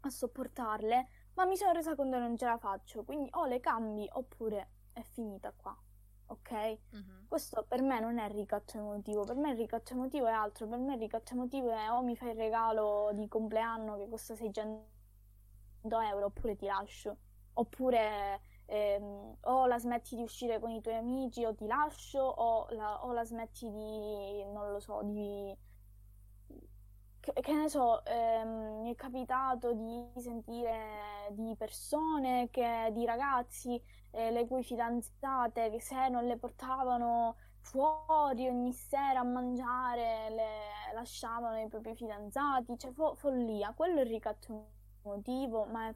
a, 0.00 0.10
sopportarle, 0.10 1.08
ma 1.34 1.44
mi 1.44 1.56
sono 1.56 1.72
resa 1.72 1.94
conto 1.94 2.16
che 2.16 2.22
non 2.22 2.36
ce 2.36 2.46
la 2.46 2.58
faccio, 2.58 3.04
quindi 3.04 3.28
o 3.32 3.46
le 3.46 3.60
cambi 3.60 4.08
oppure 4.12 4.70
è 4.92 5.02
finita 5.02 5.52
qua. 5.56 5.76
Ok? 6.26 6.52
Mm-hmm. 6.52 7.26
Questo 7.28 7.64
per 7.68 7.82
me 7.82 8.00
non 8.00 8.18
è 8.18 8.28
ricatto 8.30 8.78
emotivo, 8.78 9.24
per 9.24 9.36
me 9.36 9.50
il 9.50 9.56
ricatto 9.56 9.92
emotivo 9.92 10.26
è 10.26 10.32
altro, 10.32 10.66
per 10.66 10.78
me 10.78 10.94
il 10.94 11.00
ricatto 11.00 11.34
emotivo 11.34 11.70
è 11.70 11.90
o 11.90 12.02
mi 12.02 12.16
fai 12.16 12.30
il 12.30 12.36
regalo 12.36 13.10
di 13.12 13.28
compleanno 13.28 13.96
che 13.96 14.08
costa 14.08 14.34
600 14.34 14.86
euro 15.82 16.26
oppure 16.26 16.56
ti 16.56 16.64
lascio, 16.64 17.18
oppure 17.54 18.40
ehm, 18.74 19.36
o 19.42 19.66
la 19.66 19.78
smetti 19.78 20.16
di 20.16 20.22
uscire 20.22 20.58
con 20.60 20.70
i 20.70 20.80
tuoi 20.80 20.96
amici 20.96 21.44
o 21.44 21.54
ti 21.54 21.66
lascio 21.66 22.20
o 22.20 22.66
la, 22.70 23.04
o 23.04 23.12
la 23.12 23.24
smetti 23.24 23.70
di, 23.70 24.44
non 24.52 24.70
lo 24.72 24.80
so, 24.80 25.00
di... 25.04 25.56
Che, 27.20 27.32
che 27.40 27.52
ne 27.54 27.68
so, 27.70 28.04
ehm, 28.04 28.82
mi 28.82 28.92
è 28.92 28.94
capitato 28.96 29.72
di 29.72 30.10
sentire 30.20 31.28
di 31.30 31.54
persone, 31.56 32.50
che, 32.50 32.90
di 32.92 33.04
ragazzi, 33.06 33.80
eh, 34.10 34.30
le 34.30 34.46
cui 34.46 34.62
fidanzate, 34.62 35.70
che 35.70 35.80
se 35.80 36.08
non 36.08 36.26
le 36.26 36.36
portavano 36.36 37.36
fuori 37.60 38.46
ogni 38.46 38.72
sera 38.74 39.20
a 39.20 39.24
mangiare, 39.24 40.28
le 40.30 40.92
lasciavano 40.94 41.60
i 41.60 41.68
propri 41.68 41.94
fidanzati, 41.96 42.78
cioè 42.78 42.92
fo- 42.92 43.14
follia, 43.14 43.72
quello 43.74 44.00
è 44.00 44.02
il 44.02 44.10
ricatto 44.10 44.66
emotivo, 45.02 45.64
ma 45.66 45.88
è 45.88 45.94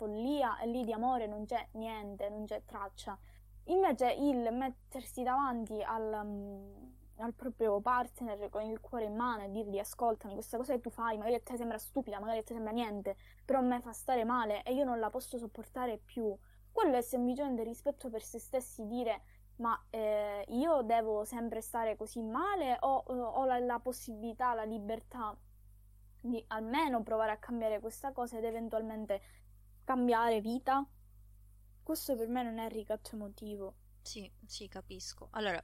follia 0.00 0.58
e 0.58 0.66
lì 0.66 0.82
di 0.84 0.92
amore 0.94 1.26
non 1.26 1.44
c'è 1.44 1.68
niente, 1.72 2.30
non 2.30 2.46
c'è 2.46 2.62
traccia. 2.64 3.18
Invece 3.64 4.12
il 4.12 4.48
mettersi 4.50 5.22
davanti 5.22 5.82
al, 5.82 6.20
um, 6.24 6.94
al 7.18 7.34
proprio 7.34 7.80
partner 7.80 8.48
con 8.48 8.62
il 8.62 8.80
cuore 8.80 9.04
in 9.04 9.14
mano 9.14 9.44
e 9.44 9.50
dirgli 9.50 9.78
ascoltami, 9.78 10.32
questa 10.32 10.56
cosa 10.56 10.72
che 10.72 10.80
tu 10.80 10.88
fai 10.88 11.18
magari 11.18 11.34
a 11.34 11.40
te 11.40 11.56
sembra 11.58 11.76
stupida, 11.76 12.18
magari 12.18 12.38
a 12.38 12.42
te 12.42 12.54
sembra 12.54 12.72
niente, 12.72 13.16
però 13.44 13.58
a 13.58 13.62
me 13.62 13.80
fa 13.80 13.92
stare 13.92 14.24
male 14.24 14.62
e 14.62 14.72
io 14.72 14.84
non 14.84 14.98
la 14.98 15.10
posso 15.10 15.36
sopportare 15.36 15.98
più. 15.98 16.34
Quello 16.72 16.96
è 16.96 17.02
semplicemente 17.02 17.62
rispetto 17.62 18.08
per 18.08 18.22
se 18.22 18.38
stessi 18.38 18.86
dire 18.86 19.22
ma 19.56 19.78
eh, 19.90 20.42
io 20.48 20.80
devo 20.80 21.24
sempre 21.24 21.60
stare 21.60 21.94
così 21.94 22.22
male 22.22 22.78
o 22.80 23.04
ho 23.06 23.44
la, 23.44 23.58
la 23.58 23.78
possibilità, 23.78 24.54
la 24.54 24.64
libertà 24.64 25.36
di 26.22 26.42
almeno 26.48 27.02
provare 27.02 27.32
a 27.32 27.36
cambiare 27.36 27.80
questa 27.80 28.12
cosa 28.12 28.38
ed 28.38 28.44
eventualmente 28.44 29.20
cambiare 29.90 30.40
vita, 30.40 30.86
questo 31.82 32.14
per 32.16 32.28
me 32.28 32.44
non 32.44 32.58
è 32.60 32.68
ricatto 32.68 33.16
emotivo. 33.16 33.74
Sì, 34.02 34.30
sì, 34.46 34.68
capisco. 34.68 35.28
Allora, 35.32 35.60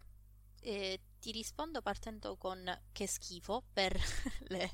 eh, 0.62 1.00
ti 1.20 1.30
rispondo 1.30 1.80
partendo 1.80 2.36
con 2.36 2.58
che 2.90 3.06
schifo 3.06 3.62
per 3.72 3.96
le 4.48 4.70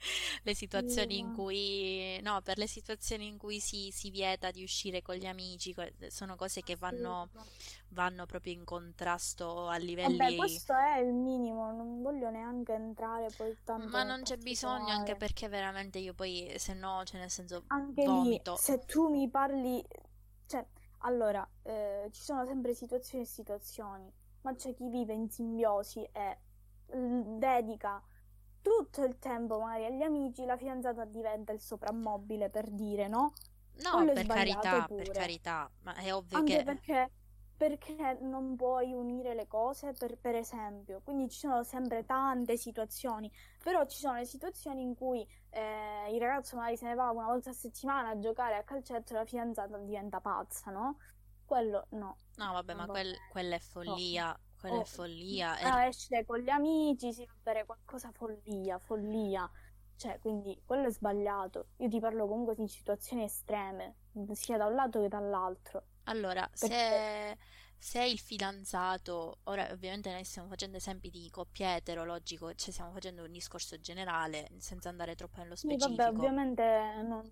le 0.42 0.54
situazioni 0.54 1.18
in 1.18 1.32
cui 1.34 2.18
no, 2.22 2.40
per 2.42 2.58
le 2.58 2.66
situazioni 2.66 3.26
in 3.26 3.36
cui 3.36 3.60
si, 3.60 3.90
si 3.92 4.10
vieta 4.10 4.50
di 4.50 4.62
uscire 4.62 5.02
con 5.02 5.14
gli 5.14 5.26
amici, 5.26 5.74
sono 6.08 6.36
cose 6.36 6.62
che 6.62 6.76
vanno, 6.76 7.30
vanno 7.88 8.26
proprio 8.26 8.52
in 8.52 8.64
contrasto 8.64 9.68
a 9.68 9.76
livelli. 9.76 10.16
Vabbè, 10.16 10.36
questo 10.36 10.74
è 10.74 10.98
il 10.98 11.12
minimo, 11.12 11.72
non 11.72 12.02
voglio 12.02 12.30
neanche 12.30 12.72
entrare 12.72 13.28
poi 13.36 13.56
tanto. 13.64 13.88
Ma 13.88 14.02
non 14.02 14.22
c'è 14.22 14.36
bisogno, 14.36 14.92
anche 14.92 15.16
perché 15.16 15.48
veramente 15.48 15.98
io 15.98 16.14
poi, 16.14 16.52
se 16.56 16.74
no, 16.74 17.02
cioè 17.04 17.20
nel 17.20 17.30
senso, 17.30 17.64
anche 17.68 18.04
vomito. 18.04 18.52
Lì, 18.52 18.58
se 18.58 18.84
tu 18.84 19.08
mi 19.08 19.28
parli, 19.28 19.84
cioè, 20.46 20.64
allora, 20.98 21.48
eh, 21.62 22.08
ci 22.12 22.22
sono 22.22 22.44
sempre 22.46 22.74
situazioni 22.74 23.24
e 23.24 23.26
situazioni, 23.26 24.12
ma 24.42 24.54
c'è 24.54 24.74
chi 24.74 24.88
vive 24.88 25.12
in 25.12 25.28
simbiosi 25.30 26.02
e 26.12 26.38
dedica 26.92 28.02
tutto 28.62 29.04
il 29.04 29.18
tempo 29.18 29.58
magari 29.58 29.86
agli 29.86 30.02
amici 30.02 30.44
la 30.44 30.56
fidanzata 30.56 31.04
diventa 31.04 31.52
il 31.52 31.60
soprammobile 31.60 32.50
per 32.50 32.68
dire, 32.70 33.08
no? 33.08 33.32
No, 33.82 34.04
per 34.12 34.26
carità, 34.26 34.84
pure. 34.84 35.04
per 35.04 35.12
carità, 35.12 35.70
ma 35.82 35.94
è 35.94 36.12
ovvio 36.14 36.36
Anche 36.36 36.58
che... 36.58 36.64
perché, 36.64 37.10
perché 37.56 38.18
non 38.20 38.56
puoi 38.56 38.92
unire 38.92 39.34
le 39.34 39.46
cose, 39.46 39.92
per, 39.92 40.18
per, 40.18 40.34
esempio. 40.34 41.00
Quindi 41.02 41.30
ci 41.30 41.38
sono 41.38 41.62
sempre 41.62 42.04
tante 42.04 42.58
situazioni, 42.58 43.32
però 43.62 43.86
ci 43.86 43.98
sono 43.98 44.16
le 44.16 44.26
situazioni 44.26 44.82
in 44.82 44.94
cui 44.94 45.26
eh, 45.50 46.12
il 46.12 46.20
ragazzo 46.20 46.56
magari 46.56 46.76
se 46.76 46.86
ne 46.86 46.94
va 46.94 47.10
una 47.10 47.26
volta 47.26 47.50
a 47.50 47.54
settimana 47.54 48.10
a 48.10 48.18
giocare 48.18 48.56
a 48.56 48.62
calcetto 48.64 49.14
e 49.14 49.16
la 49.16 49.24
fidanzata 49.24 49.78
diventa 49.78 50.20
pazza, 50.20 50.70
no? 50.70 50.98
Quello 51.46 51.86
no. 51.90 52.16
No, 52.36 52.52
vabbè, 52.52 52.74
ma 52.74 52.86
quel, 52.86 53.16
quella 53.30 53.56
è 53.56 53.60
follia. 53.60 54.26
No 54.26 54.48
quella 54.60 54.76
oh, 54.76 54.82
è 54.82 54.84
follia. 54.84 55.58
Ah, 55.58 55.86
esce 55.86 56.24
con 56.24 56.38
gli 56.38 56.50
amici, 56.50 57.12
si 57.12 57.26
fa 57.26 57.34
bere 57.42 57.64
qualcosa, 57.64 58.12
follia, 58.12 58.78
follia. 58.78 59.50
Cioè, 59.96 60.18
quindi 60.18 60.60
quello 60.64 60.86
è 60.86 60.90
sbagliato. 60.90 61.68
Io 61.78 61.88
ti 61.88 61.98
parlo 61.98 62.26
comunque 62.26 62.54
di 62.54 62.68
situazioni 62.68 63.24
estreme, 63.24 63.96
sia 64.32 64.56
da 64.56 64.66
un 64.66 64.74
lato 64.74 65.00
che 65.00 65.08
dall'altro. 65.08 65.84
Allora, 66.04 66.48
Perché... 66.58 66.68
se, 66.68 67.38
se 67.76 68.04
il 68.04 68.18
fidanzato, 68.18 69.40
ora 69.44 69.70
ovviamente 69.70 70.10
noi 70.10 70.24
stiamo 70.24 70.48
facendo 70.48 70.76
esempi 70.76 71.10
di 71.10 71.28
coppie 71.30 71.76
eterologico, 71.76 72.54
cioè 72.54 72.72
stiamo 72.72 72.92
facendo 72.92 73.24
un 73.24 73.32
discorso 73.32 73.78
generale 73.80 74.48
senza 74.58 74.88
andare 74.88 75.14
troppo 75.14 75.40
nello 75.40 75.56
specifico. 75.56 75.90
Sì, 75.90 75.96
vabbè, 75.96 76.16
ovviamente 76.16 77.02
non, 77.02 77.30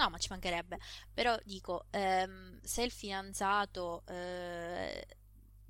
No, 0.00 0.08
ma 0.08 0.16
ci 0.16 0.28
mancherebbe. 0.30 0.78
Però 1.12 1.36
dico, 1.44 1.86
ehm, 1.90 2.58
se 2.62 2.82
il 2.82 2.90
fidanzato 2.90 4.02
eh, 4.06 5.06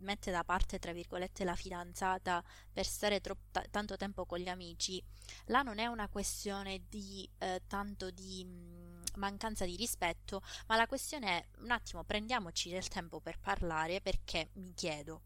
mette 0.00 0.30
da 0.30 0.44
parte, 0.44 0.78
tra 0.78 0.92
virgolette, 0.92 1.44
la 1.44 1.54
fidanzata 1.54 2.42
per 2.72 2.84
stare 2.84 3.20
tro- 3.20 3.38
t- 3.50 3.68
tanto 3.70 3.96
tempo 3.96 4.26
con 4.26 4.38
gli 4.38 4.48
amici, 4.48 5.02
là 5.46 5.62
non 5.62 5.78
è 5.78 5.86
una 5.86 6.08
questione 6.08 6.82
di 6.88 7.28
eh, 7.38 7.62
tanto 7.66 8.10
di 8.10 8.44
mh, 8.44 8.48
mm, 8.48 9.02
mancanza 9.16 9.64
di 9.64 9.76
rispetto, 9.76 10.42
ma 10.66 10.76
la 10.76 10.86
questione 10.86 11.26
è 11.26 11.46
un 11.60 11.70
attimo 11.70 12.04
prendiamoci 12.04 12.70
del 12.70 12.88
tempo 12.88 13.20
per 13.20 13.38
parlare 13.38 14.00
perché 14.00 14.50
mi 14.54 14.72
chiedo 14.74 15.22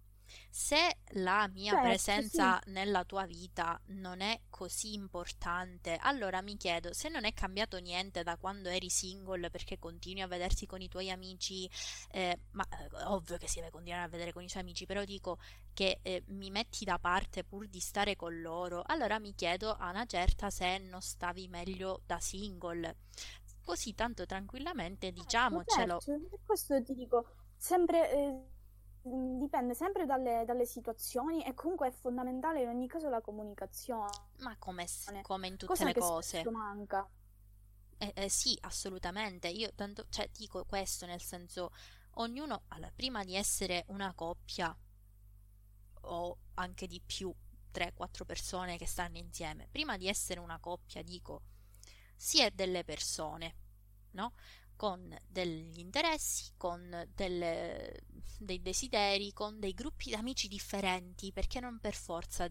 se 0.51 0.99
la 1.13 1.49
mia 1.49 1.73
certo, 1.73 1.89
presenza 1.89 2.61
sì. 2.63 2.71
nella 2.71 3.05
tua 3.05 3.27
vita 3.27 3.81
non 3.87 4.21
è 4.21 4.41
così 4.51 4.95
importante, 4.95 5.97
allora 6.01 6.43
mi 6.43 6.57
chiedo 6.57 6.93
se 6.93 7.09
non 7.09 7.25
è 7.25 7.33
cambiato 7.33 7.79
niente 7.79 8.23
da 8.23 8.37
quando 8.37 8.69
eri 8.69 8.89
single 8.89 9.51
perché 9.51 9.79
continui 9.79 10.23
a 10.23 10.27
vedersi 10.27 10.67
con 10.67 10.81
i 10.81 10.89
tuoi 10.89 11.11
amici, 11.11 11.69
eh, 12.11 12.39
ma 12.53 12.65
eh, 12.65 13.05
ovvio 13.05 13.37
che 13.37 13.49
si 13.49 13.59
deve 13.59 13.71
continuare 13.71 14.05
a 14.05 14.09
vedere 14.09 14.33
con 14.33 14.43
i 14.43 14.49
suoi 14.49 14.63
amici, 14.63 14.87
però 14.87 15.05
dico 15.05 15.39
che 15.73 15.99
eh, 16.03 16.23
mi 16.29 16.51
metti 16.51 16.85
da 16.85 16.99
parte 16.99 17.45
pur 17.45 17.67
di 17.69 17.81
stare 17.81 18.17
con 18.17 18.41
loro, 18.41 18.83
allora 18.87 19.19
mi 19.19 19.35
chiedo 19.35 19.73
a 19.73 19.91
una 19.91 20.07
certa 20.07 20.51
se 20.51 20.79
non 20.79 21.01
stavi 21.01 21.49
meglio 21.49 22.03
da 22.07 22.19
single. 22.21 22.97
Così 23.65 23.95
tanto 23.95 24.27
tranquillamente 24.27 25.07
certo, 25.07 25.23
diciamocelo. 25.23 25.99
Certo, 25.99 26.39
questo 26.45 26.83
ti 26.83 26.95
dico, 26.95 27.35
sempre 27.57 28.13
eh, 28.13 28.54
dipende 29.07 29.75
sempre 29.75 30.07
dalle, 30.07 30.45
dalle, 30.47 30.65
situazioni 30.65 31.45
e 31.45 31.53
comunque 31.53 31.89
è 31.89 31.91
fondamentale 31.91 32.63
in 32.63 32.69
ogni 32.69 32.89
caso 32.89 33.11
la 33.11 33.21
comunicazione. 33.21 34.11
Ma 34.39 34.57
come, 34.59 34.87
come 35.23 35.47
in 35.47 35.57
tutte 35.57 35.73
Cosa 35.73 35.85
le 35.85 35.95
cose. 35.95 36.51
manca. 36.51 37.07
Eh, 37.99 38.13
eh, 38.15 38.29
sì, 38.29 38.57
assolutamente. 38.63 39.49
Io 39.49 39.73
tanto, 39.75 40.07
cioè, 40.09 40.29
dico 40.33 40.65
questo 40.65 41.05
nel 41.05 41.21
senso, 41.21 41.71
ognuno, 42.15 42.63
allora, 42.69 42.91
prima 42.95 43.25
di 43.25 43.35
essere 43.35 43.85
una 43.89 44.13
coppia 44.15 44.75
o 46.07 46.39
anche 46.55 46.87
di 46.87 47.01
più, 47.05 47.33
3, 47.73 47.93
4 47.95 48.25
persone 48.25 48.79
che 48.79 48.87
stanno 48.87 49.19
insieme. 49.19 49.69
Prima 49.71 49.99
di 49.99 50.09
essere 50.09 50.41
una 50.41 50.59
coppia, 50.59 51.03
dico, 51.03 51.43
si 52.17 52.41
è 52.41 52.51
delle 52.51 52.85
persone, 52.85 53.55
no? 54.13 54.33
Con 54.77 55.17
degli 55.29 55.79
interessi, 55.79 56.53
con 56.57 57.09
delle, 57.15 58.01
dei 58.39 58.61
desideri, 58.61 59.33
con 59.33 59.59
dei 59.61 59.73
gruppi 59.73 60.07
di 60.11 60.15
amici 60.15 60.49
differenti, 60.49 61.33
perché 61.33 61.61
non 61.61 61.79
per 61.81 61.95
forza 61.95 62.49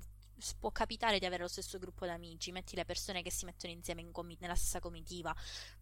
può 0.59 0.71
capitare 0.71 1.19
di 1.19 1.25
avere 1.25 1.43
lo 1.43 1.47
stesso 1.49 1.77
gruppo 1.79 2.05
di 2.05 2.11
amici, 2.11 2.51
metti 2.51 2.75
le 2.75 2.85
persone 2.85 3.21
che 3.21 3.31
si 3.31 3.45
mettono 3.45 3.73
insieme 3.73 4.01
in 4.01 4.11
comi- 4.11 4.37
nella 4.39 4.55
stessa 4.55 4.79
comitiva, 4.79 5.33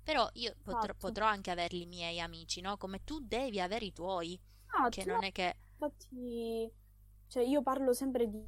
però 0.04 0.28
io 0.34 0.56
potrò, 0.62 0.94
Esatto. 0.96 0.96
potrò 0.96 1.26
anche 1.26 1.52
averli 1.52 1.84
i 1.84 1.86
miei 1.88 2.20
amici, 2.20 2.60
no? 2.62 2.78
Come 2.78 3.04
tu 3.04 3.20
devi 3.22 3.60
avere 3.62 3.86
i 3.86 3.94
tuoi, 3.94 4.40
Ah, 4.74 4.90
che 4.90 5.06
no, 5.06 5.14
non 5.14 5.24
è 5.24 5.32
che... 5.32 5.56
infatti, 5.74 6.72
cioè 7.28 7.44
io 7.44 7.62
parlo 7.62 7.94
sempre 7.94 8.30
di, 8.30 8.44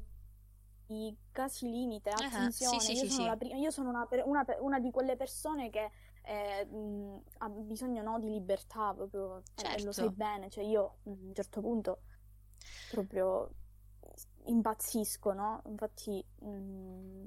di 0.86 1.16
casi 1.30 1.68
limite, 1.68 2.10
Ah, 2.18 2.50
sì, 2.50 2.78
attenzione, 2.78 2.80
sì, 2.80 2.94
io 2.94 3.04
sì, 3.04 3.08
sono, 3.08 3.24
sì, 3.24 3.24
la 3.26 3.36
pri- 3.36 3.54
io 3.58 3.70
sono 3.70 3.90
una, 3.90 4.06
una 4.24 4.44
una 4.60 4.80
di 4.80 4.90
quelle 4.90 5.16
persone 5.16 5.70
che 5.70 5.90
eh, 6.24 6.64
mh, 6.66 7.22
ha 7.38 7.48
bisogno, 7.48 8.02
no, 8.02 8.18
di 8.18 8.28
libertà 8.30 8.92
proprio, 8.94 9.42
e 9.56 9.80
lo 9.80 9.92
sai 9.92 10.08
certo. 10.08 10.10
bene, 10.10 10.50
cioè 10.50 10.64
io 10.64 10.84
a 10.84 11.10
un 11.10 11.32
certo 11.34 11.60
punto 11.60 12.00
proprio 12.86 13.50
impazzisco, 14.46 15.32
no? 15.32 15.62
Infatti 15.66 16.24
mh, 16.40 17.26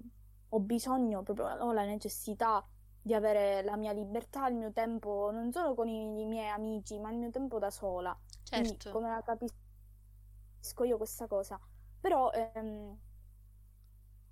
ho 0.50 0.60
bisogno, 0.60 1.24
proprio, 1.24 1.48
ho 1.48 1.72
la 1.74 1.86
necessità 1.86 2.66
di 3.02 3.14
avere 3.14 3.64
la 3.64 3.76
mia 3.78 3.92
libertà, 3.94 4.48
il 4.48 4.56
mio 4.56 4.72
tempo, 4.72 5.30
non 5.32 5.52
solo 5.52 5.74
con 5.76 5.88
i, 5.88 6.22
i 6.22 6.26
miei 6.26 6.50
amici, 6.50 7.00
ma 7.00 7.12
il 7.12 7.18
mio 7.18 7.30
tempo 7.32 7.60
da 7.60 7.70
sola. 7.70 8.18
Quindi 8.52 8.80
Certo. 8.80 8.90
come 8.90 9.10
la 9.10 9.22
capisco 9.22 9.56
io 10.86 10.98
questa 10.98 11.28
cosa. 11.28 11.60
Però 12.00 12.32
ehm, 12.32 12.98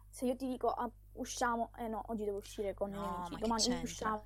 se 0.09 0.25
io 0.25 0.35
ti 0.35 0.47
dico 0.47 0.69
ah, 0.71 0.89
usciamo, 1.13 1.71
eh 1.77 1.87
no, 1.87 2.01
oggi 2.07 2.23
devo 2.23 2.37
uscire 2.37 2.73
con 2.73 2.91
i 2.91 2.95
miei 2.97 3.09
No, 3.09 3.11
amici, 3.11 3.35
domani 3.37 3.77
usciamo, 3.81 4.25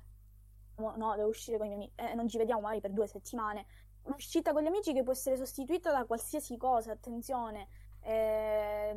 no, 0.96 1.14
devo 1.16 1.28
uscire 1.28 1.56
con 1.58 1.66
i 1.66 1.70
miei 1.76 1.80
amici, 1.80 2.12
eh, 2.12 2.14
non 2.14 2.28
ci 2.28 2.38
vediamo 2.38 2.60
magari 2.62 2.80
per 2.80 2.92
due 2.92 3.06
settimane. 3.06 3.66
Un'uscita 4.02 4.52
con 4.52 4.62
gli 4.62 4.66
amici 4.66 4.92
che 4.92 5.02
può 5.02 5.12
essere 5.12 5.36
sostituita 5.36 5.90
da 5.92 6.04
qualsiasi 6.06 6.56
cosa, 6.56 6.92
attenzione, 6.92 7.68
eh, 8.00 8.92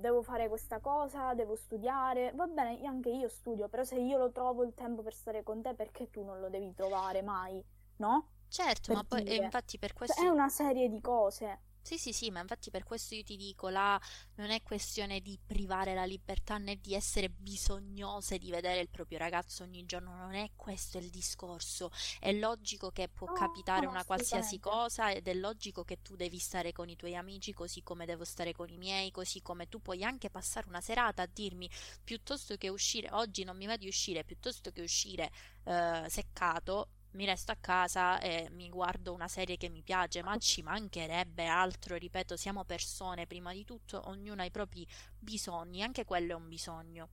devo 0.00 0.22
fare 0.22 0.48
questa 0.48 0.80
cosa, 0.80 1.34
devo 1.34 1.54
studiare, 1.54 2.32
va 2.34 2.46
bene, 2.46 2.84
anche 2.84 3.10
io 3.10 3.28
studio, 3.28 3.68
però 3.68 3.84
se 3.84 3.96
io 3.96 4.18
lo 4.18 4.32
trovo 4.32 4.64
il 4.64 4.74
tempo 4.74 5.02
per 5.02 5.14
stare 5.14 5.42
con 5.42 5.62
te, 5.62 5.74
perché 5.74 6.10
tu 6.10 6.24
non 6.24 6.40
lo 6.40 6.48
devi 6.48 6.74
trovare 6.74 7.22
mai, 7.22 7.64
no? 7.96 8.32
Certo, 8.48 8.92
ma 8.92 9.04
Per 9.06 9.06
poi, 9.06 9.20
e 9.24 9.24
dire. 9.24 9.44
infatti 9.44 9.78
per 9.78 9.92
Cioè, 10.02 10.16
questo... 10.16 10.22
è 10.24 10.28
una 10.28 10.48
serie 10.48 10.88
di 10.88 11.00
cose. 11.00 11.60
Sì, 11.82 11.98
sì, 11.98 12.12
sì, 12.12 12.30
ma 12.30 12.40
infatti 12.40 12.70
per 12.70 12.84
questo 12.84 13.14
io 13.14 13.22
ti 13.24 13.36
dico, 13.36 13.68
là 13.68 14.00
non 14.36 14.50
è 14.50 14.62
questione 14.62 15.20
di 15.20 15.36
privare 15.44 15.92
la 15.94 16.04
libertà 16.04 16.56
né 16.58 16.76
di 16.80 16.94
essere 16.94 17.30
bisognose 17.30 18.38
di 18.38 18.50
vedere 18.50 18.80
il 18.80 18.88
proprio 18.90 19.18
ragazzo 19.18 19.64
ogni 19.64 19.84
giorno, 19.86 20.14
non 20.14 20.34
è 20.34 20.50
questo 20.54 20.98
il 20.98 21.10
discorso. 21.10 21.90
È 22.20 22.30
logico 22.32 22.90
che 22.92 23.08
può 23.08 23.28
No, 23.28 23.32
capitare 23.32 23.86
una 23.86 24.04
qualsiasi 24.04 24.60
cosa 24.60 25.10
ed 25.10 25.26
è 25.26 25.34
logico 25.34 25.82
che 25.82 26.00
tu 26.02 26.14
devi 26.16 26.38
stare 26.38 26.70
con 26.72 26.88
i 26.88 26.96
tuoi 26.96 27.16
amici 27.16 27.52
così 27.52 27.82
come 27.82 28.06
devo 28.06 28.24
stare 28.24 28.52
con 28.52 28.68
i 28.68 28.76
miei, 28.76 29.10
così 29.10 29.42
come 29.42 29.68
tu 29.68 29.80
puoi 29.80 30.04
anche 30.04 30.30
passare 30.30 30.68
una 30.68 30.80
serata 30.82 31.22
a 31.22 31.28
dirmi 31.32 31.68
piuttosto 32.04 32.56
che 32.56 32.68
uscire, 32.68 33.08
oggi 33.12 33.42
non 33.42 33.56
mi 33.56 33.66
va 33.66 33.76
di 33.76 33.88
uscire, 33.88 34.22
piuttosto 34.24 34.70
che 34.70 34.82
uscire 34.82 35.30
eh, 35.64 36.04
seccato. 36.08 36.90
Mi 37.12 37.24
resto 37.24 37.52
a 37.52 37.56
casa 37.56 38.20
e 38.20 38.48
mi 38.50 38.68
guardo 38.68 39.12
una 39.12 39.28
serie 39.28 39.56
che 39.56 39.68
mi 39.68 39.82
piace, 39.82 40.22
ma 40.22 40.36
ci 40.38 40.62
mancherebbe 40.62 41.46
altro, 41.46 41.96
ripeto, 41.96 42.36
siamo 42.36 42.64
persone, 42.64 43.26
prima 43.26 43.52
di 43.52 43.64
tutto, 43.64 44.08
ognuno 44.08 44.42
ha 44.42 44.44
i 44.44 44.50
propri 44.50 44.86
bisogni, 45.18 45.82
anche 45.82 46.04
quello 46.04 46.32
è 46.32 46.36
un 46.36 46.48
bisogno. 46.48 47.08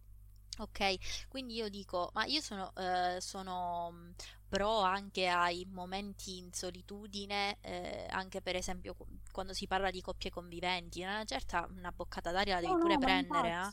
Ok, 0.59 1.27
quindi 1.27 1.53
io 1.53 1.69
dico, 1.69 2.09
ma 2.13 2.25
io 2.25 2.41
sono, 2.41 2.73
eh, 2.75 3.17
sono 3.21 3.91
mh, 3.91 4.13
pro 4.49 4.79
anche 4.81 5.27
ai 5.27 5.65
momenti 5.69 6.37
in 6.39 6.51
solitudine, 6.51 7.57
eh, 7.61 8.07
anche 8.09 8.41
per 8.41 8.55
esempio 8.55 8.95
qu- 8.95 9.07
quando 9.31 9.53
si 9.53 9.67
parla 9.67 9.91
di 9.91 10.01
coppie 10.01 10.31
conviventi, 10.31 11.03
una 11.03 11.23
certa 11.25 11.67
una 11.69 11.91
boccata 11.91 12.31
d'aria 12.31 12.55
la 12.55 12.61
devi 12.61 12.75
No, 12.75 12.77
pure 12.77 12.97
no, 12.97 12.97
prendere, 12.97 13.49
eh? 13.51 13.71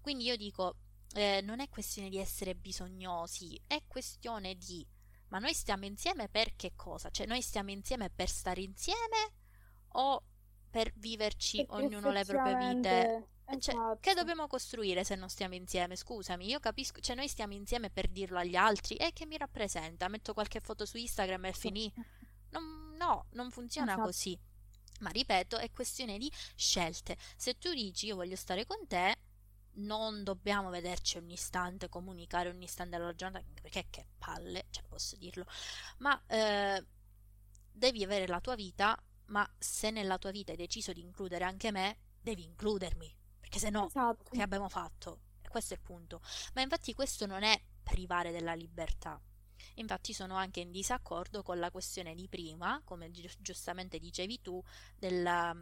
Quindi 0.00 0.24
io 0.24 0.36
dico, 0.36 0.76
eh, 1.14 1.40
non 1.42 1.60
è 1.60 1.68
questione 1.68 2.08
di 2.10 2.18
essere 2.18 2.54
bisognosi, 2.54 3.58
è 3.66 3.82
questione 3.86 4.56
di, 4.56 4.86
ma 5.32 5.38
noi 5.38 5.54
stiamo 5.54 5.86
insieme 5.86 6.28
per 6.28 6.54
che 6.56 6.74
cosa? 6.76 7.08
Cioè 7.08 7.26
noi 7.26 7.40
stiamo 7.40 7.70
insieme 7.70 8.10
per 8.10 8.28
stare 8.28 8.60
insieme 8.60 9.32
o 9.94 10.22
per 10.70 10.92
viverci 10.96 11.64
Perché 11.64 11.72
ognuno 11.82 12.10
le 12.10 12.24
proprie 12.26 12.74
vite? 12.74 13.28
Eh, 13.46 13.58
Cioè, 13.58 13.74
che 13.74 14.10
esatto. 14.10 14.14
dobbiamo 14.14 14.46
costruire 14.46 15.04
se 15.04 15.14
non 15.14 15.30
stiamo 15.30 15.54
insieme? 15.54 15.96
Scusami, 15.96 16.46
io 16.46 16.60
capisco, 16.60 17.00
cioè 17.00 17.16
noi 17.16 17.28
stiamo 17.28 17.54
insieme 17.54 17.88
per 17.88 18.08
dirlo 18.08 18.38
agli 18.38 18.56
altri 18.56 18.96
e 18.96 19.12
che 19.14 19.24
mi 19.24 19.38
rappresenta? 19.38 20.06
Metto 20.08 20.34
qualche 20.34 20.60
foto 20.60 20.84
su 20.84 20.98
Instagram 20.98 21.46
e 21.46 21.52
finì? 21.54 21.90
Non- 22.50 22.94
no, 22.98 23.26
non 23.30 23.50
funziona 23.50 23.92
Esatto. 23.92 24.06
così. 24.08 24.38
Ma 25.00 25.08
ripeto, 25.08 25.56
è 25.56 25.70
questione 25.70 26.18
di 26.18 26.30
scelte. 26.54 27.16
Se 27.36 27.56
tu 27.56 27.72
dici 27.72 28.04
io 28.06 28.16
voglio 28.16 28.36
stare 28.36 28.66
con 28.66 28.86
te, 28.86 29.16
non 29.74 30.22
dobbiamo 30.24 30.70
vederci 30.70 31.16
ogni 31.18 31.34
istante, 31.34 31.88
comunicare 31.88 32.48
ogni 32.48 32.64
istante 32.64 32.96
della 32.98 33.14
giornata, 33.14 33.44
perché 33.60 33.86
che 33.90 34.06
palle, 34.18 34.66
cioè 34.70 34.84
posso 34.86 35.16
dirlo, 35.16 35.46
ma 35.98 36.20
eh, 36.26 36.84
devi 37.70 38.04
avere 38.04 38.26
la 38.26 38.40
tua 38.40 38.54
vita, 38.54 38.96
ma 39.26 39.48
se 39.58 39.90
nella 39.90 40.18
tua 40.18 40.30
vita 40.30 40.50
hai 40.52 40.58
deciso 40.58 40.92
di 40.92 41.00
includere 41.00 41.44
anche 41.44 41.70
me, 41.70 41.98
devi 42.20 42.44
includermi, 42.44 43.14
perché 43.40 43.58
se 43.58 43.70
no, 43.70 43.86
Esatto. 43.86 44.30
che 44.30 44.42
abbiamo 44.42 44.68
fatto? 44.68 45.20
E 45.40 45.48
questo 45.48 45.74
è 45.74 45.76
il 45.76 45.82
punto. 45.82 46.20
Ma 46.54 46.62
infatti 46.62 46.94
questo 46.94 47.26
non 47.26 47.42
è 47.42 47.60
privare 47.82 48.30
della 48.30 48.54
libertà. 48.54 49.20
Infatti 49.76 50.12
sono 50.12 50.34
anche 50.36 50.60
in 50.60 50.70
disaccordo 50.70 51.42
con 51.42 51.58
la 51.58 51.70
questione 51.70 52.14
di 52.14 52.28
prima, 52.28 52.80
come 52.84 53.10
gi- 53.10 53.30
giustamente 53.38 53.98
dicevi 53.98 54.40
tu, 54.42 54.62
della, 54.96 55.54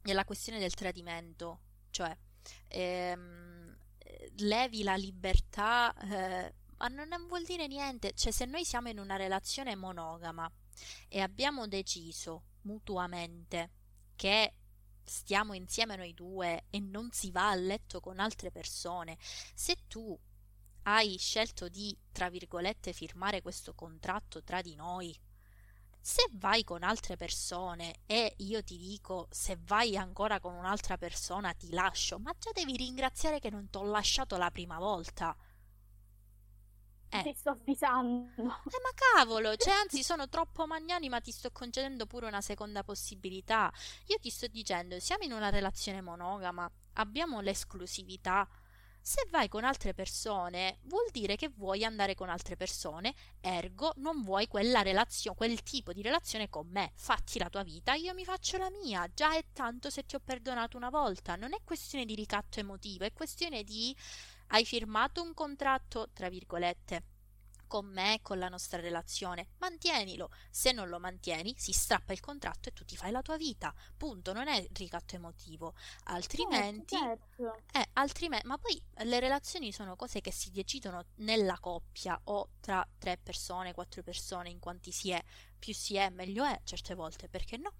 della 0.00 0.24
questione 0.24 0.58
del 0.58 0.74
tradimento, 0.74 1.60
cioè 1.90 2.16
ehm, 2.68 3.76
eh, 3.98 4.32
levi 4.38 4.82
la 4.82 4.96
libertà, 4.96 5.94
eh, 5.94 6.54
ma 6.76 6.88
non 6.88 7.26
vuol 7.28 7.44
dire 7.44 7.66
niente, 7.66 8.12
cioè 8.14 8.32
se 8.32 8.44
noi 8.44 8.64
siamo 8.64 8.88
in 8.88 8.98
una 8.98 9.16
relazione 9.16 9.76
monogama 9.76 10.50
e 11.08 11.20
abbiamo 11.20 11.68
deciso 11.68 12.44
mutuamente 12.62 13.70
che 14.16 14.54
stiamo 15.04 15.54
insieme 15.54 15.96
noi 15.96 16.14
due 16.14 16.64
e 16.70 16.80
non 16.80 17.10
si 17.12 17.30
va 17.30 17.50
a 17.50 17.54
letto 17.54 18.00
con 18.00 18.18
altre 18.18 18.50
persone, 18.50 19.16
se 19.54 19.76
tu 19.86 20.18
hai 20.84 21.16
scelto 21.18 21.68
di, 21.68 21.96
tra 22.10 22.28
virgolette, 22.28 22.92
firmare 22.92 23.42
questo 23.42 23.74
contratto 23.74 24.42
tra 24.42 24.60
di 24.60 24.74
noi, 24.74 25.16
se 26.02 26.28
vai 26.32 26.64
con 26.64 26.82
altre 26.82 27.16
persone 27.16 28.00
e 28.06 28.34
io 28.38 28.62
ti 28.62 28.76
dico 28.76 29.28
se 29.30 29.56
vai 29.62 29.96
ancora 29.96 30.40
con 30.40 30.52
un'altra 30.54 30.98
persona 30.98 31.52
ti 31.54 31.70
lascio, 31.70 32.18
ma 32.18 32.34
già 32.38 32.50
devi 32.52 32.76
ringraziare 32.76 33.38
che 33.40 33.50
non 33.50 33.70
ti 33.70 33.78
ho 33.78 33.84
lasciato 33.84 34.36
la 34.36 34.50
prima 34.50 34.78
volta. 34.78 35.34
Eh, 37.10 37.22
Ti 37.22 37.32
sto 37.34 37.50
avvisando. 37.50 38.28
eh, 38.70 38.80
ma 38.82 38.90
cavolo, 38.94 39.56
cioè 39.56 39.74
anzi 39.74 40.02
sono 40.02 40.28
troppo 40.28 40.66
magnani, 40.66 41.08
ma 41.08 41.20
ti 41.20 41.30
sto 41.30 41.50
concedendo 41.50 42.06
pure 42.06 42.26
una 42.26 42.40
seconda 42.40 42.82
possibilità. 42.82 43.72
Io 44.06 44.18
ti 44.18 44.30
sto 44.30 44.46
dicendo, 44.48 44.98
siamo 45.00 45.24
in 45.24 45.32
una 45.32 45.50
relazione 45.50 46.00
monogama, 46.00 46.70
abbiamo 46.94 47.40
l'esclusività. 47.40 48.48
Se 49.04 49.26
vai 49.30 49.48
con 49.48 49.64
altre 49.64 49.94
persone, 49.94 50.78
vuol 50.82 51.08
dire 51.10 51.34
che 51.34 51.48
vuoi 51.48 51.84
andare 51.84 52.14
con 52.14 52.28
altre 52.28 52.56
persone, 52.56 53.12
ergo 53.40 53.92
non 53.96 54.22
vuoi 54.22 54.46
quella 54.46 54.82
relazione, 54.82 55.36
quel 55.36 55.60
tipo 55.64 55.92
di 55.92 56.02
relazione 56.02 56.48
con 56.48 56.68
me. 56.68 56.92
Fatti 56.94 57.40
la 57.40 57.50
tua 57.50 57.64
vita, 57.64 57.94
io 57.94 58.14
mi 58.14 58.24
faccio 58.24 58.58
la 58.58 58.70
mia. 58.70 59.10
Già 59.12 59.34
è 59.34 59.44
tanto 59.52 59.90
se 59.90 60.06
ti 60.06 60.14
ho 60.14 60.20
perdonato 60.20 60.76
una 60.76 60.88
volta. 60.88 61.34
Non 61.34 61.52
è 61.52 61.58
questione 61.64 62.04
di 62.04 62.14
ricatto 62.14 62.60
emotivo, 62.60 63.04
è 63.04 63.12
questione 63.12 63.64
di 63.64 63.94
hai 64.48 64.64
firmato 64.64 65.20
un 65.20 65.34
contratto, 65.34 66.10
tra 66.12 66.28
virgolette, 66.28 67.02
con 67.72 67.86
me 67.86 68.16
e 68.16 68.20
con 68.20 68.38
la 68.38 68.50
nostra 68.50 68.80
relazione, 68.82 69.52
mantienilo. 69.56 70.28
Se 70.50 70.72
non 70.72 70.90
lo 70.90 70.98
mantieni, 70.98 71.54
si 71.56 71.72
strappa 71.72 72.12
il 72.12 72.20
contratto 72.20 72.68
e 72.68 72.72
tu 72.74 72.84
ti 72.84 72.98
fai 72.98 73.10
la 73.10 73.22
tua 73.22 73.38
vita. 73.38 73.74
Punto, 73.96 74.34
non 74.34 74.46
è 74.46 74.62
ricatto 74.74 75.14
emotivo. 75.14 75.72
Altrimenti, 76.04 76.94
certo. 76.98 77.62
eh, 77.72 77.88
altrimenti, 77.94 78.46
ma 78.46 78.58
poi 78.58 78.78
le 79.04 79.18
relazioni 79.20 79.72
sono 79.72 79.96
cose 79.96 80.20
che 80.20 80.30
si 80.30 80.50
decidono 80.50 81.02
nella 81.20 81.58
coppia 81.60 82.20
o 82.24 82.50
tra 82.60 82.86
tre 82.98 83.16
persone, 83.16 83.72
quattro 83.72 84.02
persone, 84.02 84.50
in 84.50 84.58
quanti 84.58 84.92
si 84.92 85.08
è, 85.08 85.24
più 85.58 85.72
si 85.72 85.96
è, 85.96 86.10
meglio 86.10 86.44
è, 86.44 86.60
certe 86.64 86.94
volte, 86.94 87.30
perché 87.30 87.56
no? 87.56 87.72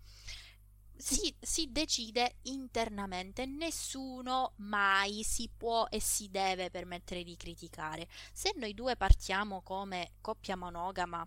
Si, 0.97 1.35
si 1.41 1.73
decide 1.73 2.37
internamente, 2.43 3.45
nessuno 3.45 4.53
mai 4.59 5.25
si 5.25 5.51
può 5.55 5.87
e 5.91 6.01
si 6.01 6.31
deve 6.31 6.71
permettere 6.71 7.25
di 7.25 7.37
criticare. 7.37 8.09
Se 8.33 8.53
noi 8.57 8.73
due 8.73 8.97
partiamo 8.97 9.63
come 9.63 10.13
coppia 10.21 10.57
monogama 10.57 11.27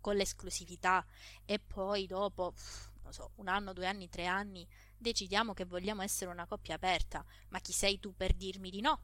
con 0.00 0.14
l'esclusività 0.14 1.04
e 1.44 1.58
poi 1.58 2.06
dopo, 2.06 2.54
non 3.02 3.12
so, 3.12 3.32
un 3.36 3.48
anno, 3.48 3.72
due 3.72 3.88
anni, 3.88 4.08
tre 4.08 4.26
anni 4.26 4.66
decidiamo 4.96 5.52
che 5.52 5.64
vogliamo 5.64 6.02
essere 6.02 6.30
una 6.30 6.46
coppia 6.46 6.76
aperta, 6.76 7.24
ma 7.48 7.58
chi 7.58 7.72
sei 7.72 7.98
tu 7.98 8.14
per 8.14 8.32
dirmi 8.32 8.70
di 8.70 8.80
no? 8.80 9.00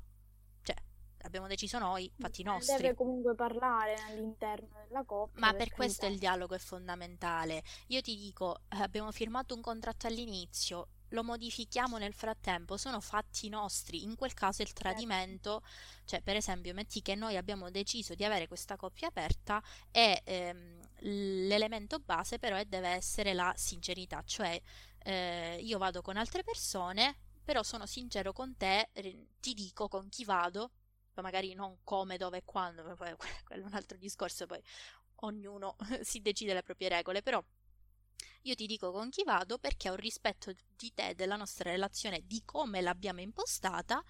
Abbiamo 1.22 1.46
deciso 1.46 1.78
noi, 1.78 2.10
fatti 2.18 2.42
nostri. 2.42 2.76
Deve 2.76 2.94
comunque 2.94 3.34
parlare 3.34 3.94
all'interno 4.06 4.84
della 4.86 5.04
coppia. 5.04 5.40
Ma 5.40 5.52
per, 5.52 5.70
questo 5.70 6.06
il 6.06 6.18
dialogo 6.18 6.54
è 6.54 6.58
fondamentale. 6.58 7.62
Io 7.88 8.00
ti 8.00 8.16
dico, 8.16 8.60
eh, 8.68 8.82
abbiamo 8.82 9.12
firmato 9.12 9.54
un 9.54 9.60
contratto 9.60 10.06
all'inizio, 10.06 10.88
lo 11.12 11.22
modifichiamo 11.22 11.98
nel 11.98 12.12
frattempo, 12.12 12.76
sono 12.76 13.00
fatti 13.00 13.48
nostri. 13.48 14.02
In 14.02 14.16
quel 14.16 14.34
caso 14.34 14.62
il 14.62 14.68
certo. 14.68 14.82
tradimento, 14.82 15.62
cioè 16.04 16.20
per 16.22 16.36
esempio, 16.36 16.74
metti 16.74 17.00
che 17.02 17.14
noi 17.14 17.36
abbiamo 17.36 17.70
deciso 17.70 18.14
di 18.14 18.24
avere 18.24 18.48
questa 18.48 18.76
coppia 18.76 19.08
aperta 19.08 19.62
e 19.90 20.22
ehm, 20.24 20.80
l'elemento 21.46 21.98
base 21.98 22.38
però 22.38 22.56
è, 22.56 22.64
deve 22.64 22.88
essere 22.88 23.34
la 23.34 23.52
sincerità, 23.56 24.22
cioè 24.24 24.60
eh, 25.04 25.58
io 25.60 25.78
vado 25.78 26.02
con 26.02 26.16
altre 26.16 26.42
persone, 26.42 27.16
però 27.44 27.62
sono 27.62 27.86
sincero 27.86 28.32
con 28.32 28.56
te, 28.56 28.90
ti 29.40 29.52
dico 29.54 29.88
con 29.88 30.08
chi 30.08 30.24
vado, 30.24 30.70
magari 31.20 31.52
non 31.54 31.78
come, 31.84 32.16
dove 32.16 32.38
e 32.38 32.42
quando, 32.44 32.82
poi 32.94 33.14
quello 33.44 33.64
è 33.64 33.66
un 33.66 33.74
altro 33.74 33.98
discorso, 33.98 34.46
poi 34.46 34.62
ognuno 35.16 35.76
si 36.02 36.20
decide 36.20 36.54
le 36.54 36.62
proprie 36.62 36.88
regole, 36.88 37.22
però 37.22 37.42
io 38.42 38.54
ti 38.54 38.66
dico 38.66 38.90
con 38.90 39.10
chi 39.10 39.22
vado 39.24 39.58
perché 39.58 39.90
ho 39.90 39.94
rispetto 39.94 40.52
di 40.76 40.92
te, 40.94 41.14
della 41.14 41.36
nostra 41.36 41.70
relazione, 41.70 42.26
di 42.26 42.42
come 42.44 42.80
l'abbiamo 42.80 43.20
impostata 43.20 44.02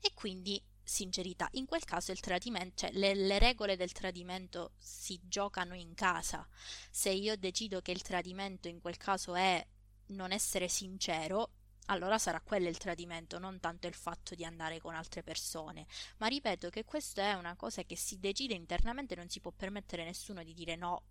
e 0.00 0.12
quindi 0.14 0.62
sincerità. 0.82 1.48
In 1.52 1.66
quel 1.66 1.84
caso 1.84 2.12
il 2.12 2.20
tradimento, 2.20 2.86
cioè 2.86 2.92
le, 2.92 3.14
le, 3.14 3.38
regole 3.38 3.76
del 3.76 3.92
tradimento 3.92 4.72
si 4.78 5.20
giocano 5.24 5.74
in 5.74 5.94
casa. 5.94 6.46
Se 6.90 7.10
io 7.10 7.36
decido 7.36 7.80
che 7.80 7.90
il 7.90 8.02
tradimento 8.02 8.68
in 8.68 8.80
quel 8.80 8.96
caso 8.96 9.34
è 9.34 9.64
non 10.08 10.32
essere 10.32 10.68
sincero, 10.68 11.50
allora 11.86 12.18
sarà 12.18 12.40
quello 12.40 12.68
il 12.68 12.78
tradimento, 12.78 13.38
non 13.38 13.60
tanto 13.60 13.86
il 13.86 13.94
fatto 13.94 14.34
di 14.34 14.44
andare 14.44 14.80
con 14.80 14.94
altre 14.94 15.22
persone. 15.22 15.86
Ma 16.18 16.26
ripeto 16.26 16.70
che 16.70 16.84
questa 16.84 17.22
è 17.22 17.34
una 17.34 17.56
cosa 17.56 17.82
che 17.84 17.96
si 17.96 18.18
decide 18.18 18.54
internamente, 18.54 19.14
non 19.14 19.28
si 19.28 19.40
può 19.40 19.52
permettere 19.52 20.04
nessuno 20.04 20.42
di 20.42 20.54
dire 20.54 20.76
no, 20.76 21.02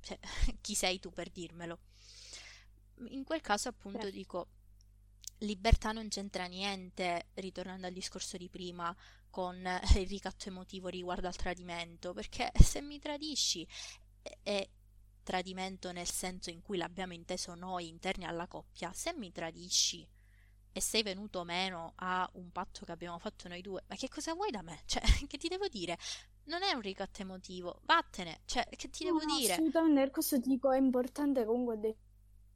cioè, 0.00 0.18
chi 0.60 0.74
sei 0.74 1.00
tu 1.00 1.10
per 1.10 1.30
dirmelo? 1.30 1.78
In 3.08 3.24
quel 3.24 3.40
caso, 3.40 3.68
appunto, 3.68 4.00
certo. 4.00 4.16
dico, 4.16 4.48
libertà 5.38 5.92
non 5.92 6.08
c'entra 6.08 6.46
niente, 6.46 7.28
ritornando 7.34 7.86
al 7.86 7.92
discorso 7.92 8.36
di 8.36 8.48
prima, 8.48 8.94
con 9.28 9.56
il 9.96 10.08
ricatto 10.08 10.48
emotivo 10.48 10.88
riguardo 10.88 11.26
al 11.26 11.36
tradimento, 11.36 12.12
perché 12.12 12.50
se 12.58 12.80
mi 12.80 12.98
tradisci 12.98 13.66
è 14.42 14.66
tradimento 15.26 15.90
nel 15.90 16.08
senso 16.08 16.50
in 16.50 16.62
cui 16.62 16.76
l'abbiamo 16.78 17.12
inteso 17.12 17.56
noi 17.56 17.88
interni 17.88 18.24
alla 18.24 18.46
coppia, 18.46 18.92
se 18.92 19.12
mi 19.12 19.32
tradisci 19.32 20.08
e 20.70 20.80
sei 20.80 21.02
venuto 21.02 21.42
meno 21.42 21.94
a 21.96 22.28
un 22.34 22.52
patto 22.52 22.84
che 22.84 22.92
abbiamo 22.92 23.18
fatto 23.18 23.48
noi 23.48 23.60
due, 23.60 23.82
ma 23.88 23.96
che 23.96 24.08
cosa 24.08 24.34
vuoi 24.34 24.52
da 24.52 24.62
me? 24.62 24.82
Cioè, 24.86 25.02
che 25.26 25.36
ti 25.36 25.48
devo 25.48 25.66
dire? 25.66 25.98
non 26.46 26.62
è 26.62 26.72
un 26.74 26.80
ricatto 26.80 27.22
emotivo, 27.22 27.80
vattene, 27.82 28.42
cioè, 28.44 28.68
che 28.70 28.88
ti 28.88 29.02
devo 29.02 29.18
no, 29.18 29.36
dire? 29.36 29.54
Assolutamente, 29.54 30.00
per 30.00 30.10
questo 30.10 30.36
dico, 30.38 30.70
è 30.70 30.78
importante 30.78 31.44
comunque 31.44 31.96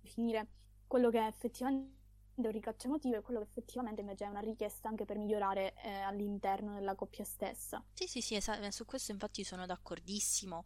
definire 0.00 0.46
quello 0.86 1.10
che 1.10 1.18
è 1.18 1.26
effettivamente 1.26 1.98
un 2.36 2.50
ricatto 2.50 2.86
emotivo 2.86 3.16
e 3.16 3.20
quello 3.20 3.40
che 3.40 3.46
effettivamente 3.46 4.00
invece 4.00 4.24
è 4.24 4.28
una 4.28 4.40
richiesta 4.40 4.88
anche 4.88 5.04
per 5.04 5.18
migliorare 5.18 5.74
eh, 5.82 5.90
all'interno 5.90 6.74
della 6.74 6.94
coppia 6.94 7.24
stessa. 7.24 7.84
Sì, 7.92 8.06
sì, 8.06 8.20
sì, 8.20 8.34
es- 8.36 8.68
su 8.68 8.84
questo 8.84 9.12
infatti 9.12 9.44
sono 9.44 9.66
d'accordissimo. 9.66 10.64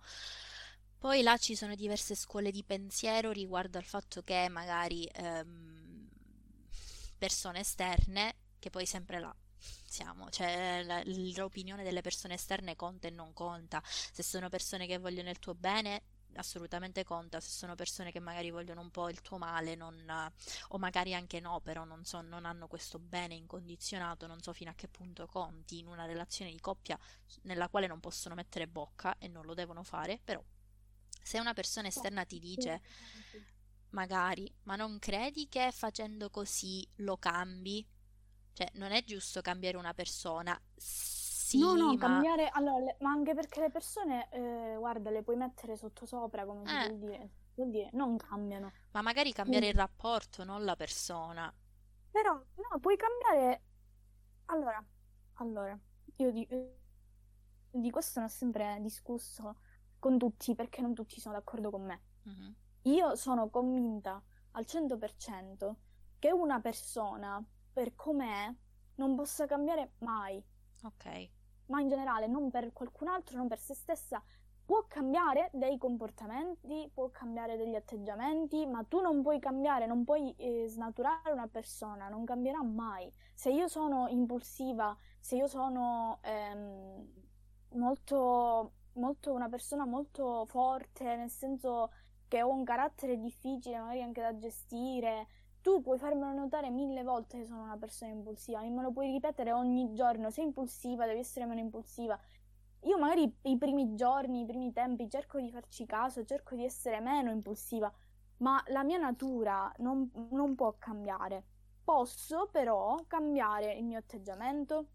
Poi 1.04 1.20
là 1.20 1.36
ci 1.36 1.54
sono 1.54 1.74
diverse 1.74 2.14
scuole 2.14 2.50
di 2.50 2.64
pensiero 2.64 3.30
riguardo 3.30 3.76
al 3.76 3.84
fatto 3.84 4.22
che 4.22 4.48
magari 4.48 5.04
ehm, 5.04 6.08
persone 7.18 7.60
esterne, 7.60 8.34
che 8.58 8.70
poi 8.70 8.86
sempre 8.86 9.20
là 9.20 9.36
siamo, 9.84 10.30
cioè 10.30 10.82
la, 10.82 11.02
l'opinione 11.04 11.82
delle 11.82 12.00
persone 12.00 12.32
esterne 12.32 12.74
conta 12.74 13.06
e 13.08 13.10
non 13.10 13.34
conta. 13.34 13.82
Se 13.84 14.22
sono 14.22 14.48
persone 14.48 14.86
che 14.86 14.96
vogliono 14.96 15.28
il 15.28 15.38
tuo 15.40 15.54
bene, 15.54 16.04
assolutamente 16.36 17.04
conta. 17.04 17.38
Se 17.38 17.50
sono 17.50 17.74
persone 17.74 18.10
che 18.10 18.18
magari 18.18 18.50
vogliono 18.50 18.80
un 18.80 18.90
po' 18.90 19.10
il 19.10 19.20
tuo 19.20 19.36
male, 19.36 19.74
non, 19.74 20.32
o 20.68 20.78
magari 20.78 21.12
anche 21.12 21.38
no, 21.38 21.60
però 21.60 21.84
non, 21.84 22.06
so, 22.06 22.22
non 22.22 22.46
hanno 22.46 22.66
questo 22.66 22.98
bene 22.98 23.34
incondizionato, 23.34 24.26
non 24.26 24.40
so 24.40 24.54
fino 24.54 24.70
a 24.70 24.74
che 24.74 24.88
punto 24.88 25.26
conti 25.26 25.80
in 25.80 25.86
una 25.86 26.06
relazione 26.06 26.50
di 26.50 26.60
coppia 26.60 26.98
nella 27.42 27.68
quale 27.68 27.86
non 27.86 28.00
possono 28.00 28.34
mettere 28.34 28.66
bocca 28.66 29.18
e 29.18 29.28
non 29.28 29.44
lo 29.44 29.52
devono 29.52 29.82
fare, 29.82 30.18
però 30.24 30.42
se 31.24 31.40
una 31.40 31.54
persona 31.54 31.88
esterna 31.88 32.24
ti 32.26 32.38
dice 32.38 32.82
magari, 33.94 34.52
ma 34.64 34.76
non 34.76 34.98
credi 34.98 35.48
che 35.48 35.70
facendo 35.72 36.28
così 36.28 36.86
lo 36.96 37.16
cambi? 37.16 37.86
Cioè, 38.52 38.70
non 38.74 38.92
è 38.92 39.02
giusto 39.04 39.40
cambiare 39.40 39.78
una 39.78 39.94
persona. 39.94 40.60
Sì, 40.76 41.58
no, 41.58 41.74
no, 41.74 41.94
ma... 41.94 41.98
cambiare. 41.98 42.48
Allora, 42.48 42.84
le... 42.84 42.96
ma 43.00 43.10
anche 43.10 43.34
perché 43.34 43.60
le 43.60 43.70
persone, 43.70 44.28
eh, 44.30 44.76
guarda, 44.76 45.10
le 45.10 45.22
puoi 45.22 45.36
mettere 45.36 45.76
sottosopra, 45.76 46.44
come 46.44 46.62
eh. 46.62 46.88
vuol 46.88 46.98
dire. 46.98 47.30
Vuol 47.54 47.70
dire, 47.70 47.88
non 47.92 48.16
cambiano. 48.16 48.72
Ma 48.90 49.00
magari 49.00 49.32
cambiare 49.32 49.66
Quindi... 49.66 49.80
il 49.80 49.86
rapporto, 49.86 50.44
non 50.44 50.64
la 50.64 50.76
persona. 50.76 51.52
Però, 52.10 52.32
no, 52.32 52.78
puoi 52.80 52.96
cambiare. 52.96 53.62
Allora, 54.46 54.84
allora, 55.34 55.78
io 56.16 56.30
di, 56.30 56.44
eh, 56.50 56.76
di 57.70 57.90
questo 57.90 58.20
ne 58.20 58.26
ho 58.26 58.28
sempre 58.28 58.78
discusso 58.80 59.56
con 60.04 60.18
tutti 60.18 60.54
perché 60.54 60.82
non 60.82 60.92
tutti 60.92 61.18
sono 61.18 61.34
d'accordo 61.34 61.70
con 61.70 61.82
me. 61.82 62.02
Mm-hmm. 62.28 62.52
Io 62.82 63.14
sono 63.16 63.48
convinta 63.48 64.22
al 64.50 64.66
100% 64.68 65.74
che 66.18 66.30
una 66.30 66.60
persona 66.60 67.42
per 67.72 67.94
com'è 67.94 68.54
non 68.96 69.14
possa 69.16 69.46
cambiare 69.46 69.94
mai. 70.00 70.44
Ok. 70.82 71.30
Ma 71.68 71.80
in 71.80 71.88
generale, 71.88 72.26
non 72.26 72.50
per 72.50 72.74
qualcun 72.74 73.08
altro, 73.08 73.38
non 73.38 73.48
per 73.48 73.58
se 73.58 73.72
stessa. 73.72 74.22
Può 74.62 74.84
cambiare 74.86 75.48
dei 75.54 75.78
comportamenti, 75.78 76.90
può 76.92 77.08
cambiare 77.10 77.56
degli 77.56 77.74
atteggiamenti, 77.74 78.66
ma 78.66 78.84
tu 78.84 79.00
non 79.00 79.22
puoi 79.22 79.38
cambiare, 79.38 79.86
non 79.86 80.04
puoi 80.04 80.34
eh, 80.36 80.66
snaturare 80.68 81.32
una 81.32 81.48
persona, 81.48 82.10
non 82.10 82.26
cambierà 82.26 82.62
mai. 82.62 83.10
Se 83.32 83.50
io 83.50 83.68
sono 83.68 84.08
impulsiva, 84.08 84.94
se 85.18 85.36
io 85.36 85.46
sono 85.46 86.18
ehm, 86.20 87.06
molto, 87.70 88.72
molto 88.94 89.32
una 89.32 89.48
persona 89.48 89.84
molto 89.84 90.44
forte, 90.46 91.16
nel 91.16 91.30
senso 91.30 91.90
che 92.28 92.42
ho 92.42 92.50
un 92.50 92.64
carattere 92.64 93.18
difficile, 93.18 93.78
magari 93.78 94.02
anche 94.02 94.20
da 94.20 94.36
gestire, 94.36 95.26
tu 95.60 95.80
puoi 95.80 95.98
farmelo 95.98 96.32
notare 96.32 96.68
mille 96.70 97.02
volte 97.02 97.38
che 97.38 97.46
sono 97.46 97.62
una 97.62 97.76
persona 97.78 98.12
impulsiva, 98.12 98.60
me 98.60 98.82
lo 98.82 98.92
puoi 98.92 99.10
ripetere 99.10 99.52
ogni 99.52 99.94
giorno, 99.94 100.30
sei 100.30 100.44
impulsiva, 100.44 101.06
devi 101.06 101.20
essere 101.20 101.46
meno 101.46 101.60
impulsiva. 101.60 102.18
Io 102.80 102.98
magari 102.98 103.34
i 103.42 103.56
primi 103.56 103.94
giorni, 103.94 104.42
i 104.42 104.44
primi 104.44 104.72
tempi 104.72 105.08
cerco 105.08 105.40
di 105.40 105.50
farci 105.50 105.86
caso, 105.86 106.24
cerco 106.24 106.54
di 106.54 106.64
essere 106.64 107.00
meno 107.00 107.30
impulsiva, 107.30 107.90
ma 108.38 108.62
la 108.66 108.84
mia 108.84 108.98
natura 108.98 109.72
non, 109.78 110.10
non 110.30 110.54
può 110.54 110.74
cambiare. 110.78 111.44
Posso 111.82 112.48
però 112.52 112.96
cambiare 113.06 113.72
il 113.72 113.84
mio 113.84 113.98
atteggiamento, 113.98 114.88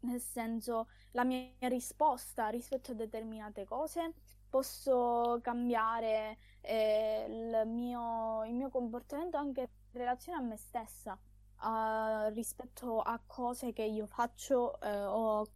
nel 0.00 0.20
senso 0.20 0.88
la 1.12 1.24
mia 1.24 1.50
risposta 1.62 2.48
rispetto 2.48 2.92
a 2.92 2.94
determinate 2.94 3.64
cose, 3.64 4.14
posso 4.48 5.38
cambiare 5.42 6.36
eh, 6.60 7.26
il, 7.28 7.68
mio, 7.68 8.44
il, 8.44 8.54
mio, 8.54 8.68
comportamento 8.68 9.36
anche 9.36 9.68
relazione 9.92 10.38
a 10.38 10.42
me 10.42 10.56
stessa 10.56 11.18
uh, 11.62 12.32
rispetto 12.32 13.00
a 13.00 13.20
cose 13.24 13.72
che 13.72 13.84
io 13.84 14.06
faccio 14.06 14.78
uh, 14.82 14.86
o 14.86 15.46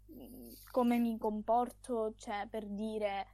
come 0.71 0.99
mi 0.99 1.19
comporto, 1.19 2.15
cioè 2.17 2.47
per 2.49 2.67
dire 2.67 3.27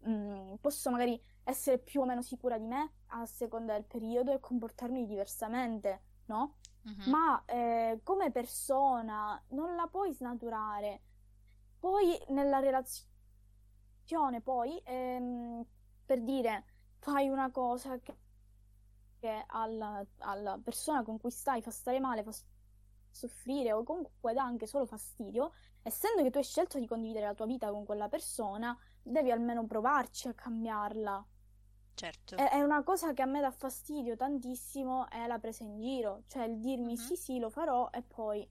um, 0.00 0.56
posso 0.60 0.90
magari 0.90 1.20
essere 1.44 1.78
più 1.78 2.00
o 2.00 2.04
meno 2.04 2.22
sicura 2.22 2.58
di 2.58 2.66
me 2.66 2.92
a 3.08 3.26
seconda 3.26 3.74
del 3.74 3.84
periodo 3.84 4.32
e 4.32 4.40
comportarmi 4.40 5.06
diversamente, 5.06 6.02
no? 6.26 6.56
Uh-huh. 6.82 7.10
Ma 7.10 7.44
eh, 7.46 8.00
come 8.02 8.30
persona 8.30 9.42
non 9.48 9.74
la 9.74 9.86
puoi 9.86 10.12
snaturare. 10.12 11.02
Poi 11.78 12.18
nella 12.28 12.58
relazione, 12.58 14.40
poi 14.42 14.80
ehm, 14.84 15.64
per 16.04 16.22
dire 16.22 16.64
fai 16.98 17.28
una 17.28 17.50
cosa 17.50 17.98
che 18.00 18.16
che 19.18 19.44
alla, 19.46 20.04
alla 20.18 20.58
persona 20.62 21.02
con 21.02 21.18
cui 21.18 21.30
stai 21.30 21.62
fa 21.62 21.70
stare 21.70 22.00
male, 22.00 22.22
fa 22.22 22.32
soffrire 23.10 23.72
o 23.72 23.82
comunque 23.82 24.34
dà 24.34 24.42
anche 24.42 24.66
solo 24.66 24.86
fastidio, 24.86 25.52
essendo 25.82 26.22
che 26.22 26.30
tu 26.30 26.38
hai 26.38 26.44
scelto 26.44 26.78
di 26.78 26.86
condividere 26.86 27.26
la 27.26 27.34
tua 27.34 27.46
vita 27.46 27.70
con 27.70 27.84
quella 27.84 28.08
persona, 28.08 28.76
devi 29.02 29.30
almeno 29.30 29.66
provarci 29.66 30.28
a 30.28 30.34
cambiarla. 30.34 31.26
Certo. 31.96 32.36
È, 32.36 32.50
è 32.50 32.60
una 32.60 32.82
cosa 32.82 33.14
che 33.14 33.22
a 33.22 33.26
me 33.26 33.40
dà 33.40 33.50
fastidio 33.50 34.16
tantissimo, 34.16 35.08
è 35.08 35.26
la 35.26 35.38
presa 35.38 35.64
in 35.64 35.80
giro, 35.80 36.24
cioè 36.26 36.44
il 36.44 36.58
dirmi 36.58 36.92
mm-hmm. 36.92 37.06
sì 37.06 37.16
sì 37.16 37.38
lo 37.38 37.48
farò 37.48 37.88
e 37.90 38.02
poi 38.02 38.46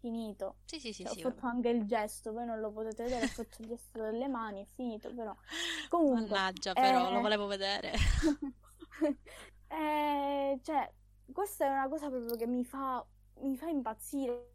finito. 0.00 0.56
Sì, 0.66 0.78
sì, 0.78 0.92
sì, 0.92 1.02
cioè, 1.02 1.14
sì, 1.14 1.20
ho 1.20 1.30
fatto 1.30 1.40
vabbè. 1.40 1.54
anche 1.54 1.68
il 1.70 1.86
gesto, 1.86 2.30
voi 2.30 2.44
non 2.44 2.60
lo 2.60 2.70
potete 2.70 3.04
vedere, 3.04 3.24
ho 3.24 3.28
fatto 3.28 3.62
il 3.62 3.68
gesto 3.68 4.02
delle 4.02 4.28
mani, 4.28 4.62
è 4.62 4.66
finito 4.66 5.12
però. 5.14 5.34
Comunque, 5.88 6.28
Mannaggia, 6.28 6.74
però, 6.74 7.08
eh... 7.08 7.12
lo 7.14 7.20
volevo 7.20 7.46
vedere. 7.46 7.92
Eh, 9.70 10.58
cioè, 10.62 10.90
questa 11.30 11.66
è 11.66 11.68
una 11.68 11.88
cosa 11.88 12.08
proprio 12.08 12.36
che 12.36 12.46
mi 12.46 12.64
fa, 12.64 13.06
mi 13.40 13.54
fa 13.54 13.68
impazzire. 13.68 14.54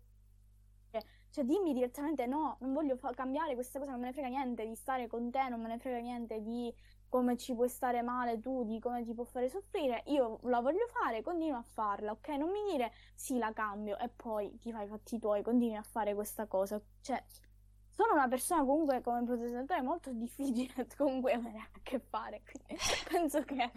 Cioè, 1.29 1.43
dimmi 1.43 1.73
direttamente 1.73 2.25
no, 2.25 2.57
non 2.61 2.73
voglio 2.73 2.95
fa- 2.95 3.11
cambiare 3.13 3.53
questa 3.53 3.77
cosa, 3.77 3.91
non 3.91 3.99
me 3.99 4.07
ne 4.07 4.13
frega 4.13 4.27
niente 4.27 4.67
di 4.67 4.75
stare 4.75 5.05
con 5.05 5.29
te, 5.29 5.49
non 5.49 5.61
me 5.61 5.67
ne 5.67 5.77
frega 5.77 5.99
niente 5.99 6.41
di 6.41 6.73
come 7.13 7.37
ci 7.37 7.53
puoi 7.53 7.69
stare 7.69 8.01
male 8.01 8.39
tu, 8.39 8.63
di 8.63 8.79
come 8.79 9.03
ti 9.03 9.13
può 9.13 9.23
fare 9.23 9.47
soffrire. 9.47 10.01
Io 10.07 10.39
la 10.45 10.61
voglio 10.61 10.87
fare, 10.87 11.21
continuo 11.21 11.59
a 11.59 11.61
farla, 11.61 12.09
ok? 12.09 12.29
Non 12.29 12.49
mi 12.49 12.71
dire 12.71 12.91
sì, 13.13 13.37
la 13.37 13.53
cambio 13.53 13.99
e 13.99 14.09
poi 14.09 14.57
ti 14.57 14.71
fai 14.71 14.85
i 14.85 14.87
fatti 14.87 15.19
tuoi, 15.19 15.43
continui 15.43 15.75
a 15.75 15.83
fare 15.83 16.15
questa 16.15 16.47
cosa. 16.47 16.81
Cioè, 17.01 17.23
sono 17.87 18.13
una 18.13 18.27
persona 18.27 18.65
comunque 18.65 19.01
come 19.01 19.23
protettore 19.25 19.83
molto 19.83 20.09
difficile 20.17 20.87
comunque 20.97 21.33
avere 21.33 21.59
a 21.59 21.79
che 21.83 21.99
fare, 21.99 22.41
quindi 22.41 22.81
penso 23.07 23.43
che 23.43 23.71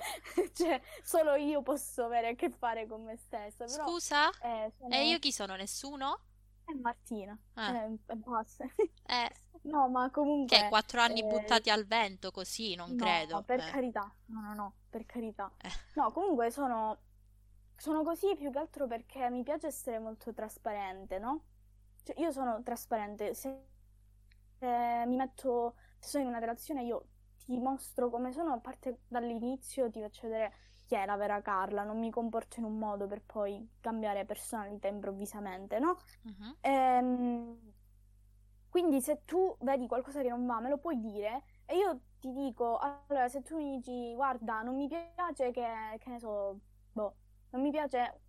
cioè, 0.55 0.80
solo 1.03 1.34
io 1.34 1.61
posso 1.61 2.05
avere 2.05 2.28
a 2.28 2.34
che 2.34 2.49
fare 2.49 2.87
con 2.87 3.05
me 3.05 3.18
stessa. 3.18 3.66
Però, 3.66 3.87
Scusa? 3.87 4.30
Eh, 4.41 4.72
sono... 4.78 4.95
E 4.95 5.09
io 5.09 5.18
chi 5.18 5.30
sono? 5.30 5.57
Nessuno? 5.57 6.20
È 6.64 6.72
Martina. 6.72 7.39
Ah. 7.53 7.84
Eh, 7.84 8.16
basta. 8.16 8.64
Eh. 9.09 9.30
No, 9.67 9.89
ma 9.89 10.11
comunque... 10.11 10.57
Che 10.57 10.69
quattro 10.69 11.01
anni 11.01 11.21
eh... 11.21 11.27
buttati 11.27 11.71
al 11.71 11.87
vento 11.87 12.31
così, 12.31 12.75
non 12.75 12.95
no, 12.95 13.05
credo. 13.05 13.43
per 13.43 13.61
eh. 13.61 13.71
carità. 13.71 14.12
No, 14.27 14.41
no, 14.41 14.55
no, 14.55 14.73
per 14.91 15.07
carità. 15.07 15.51
Eh. 15.62 15.71
No, 15.95 16.11
comunque 16.12 16.51
sono... 16.51 16.99
Sono 17.79 18.03
così 18.03 18.35
più 18.37 18.51
che 18.51 18.59
altro 18.59 18.87
perché 18.87 19.29
mi 19.29 19.43
piace 19.43 19.67
essere 19.67 19.99
molto 19.99 20.33
trasparente, 20.33 21.19
no? 21.19 21.43
Cioè, 22.03 22.19
io 22.21 22.31
sono 22.31 22.62
trasparente. 22.62 23.35
Se 23.35 23.67
se 24.59 25.05
mi 25.07 25.17
metto, 25.17 25.75
se 25.99 26.09
sono 26.11 26.25
in 26.25 26.31
una 26.31 26.39
relazione, 26.39 26.83
io 26.83 27.07
ti 27.45 27.57
mostro 27.59 28.11
come 28.11 28.33
sono, 28.33 28.53
a 28.55 28.59
parte 28.59 29.01
dall'inizio 29.07 29.91
ti 29.91 30.01
faccio 30.01 30.23
vedere 30.23 30.53
chi 30.87 30.95
è 30.95 31.05
la 31.05 31.17
vera 31.17 31.43
Carla, 31.43 31.83
non 31.83 31.99
mi 31.99 32.11
comporto 32.11 32.61
in 32.61 32.64
un 32.64 32.79
modo 32.79 33.07
per 33.07 33.23
poi 33.23 33.69
cambiare 33.81 34.25
personalità 34.25 34.89
improvvisamente, 34.89 35.79
no? 35.79 35.99
Uh-huh. 36.23 36.57
Ehm, 36.61 37.59
quindi 38.77 39.01
se 39.01 39.22
tu 39.24 39.57
vedi 39.61 39.87
qualcosa 39.87 40.20
che 40.20 40.29
non 40.29 40.45
va, 40.45 40.61
me 40.61 40.68
lo 40.68 40.77
puoi 40.77 41.01
dire 41.01 41.45
e 41.64 41.79
io 41.79 41.99
ti 42.20 42.31
dico, 42.31 42.77
allora 42.77 43.27
se 43.27 43.41
tu 43.41 43.57
mi 43.57 43.79
dici, 43.79 44.12
guarda, 44.12 44.61
non 44.61 44.77
mi 44.77 44.87
piace 44.87 45.51
che, 45.51 45.97
che 45.99 46.11
ne 46.11 46.18
so, 46.18 46.61
boh, 46.93 47.14
non 47.53 47.62
mi 47.62 47.70
piace 47.70 48.20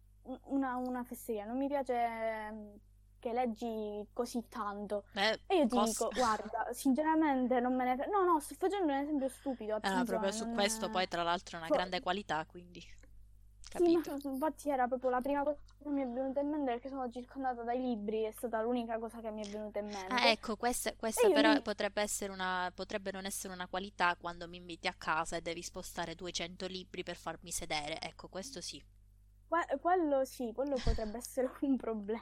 una, 0.45 0.77
una 0.77 1.03
fesseria, 1.03 1.43
non 1.43 1.57
mi 1.57 1.67
piace 1.67 2.79
che 3.19 3.33
leggi 3.33 4.07
così 4.13 4.47
tanto. 4.47 5.03
Beh, 5.11 5.41
e 5.47 5.57
io 5.57 5.67
ti 5.67 5.75
costa. 5.75 6.07
dico, 6.07 6.15
guarda, 6.17 6.67
sinceramente 6.71 7.59
non 7.59 7.75
me 7.75 7.83
ne. 7.83 8.07
No, 8.07 8.23
no, 8.23 8.39
sto 8.39 8.55
facendo 8.57 8.93
un 8.93 8.99
esempio 8.99 9.27
stupido. 9.27 9.79
Era 9.81 10.05
proprio 10.05 10.31
su 10.31 10.49
questo, 10.51 10.85
è... 10.85 10.89
poi 10.89 11.09
tra 11.09 11.23
l'altro 11.23 11.57
è 11.57 11.59
una 11.59 11.69
grande 11.69 11.99
qualità, 11.99 12.45
quindi. 12.45 12.81
Capito? 13.77 14.19
Sì, 14.19 14.27
infatti 14.27 14.69
era 14.69 14.87
proprio 14.87 15.09
la 15.09 15.21
prima 15.21 15.43
cosa 15.43 15.57
che 15.81 15.89
mi 15.89 16.01
è 16.01 16.07
venuta 16.07 16.39
in 16.39 16.49
mente 16.49 16.71
perché 16.71 16.89
sono 16.89 17.09
circondata 17.09 17.63
dai 17.63 17.79
libri, 17.79 18.23
è 18.23 18.31
stata 18.31 18.61
l'unica 18.61 18.97
cosa 18.97 19.19
che 19.19 19.31
mi 19.31 19.45
è 19.45 19.49
venuta 19.49 19.79
in 19.79 19.85
mente. 19.85 20.13
Ah, 20.13 20.29
ecco, 20.29 20.55
questa, 20.55 20.93
questa 20.95 21.29
però 21.29 21.53
mi... 21.53 21.61
potrebbe, 21.61 22.01
essere 22.01 22.31
una, 22.31 22.71
potrebbe 22.73 23.11
non 23.11 23.25
essere 23.25 23.53
una 23.53 23.67
qualità 23.67 24.15
quando 24.19 24.47
mi 24.47 24.57
inviti 24.57 24.87
a 24.87 24.93
casa 24.97 25.37
e 25.37 25.41
devi 25.41 25.61
spostare 25.61 26.15
200 26.15 26.65
libri 26.65 27.03
per 27.03 27.15
farmi 27.15 27.51
sedere. 27.51 27.99
Ecco, 28.01 28.27
questo 28.27 28.61
sì. 28.61 28.83
Que- 29.47 29.77
quello 29.79 30.25
sì, 30.25 30.51
quello 30.53 30.75
potrebbe 30.75 31.17
essere 31.17 31.49
un 31.61 31.77
problema. 31.77 32.21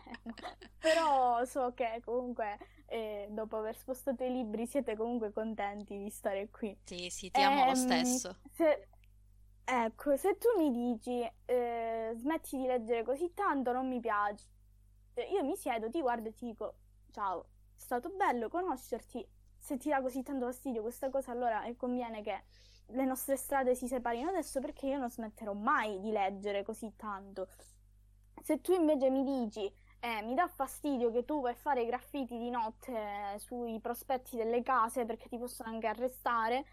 Però 0.80 1.44
so 1.46 1.74
che 1.74 2.02
comunque 2.04 2.58
eh, 2.86 3.28
dopo 3.32 3.58
aver 3.58 3.76
spostato 3.76 4.24
i 4.24 4.32
libri 4.32 4.68
siete 4.68 4.96
comunque 4.96 5.32
contenti 5.32 5.98
di 5.98 6.10
stare 6.12 6.50
qui. 6.50 6.78
Sì, 6.84 7.10
sì, 7.10 7.32
ti 7.32 7.42
amo 7.42 7.62
ehm, 7.62 7.68
lo 7.68 7.76
stesso. 7.76 8.36
Se, 8.54 8.88
ecco, 9.66 10.16
se 10.18 10.38
tu 10.38 10.48
mi 10.58 10.72
dici 10.72 11.22
eh, 11.46 12.12
smetti 12.16 12.58
di 12.58 12.66
leggere 12.66 13.04
così 13.04 13.34
tanto, 13.34 13.72
non 13.72 13.88
mi 13.88 14.00
piace. 14.00 14.46
Io 15.32 15.44
mi 15.44 15.56
siedo, 15.56 15.90
ti 15.90 16.02
guardo 16.02 16.30
e 16.30 16.34
ti 16.34 16.46
dico 16.46 16.76
ciao, 17.12 17.44
è 17.76 17.80
stato 17.80 18.10
bello 18.10 18.50
conoscerti. 18.50 19.26
Se 19.58 19.78
ti 19.78 19.90
dà 19.90 20.02
così 20.02 20.22
tanto 20.22 20.46
fastidio 20.46 20.82
questa 20.82 21.10
cosa, 21.10 21.32
allora 21.32 21.64
conviene 21.78 22.22
che 22.22 22.44
le 22.90 23.06
nostre 23.06 23.36
strade 23.36 23.74
si 23.74 23.88
separino 23.88 24.30
adesso 24.30 24.60
perché 24.60 24.88
io 24.88 24.98
non 24.98 25.10
smetterò 25.10 25.54
mai 25.54 26.00
di 26.00 26.12
leggere 26.12 26.64
così 26.64 26.94
tanto. 26.96 27.48
Se 28.42 28.62
tu 28.62 28.74
invece 28.74 29.10
mi 29.10 29.24
dici, 29.24 29.66
eh, 30.00 30.22
mi 30.22 30.36
dà 30.36 30.48
fastidio 30.48 31.12
che 31.12 31.26
tu 31.26 31.42
vai 31.42 31.56
fare 31.56 31.82
i 31.82 31.86
graffiti 31.88 32.38
di 32.38 32.50
notte 32.52 33.40
sui 33.40 33.80
prospetti 33.80 34.36
delle 34.36 34.62
case 34.62 35.06
perché 35.06 35.28
ti 35.28 35.38
possono 35.38 35.70
anche 35.70 35.88
arrestare, 35.88 36.66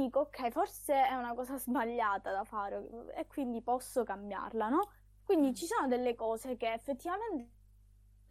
dico, 0.00 0.20
ok, 0.20 0.50
forse 0.50 1.06
è 1.06 1.14
una 1.14 1.34
cosa 1.34 1.58
sbagliata 1.58 2.32
da 2.32 2.44
fare 2.44 3.12
e 3.14 3.26
quindi 3.26 3.62
posso 3.62 4.04
cambiarla, 4.04 4.68
no? 4.68 4.90
Quindi 5.24 5.54
ci 5.54 5.66
sono 5.66 5.88
delle 5.88 6.14
cose 6.14 6.56
che 6.56 6.72
effettivamente 6.72 7.50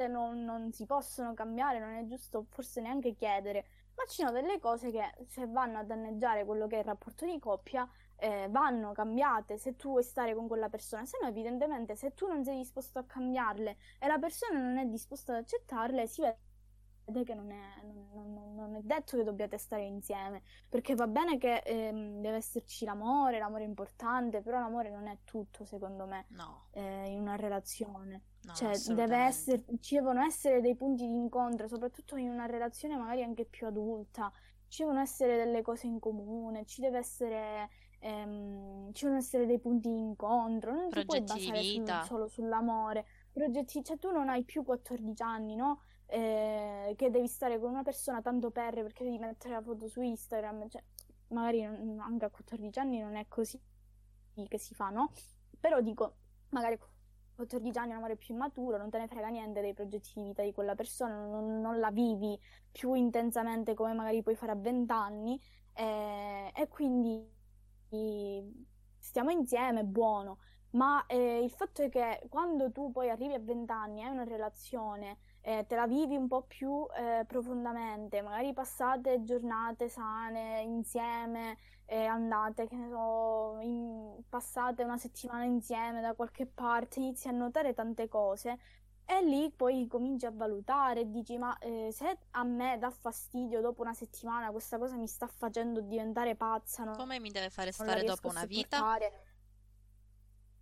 non, 0.08 0.44
non 0.44 0.72
si 0.72 0.86
possono 0.86 1.34
cambiare, 1.34 1.80
non 1.80 1.94
è 1.96 2.06
giusto 2.06 2.46
forse 2.50 2.82
neanche 2.82 3.14
chiedere 3.14 3.66
ma 3.96 4.06
ci 4.08 4.22
sono 4.22 4.32
delle 4.32 4.60
cose 4.60 4.92
che 4.92 5.26
se 5.28 5.46
vanno 5.48 5.80
a 5.80 5.84
danneggiare 5.84 6.46
quello 6.46 6.68
che 6.68 6.78
è 6.78 6.80
il 6.80 6.86
rapporto 6.86 7.26
di 7.26 7.38
coppia 7.40 7.88
eh, 8.18 8.48
vanno 8.50 8.92
cambiate 8.94 9.58
se 9.58 9.76
tu 9.76 9.90
vuoi 9.90 10.04
stare 10.04 10.34
con 10.34 10.48
quella 10.48 10.70
persona, 10.70 11.06
se 11.06 11.18
no 11.22 11.28
evidentemente 11.28 11.96
se 11.96 12.14
tu 12.14 12.28
non 12.28 12.44
sei 12.44 12.58
disposto 12.58 13.00
a 13.00 13.04
cambiarle 13.04 13.78
e 14.00 14.08
la 14.08 14.18
persona 14.18 14.60
non 14.60 14.78
è 14.78 14.86
disposta 14.86 15.34
ad 15.34 15.40
accettarle 15.40 16.08
si 16.08 16.22
vede 16.22 16.40
che 17.24 17.34
non 17.34 17.52
è, 17.52 17.84
non, 17.84 18.34
non, 18.34 18.56
non 18.56 18.76
è, 18.76 18.82
detto 18.82 19.18
che 19.18 19.24
dobbiate 19.24 19.58
stare 19.58 19.84
insieme, 19.84 20.44
perché 20.70 20.96
va 20.96 21.08
bene 21.08 21.38
che 21.38 21.58
ehm, 21.58 22.22
deve 22.22 22.38
esserci 22.38 22.86
l'amore, 22.86 23.40
l'amore 23.40 23.64
è 23.64 23.68
importante, 23.68 24.42
però 24.42 24.60
l'amore 24.60 24.90
non 24.90 25.08
è 25.08 25.18
tutto 25.24 25.66
secondo 25.66 26.06
me 26.06 26.26
no. 26.30 26.68
eh, 26.72 27.10
in 27.10 27.20
una 27.20 27.36
relazione. 27.36 28.24
No, 28.44 28.54
cioè, 28.54 28.76
deve 28.96 29.18
essere, 29.18 29.64
ci 29.82 29.96
devono 29.96 30.24
essere 30.24 30.62
dei 30.62 30.76
punti 30.76 31.06
di 31.06 31.14
incontro, 31.14 31.68
soprattutto 31.68 32.16
in 32.16 32.30
una 32.30 32.48
relazione 32.48 32.96
magari 32.96 33.24
anche 33.24 33.46
più 33.46 33.68
adulta. 33.68 34.32
Ci 34.68 34.84
devono 34.84 35.02
essere 35.02 35.36
delle 35.36 35.62
cose 35.62 35.86
in 35.86 36.00
comune, 36.00 36.66
ci 36.66 36.82
deve 36.82 36.98
essere, 36.98 37.70
ehm, 38.00 38.94
ci 38.94 39.04
devono 39.04 39.20
essere 39.20 39.46
dei 39.46 39.60
punti 39.60 39.90
di 39.90 40.00
incontro. 40.00 40.74
Non 40.74 40.90
ti 40.90 41.06
puoi 41.06 41.22
basare 41.22 41.62
su, 41.62 41.84
solo 42.06 42.28
sull'amore. 42.28 43.06
Progetti, 43.32 43.84
cioè, 43.84 44.00
tu 44.00 44.12
non 44.12 44.30
hai 44.30 44.44
più 44.44 44.64
14 44.64 45.22
anni, 45.22 45.56
no? 45.56 45.82
Eh, 46.14 46.94
che 46.98 47.10
devi 47.10 47.28
stare 47.28 47.58
con 47.58 47.70
una 47.70 47.84
persona 47.84 48.22
tanto 48.22 48.52
per 48.52 48.74
perché 48.74 49.06
devi 49.06 49.18
mettere 49.18 49.54
la 49.54 49.62
foto 49.62 49.88
su 49.88 50.02
Instagram. 50.02 50.68
Cioè, 50.68 50.84
magari 51.30 51.62
non, 51.62 52.00
anche 52.00 52.26
a 52.26 52.30
14 52.30 52.80
anni 52.80 53.00
non 53.00 53.16
è 53.16 53.26
così 53.28 53.60
che 54.48 54.58
si 54.58 54.74
fa, 54.74 54.90
no? 54.90 55.12
Però 55.60 55.80
dico, 55.82 56.16
magari 56.50 56.78
14 57.36 57.78
anni 57.78 57.90
è 57.90 57.94
un 57.94 58.00
amore 58.00 58.18
più 58.18 58.34
immaturo, 58.34 58.78
non 58.78 58.90
te 58.90 58.98
ne 58.98 59.08
frega 59.08 59.28
niente 59.30 59.62
dei 59.62 59.74
progetti 59.74 60.12
di 60.16 60.24
vita 60.24 60.44
di 60.44 60.52
quella 60.52 60.76
persona, 60.76 61.26
non, 61.26 61.62
non 61.62 61.80
la 61.80 61.92
vivi 61.92 62.38
più 62.72 62.94
intensamente 62.94 63.74
come 63.74 63.94
magari 63.94 64.22
puoi 64.22 64.36
fare 64.36 64.52
a 64.52 64.56
20 64.56 64.92
anni 64.92 65.40
eh, 65.74 66.52
e 66.56 66.68
quindi 66.68 67.26
stiamo 69.00 69.30
insieme, 69.32 69.84
buono, 69.84 70.40
ma 70.72 71.06
eh, 71.08 71.44
il 71.44 71.50
fatto 71.50 71.82
è 71.82 71.90
che 71.90 72.22
quando 72.30 72.72
tu 72.72 72.92
poi 72.92 73.10
arrivi 73.10 73.34
a 73.34 73.40
20 73.40 73.72
anni 73.72 74.02
e 74.02 74.06
hai 74.06 74.12
una 74.12 74.24
relazione, 74.24 75.18
eh, 75.42 75.66
te 75.68 75.76
la 75.76 75.88
vivi 75.88 76.16
un 76.16 76.28
po' 76.28 76.44
più 76.44 76.86
eh, 76.96 77.26
profondamente, 77.26 78.22
magari 78.22 78.54
passate 78.54 79.24
giornate 79.24 79.90
sane 79.90 80.62
insieme, 80.62 81.58
e 81.86 82.06
andate, 82.06 82.68
che 82.68 82.76
ne 82.76 82.90
so, 82.90 83.58
in, 83.60 84.24
passate 84.30 84.84
una 84.84 84.98
settimana 84.98 85.44
insieme 85.44 86.00
da 86.00 86.14
qualche 86.14 86.46
parte, 86.46 87.00
inizi 87.00 87.28
a 87.28 87.32
notare 87.32 87.74
tante 87.74 88.08
cose 88.08 88.58
e 89.04 89.22
lì 89.26 89.52
poi 89.52 89.88
cominci 89.88 90.26
a 90.26 90.32
valutare 90.32 91.10
dici 91.10 91.38
ma 91.38 91.58
eh, 91.58 91.90
se 91.92 92.18
a 92.32 92.44
me 92.44 92.78
dà 92.80 92.90
fastidio 92.90 93.60
dopo 93.60 93.82
una 93.82 93.94
settimana 93.94 94.52
questa 94.52 94.78
cosa 94.78 94.96
mi 94.96 95.08
sta 95.08 95.28
facendo 95.28 95.82
diventare 95.82 96.36
pazza, 96.36 96.86
non, 96.86 96.96
come 96.96 97.20
mi 97.20 97.30
deve 97.30 97.50
fare 97.50 97.74
stare 97.74 98.04
dopo 98.04 98.30
una 98.30 98.46
vita? 98.46 98.98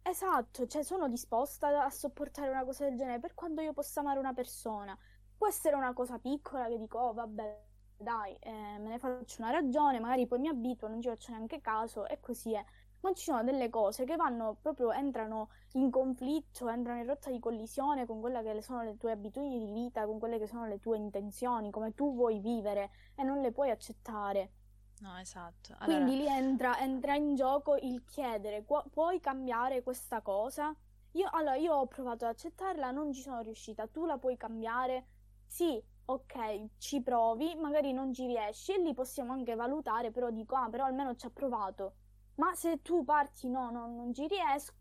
Esatto, 0.02 0.66
cioè 0.68 0.84
sono 0.84 1.08
disposta 1.08 1.84
a 1.86 1.90
sopportare 1.90 2.50
una 2.50 2.64
cosa 2.66 2.84
del 2.86 2.98
genere 2.98 3.20
per 3.20 3.34
quando 3.36 3.62
io 3.62 3.72
possa 3.74 4.00
amare 4.02 4.20
una 4.20 4.34
persona. 4.34 4.98
Può 5.38 5.48
essere 5.48 5.76
una 5.76 5.94
cosa 5.94 6.18
piccola 6.20 6.68
che 6.68 6.78
dico, 6.78 6.98
oh 7.00 7.14
vabbè, 7.14 7.62
dai, 7.96 8.36
eh, 8.40 8.52
me 8.80 8.90
ne 8.90 9.00
faccio 9.00 9.42
una 9.42 9.52
ragione, 9.52 10.00
magari 10.00 10.26
poi 10.28 10.40
mi 10.40 10.48
abituo, 10.50 10.88
non 10.90 11.02
ci 11.02 11.08
faccio 11.10 11.32
neanche 11.32 11.62
caso 11.62 12.06
e 12.08 12.20
così 12.20 12.54
è. 12.54 12.64
Ma 13.02 13.14
ci 13.14 13.24
sono 13.24 13.44
delle 13.44 13.70
cose 13.70 14.04
che 14.04 14.16
vanno 14.18 14.58
proprio, 14.62 14.92
entrano 14.92 15.50
in 15.74 15.90
conflitto, 15.90 16.68
entrano 16.68 17.00
in 17.00 17.06
rotta 17.06 17.30
di 17.30 17.40
collisione 17.40 18.06
con 18.06 18.20
quelle 18.20 18.42
che 18.44 18.62
sono 18.62 18.84
le 18.84 18.98
tue 18.98 19.12
abitudini 19.12 19.60
di 19.66 19.72
vita, 19.72 20.06
con 20.06 20.20
quelle 20.20 20.38
che 20.40 20.48
sono 20.48 20.66
le 20.66 20.80
tue 20.80 20.98
intenzioni, 20.98 21.72
come 21.72 21.94
tu 21.94 22.14
vuoi 22.14 22.40
vivere 22.40 22.90
e 23.16 23.24
non 23.24 23.40
le 23.42 23.52
puoi 23.54 23.70
accettare. 23.70 24.52
No, 25.00 25.18
esatto. 25.18 25.76
Allora... 25.80 26.04
Quindi 26.04 26.18
lì 26.18 26.28
entra, 26.28 26.80
entra, 26.80 27.16
in 27.16 27.36
gioco 27.36 27.76
il 27.76 28.04
chiedere, 28.06 28.64
puoi 28.92 29.20
cambiare 29.20 29.82
questa 29.82 30.22
cosa? 30.22 30.76
Io, 31.14 31.28
allora, 31.32 31.56
io 31.56 31.74
ho 31.74 31.88
provato 31.88 32.26
ad 32.26 32.32
accettarla, 32.32 32.92
non 32.92 33.12
ci 33.14 33.22
sono 33.22 33.42
riuscita, 33.42 33.88
tu 33.88 34.06
la 34.06 34.18
puoi 34.18 34.38
cambiare? 34.38 35.08
Sì, 35.46 35.82
ok, 36.06 36.78
ci 36.78 37.02
provi, 37.02 37.56
magari 37.56 37.94
non 37.94 38.14
ci 38.14 38.26
riesci 38.28 38.74
e 38.74 38.80
lì 38.82 38.94
possiamo 38.94 39.32
anche 39.32 39.56
valutare, 39.56 40.12
però 40.12 40.30
dico, 40.30 40.56
ah, 40.56 40.70
però 40.70 40.86
almeno 40.86 41.16
ci 41.16 41.26
ha 41.26 41.30
provato. 41.30 41.96
Ma 42.36 42.54
se 42.54 42.82
tu 42.82 43.04
parti, 43.04 43.50
no, 43.50 43.72
no 43.72 43.88
non 43.88 44.14
ci 44.14 44.28
riesco, 44.28 44.74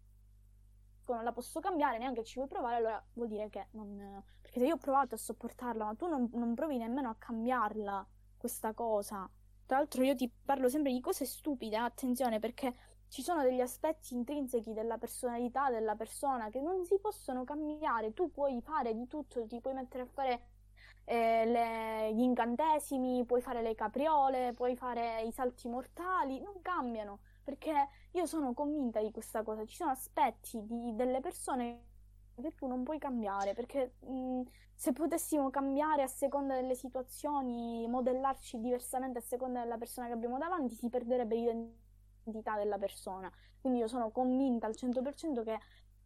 non 1.06 1.24
la 1.24 1.32
posso 1.32 1.60
cambiare, 1.60 1.98
neanche 1.98 2.24
ci 2.24 2.34
vuoi 2.34 2.48
provare, 2.48 2.76
allora 2.76 3.02
vuol 3.14 3.28
dire 3.28 3.48
che 3.48 3.68
non... 3.72 4.22
Perché 4.40 4.60
se 4.60 4.66
io 4.66 4.74
ho 4.74 4.78
provato 4.78 5.14
a 5.14 5.18
sopportarla, 5.18 5.84
ma 5.84 5.94
tu 5.94 6.06
non, 6.06 6.28
non 6.32 6.54
provi 6.54 6.76
nemmeno 6.76 7.08
a 7.08 7.14
cambiarla, 7.16 8.06
questa 8.36 8.72
cosa. 8.74 9.28
Tra 9.68 9.76
l'altro 9.76 10.02
io 10.02 10.14
ti 10.14 10.32
parlo 10.46 10.70
sempre 10.70 10.92
di 10.92 11.00
cose 11.02 11.26
stupide, 11.26 11.76
attenzione, 11.76 12.38
perché 12.38 12.74
ci 13.08 13.20
sono 13.20 13.42
degli 13.42 13.60
aspetti 13.60 14.14
intrinseci 14.14 14.72
della 14.72 14.96
personalità 14.96 15.68
della 15.68 15.94
persona 15.94 16.48
che 16.48 16.62
non 16.62 16.86
si 16.86 16.98
possono 16.98 17.44
cambiare. 17.44 18.14
Tu 18.14 18.30
puoi 18.30 18.62
fare 18.62 18.94
di 18.94 19.06
tutto, 19.06 19.46
ti 19.46 19.60
puoi 19.60 19.74
mettere 19.74 20.04
a 20.04 20.06
fare 20.06 20.40
eh, 21.04 21.44
le, 21.44 22.14
gli 22.14 22.22
incantesimi, 22.22 23.26
puoi 23.26 23.42
fare 23.42 23.60
le 23.60 23.74
capriole, 23.74 24.54
puoi 24.54 24.74
fare 24.74 25.20
i 25.24 25.32
salti 25.32 25.68
mortali, 25.68 26.40
non 26.40 26.62
cambiano. 26.62 27.18
Perché 27.44 27.88
io 28.12 28.24
sono 28.24 28.54
convinta 28.54 29.02
di 29.02 29.10
questa 29.10 29.42
cosa. 29.42 29.66
Ci 29.66 29.76
sono 29.76 29.90
aspetti 29.90 30.64
di, 30.64 30.94
delle 30.94 31.20
persone 31.20 31.87
che 32.40 32.54
tu 32.54 32.66
non 32.66 32.82
puoi 32.84 32.98
cambiare. 32.98 33.54
Perché 33.54 33.94
mh, 34.00 34.42
se 34.74 34.92
potessimo 34.92 35.50
cambiare 35.50 36.02
a 36.02 36.06
seconda 36.06 36.54
delle 36.54 36.74
situazioni, 36.74 37.86
modellarci 37.88 38.60
diversamente 38.60 39.18
a 39.18 39.22
seconda 39.22 39.62
della 39.62 39.78
persona 39.78 40.06
che 40.06 40.12
abbiamo 40.12 40.38
davanti, 40.38 40.74
si 40.74 40.88
perderebbe 40.88 41.34
l'identità 41.34 42.56
della 42.56 42.78
persona. 42.78 43.30
Quindi 43.60 43.80
io 43.80 43.88
sono 43.88 44.10
convinta 44.10 44.66
al 44.66 44.74
100% 44.74 45.42
che 45.42 45.58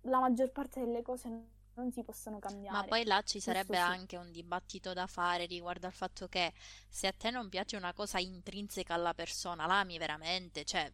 la 0.02 0.18
maggior 0.18 0.50
parte 0.50 0.80
delle 0.80 1.02
cose 1.02 1.28
non 1.74 1.90
si 1.92 2.02
possono 2.02 2.38
cambiare. 2.38 2.76
Ma 2.76 2.84
poi 2.84 3.04
là 3.04 3.22
ci 3.22 3.40
sarebbe 3.40 3.76
sì. 3.76 3.80
anche 3.80 4.16
un 4.16 4.30
dibattito 4.30 4.92
da 4.92 5.06
fare 5.06 5.46
riguardo 5.46 5.86
al 5.86 5.92
fatto 5.92 6.28
che 6.28 6.52
se 6.88 7.06
a 7.06 7.12
te 7.12 7.30
non 7.30 7.48
piace 7.48 7.76
una 7.76 7.92
cosa 7.92 8.18
intrinseca 8.18 8.94
alla 8.94 9.14
persona, 9.14 9.66
l'ami 9.66 9.98
veramente, 9.98 10.64
cioè 10.64 10.90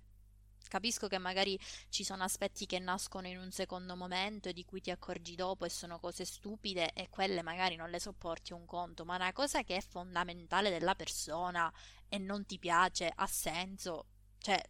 Capisco 0.69 1.09
che 1.09 1.19
magari 1.19 1.59
ci 1.89 2.05
sono 2.05 2.23
aspetti 2.23 2.67
che 2.67 2.79
nascono 2.79 3.27
in 3.27 3.39
un 3.39 3.51
secondo 3.51 3.97
momento 3.97 4.49
e 4.49 4.53
di 4.53 4.65
cui 4.65 4.81
ti 4.81 4.91
accorgi 4.91 5.35
dopo 5.35 5.65
e 5.65 5.71
sono 5.71 5.99
cose 5.99 6.25
stupide 6.25 6.93
e 6.93 7.09
quelle 7.09 7.43
magari 7.43 7.77
non 7.77 7.91
le 7.91 7.99
sopporti 7.99 8.53
un 8.53 8.65
conto, 8.67 9.05
ma 9.05 9.17
una 9.17 9.33
cosa 9.33 9.63
che 9.63 9.77
è 9.77 9.81
fondamentale 9.81 10.71
della 10.71 10.95
persona 10.95 11.73
e 12.09 12.19
non 12.19 12.47
ti 12.47 12.59
piace, 12.59 13.11
ha 13.15 13.27
senso, 13.27 14.07
cioè 14.39 14.63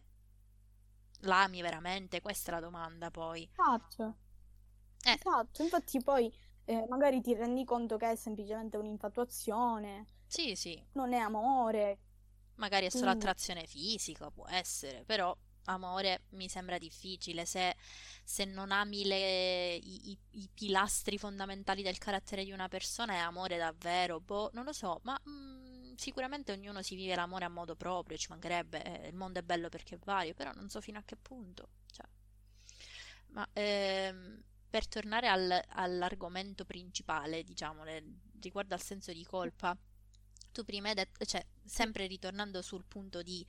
l'ami 1.21 1.61
veramente? 1.61 2.21
Questa 2.21 2.51
è 2.51 2.53
la 2.53 2.61
domanda 2.61 3.11
poi. 3.11 3.49
Esatto. 3.51 4.15
Eh. 5.03 5.13
Esatto, 5.13 5.63
infatti 5.63 6.01
poi 6.01 6.33
eh, 6.65 6.85
magari 6.87 7.21
ti 7.21 7.33
rendi 7.33 7.63
conto 7.63 7.97
che 7.97 8.11
è 8.11 8.15
semplicemente 8.15 8.77
un'infatuazione. 8.77 10.05
Sì, 10.27 10.55
sì. 10.55 10.81
Non 10.93 11.13
è 11.13 11.17
amore. 11.17 11.99
Magari 12.55 12.85
è 12.85 12.89
solo 12.89 13.05
Quindi... 13.05 13.25
attrazione 13.25 13.65
fisica, 13.65 14.29
può 14.29 14.45
essere, 14.47 15.03
però 15.05 15.35
amore 15.65 16.23
mi 16.31 16.47
sembra 16.49 16.77
difficile. 16.77 17.45
Se, 17.45 17.75
se 18.23 18.45
non 18.45 18.71
ami 18.71 19.05
le, 19.05 19.75
i, 19.75 20.11
i, 20.11 20.17
i, 20.31 20.49
pilastri 20.53 21.17
fondamentali 21.17 21.81
del 21.83 21.97
carattere 21.97 22.43
di 22.43 22.51
una 22.51 22.67
persona, 22.67 23.13
è 23.13 23.17
amore 23.17 23.57
davvero. 23.57 24.19
Boh, 24.19 24.49
non 24.53 24.65
lo 24.65 24.73
so, 24.73 24.99
ma... 25.03 25.19
Mm, 25.29 25.59
sicuramente 25.99 26.53
ognuno 26.53 26.81
si 26.81 26.95
vive 26.95 27.13
l'amore 27.13 27.43
a 27.43 27.49
modo 27.49 27.75
proprio, 27.75 28.15
ci 28.15 28.27
mancherebbe, 28.29 28.81
eh, 28.83 29.07
il 29.09 29.15
mondo 29.15 29.39
è 29.39 29.41
bello 29.43 29.67
perché 29.67 29.95
è 29.95 29.99
vario, 30.01 30.33
però 30.33 30.51
non 30.53 30.69
so 30.69 30.79
fino 30.79 30.97
a 30.97 31.03
che 31.03 31.17
punto. 31.17 31.67
Cioè. 31.91 32.05
Ma 33.31 33.47
ehm, 33.51 34.41
per 34.69 34.87
tornare 34.87 35.27
al, 35.27 35.61
all'argomento 35.67 36.63
principale, 36.63 37.43
diciamo, 37.43 37.83
le, 37.83 38.03
riguardo 38.39 38.73
al 38.75 38.81
senso 38.81 39.11
di 39.11 39.25
colpa, 39.25 39.77
tu 40.51 40.63
prima 40.63 40.89
hai 40.89 40.95
detto, 40.95 41.25
cioè, 41.25 41.45
sempre 41.63 42.07
ritornando 42.07 42.61
sul 42.61 42.83
punto 42.87 43.21
di 43.21 43.45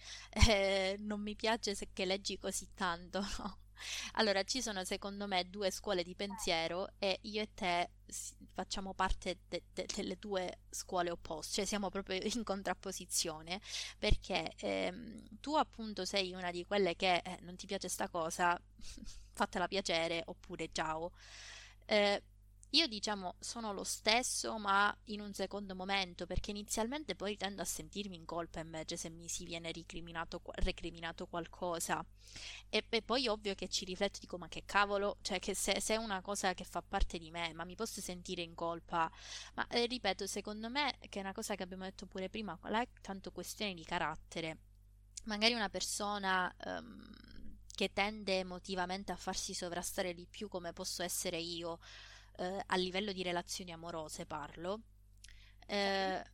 eh, 0.49 0.97
non 1.01 1.21
mi 1.23 1.35
piace 1.37 1.75
se 1.75 1.89
che 1.93 2.05
leggi 2.05 2.39
così 2.39 2.69
tanto, 2.75 3.21
no? 3.39 3.59
Allora, 4.15 4.43
ci 4.45 4.61
sono 4.61 4.85
secondo 4.85 5.27
me 5.27 5.49
due 5.49 5.71
scuole 5.71 6.03
di 6.03 6.15
pensiero 6.15 6.89
e 6.99 7.19
io 7.23 7.41
e 7.43 7.49
te 7.55 7.91
facciamo 8.53 8.93
parte 8.95 9.39
de- 9.49 9.63
de- 9.73 9.87
delle 9.95 10.17
due 10.19 10.59
scuole 10.69 11.11
opposte, 11.11 11.55
cioè 11.57 11.65
siamo 11.65 11.89
proprio 11.89 12.19
in 12.35 12.45
contrapposizione 12.45 13.61
perché 13.99 14.53
ehm, 14.57 15.39
tu 15.41 15.55
appunto 15.55 16.05
sei 16.05 16.33
una 16.35 16.51
di 16.51 16.65
quelle 16.67 16.95
che 16.97 17.17
eh, 17.25 17.39
non 17.43 17.57
ti 17.57 17.67
piace 17.67 17.89
sta 17.89 18.09
cosa, 18.09 18.59
fatela 19.33 19.67
piacere 19.69 20.23
oppure 20.27 20.69
ciao. 20.73 21.13
Eh, 21.87 22.23
io 22.71 22.87
diciamo 22.87 23.35
sono 23.41 23.73
lo 23.73 23.85
stesso, 23.85 24.59
ma 24.59 24.95
in 25.07 25.21
un 25.21 25.33
secondo 25.33 25.75
momento, 25.75 26.27
perché 26.27 26.51
inizialmente 26.51 27.17
poi 27.17 27.37
tendo 27.37 27.63
a 27.63 27.65
sentirmi 27.65 28.17
in 28.17 28.25
colpa 28.25 28.61
invece 28.61 28.97
se 28.97 29.09
mi 29.09 29.29
si 29.29 29.45
viene 29.45 29.73
recriminato, 29.73 30.41
recriminato 30.57 31.27
qualcosa. 31.27 32.05
E, 32.69 32.85
e, 32.89 33.03
poi 33.03 33.27
ovvio 33.27 33.55
che 33.55 33.69
ci 33.69 33.85
rifletto 33.85 34.19
dico, 34.21 34.39
ma 34.39 34.49
che 34.49 34.63
cavolo, 34.65 35.19
cioè 35.23 35.41
che 35.41 35.55
se, 35.55 35.81
se, 35.81 35.95
è 35.95 35.97
una 35.97 36.21
cosa 36.21 36.55
che 36.55 36.65
fa 36.65 36.83
parte 36.83 37.19
di 37.19 37.31
me, 37.31 37.53
ma 37.55 37.65
mi 37.65 37.75
posso 37.75 38.01
sentire 38.01 38.43
in 38.43 38.55
colpa. 38.55 39.11
Ma 39.55 39.67
eh, 39.69 39.87
ripeto, 39.87 40.27
secondo 40.27 40.69
me, 40.71 40.97
che 41.09 41.19
è 41.19 41.23
una 41.23 41.33
cosa 41.33 41.57
che 41.57 41.65
abbiamo 41.65 41.85
detto 41.85 42.07
pure 42.07 42.29
prima, 42.29 42.57
là 42.65 42.81
è 42.81 42.89
tanto 43.01 43.33
questione 43.33 43.75
di 43.75 43.85
carattere. 43.85 44.59
Magari 45.25 45.55
una 45.55 45.69
persona... 45.69 46.55
Um, 46.65 47.29
che 47.81 47.95
tende 47.95 48.41
emotivamente 48.41 49.11
a 49.11 49.17
farsi 49.17 49.55
sovrastare 49.55 50.13
di 50.13 50.27
più 50.27 50.49
come 50.49 50.75
posso 50.75 51.03
essere 51.03 51.39
io, 51.39 51.79
eh, 52.37 52.63
a 52.67 52.77
livello 52.77 53.13
di 53.13 53.23
relazioni 53.23 53.73
amorose 53.73 54.27
parlo, 54.27 54.81
eh, 55.67 56.25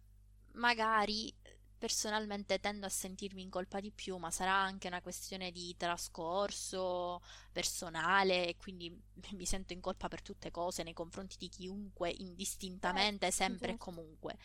magari 0.52 1.34
personalmente 1.78 2.58
tendo 2.58 2.86
a 2.86 2.88
sentirmi 2.88 3.42
in 3.42 3.50
colpa 3.50 3.80
di 3.80 3.90
più, 3.90 4.16
ma 4.16 4.30
sarà 4.30 4.52
anche 4.54 4.88
una 4.88 5.02
questione 5.02 5.50
di 5.50 5.74
trascorso 5.76 7.20
personale 7.52 8.48
e 8.48 8.56
quindi 8.56 8.90
mi 9.32 9.44
sento 9.44 9.72
in 9.72 9.80
colpa 9.80 10.08
per 10.08 10.22
tutte 10.22 10.50
cose 10.50 10.82
nei 10.82 10.94
confronti 10.94 11.36
di 11.38 11.48
chiunque, 11.48 12.10
indistintamente, 12.10 13.30
sempre 13.30 13.72
e 13.72 13.76
comunque. 13.76 14.38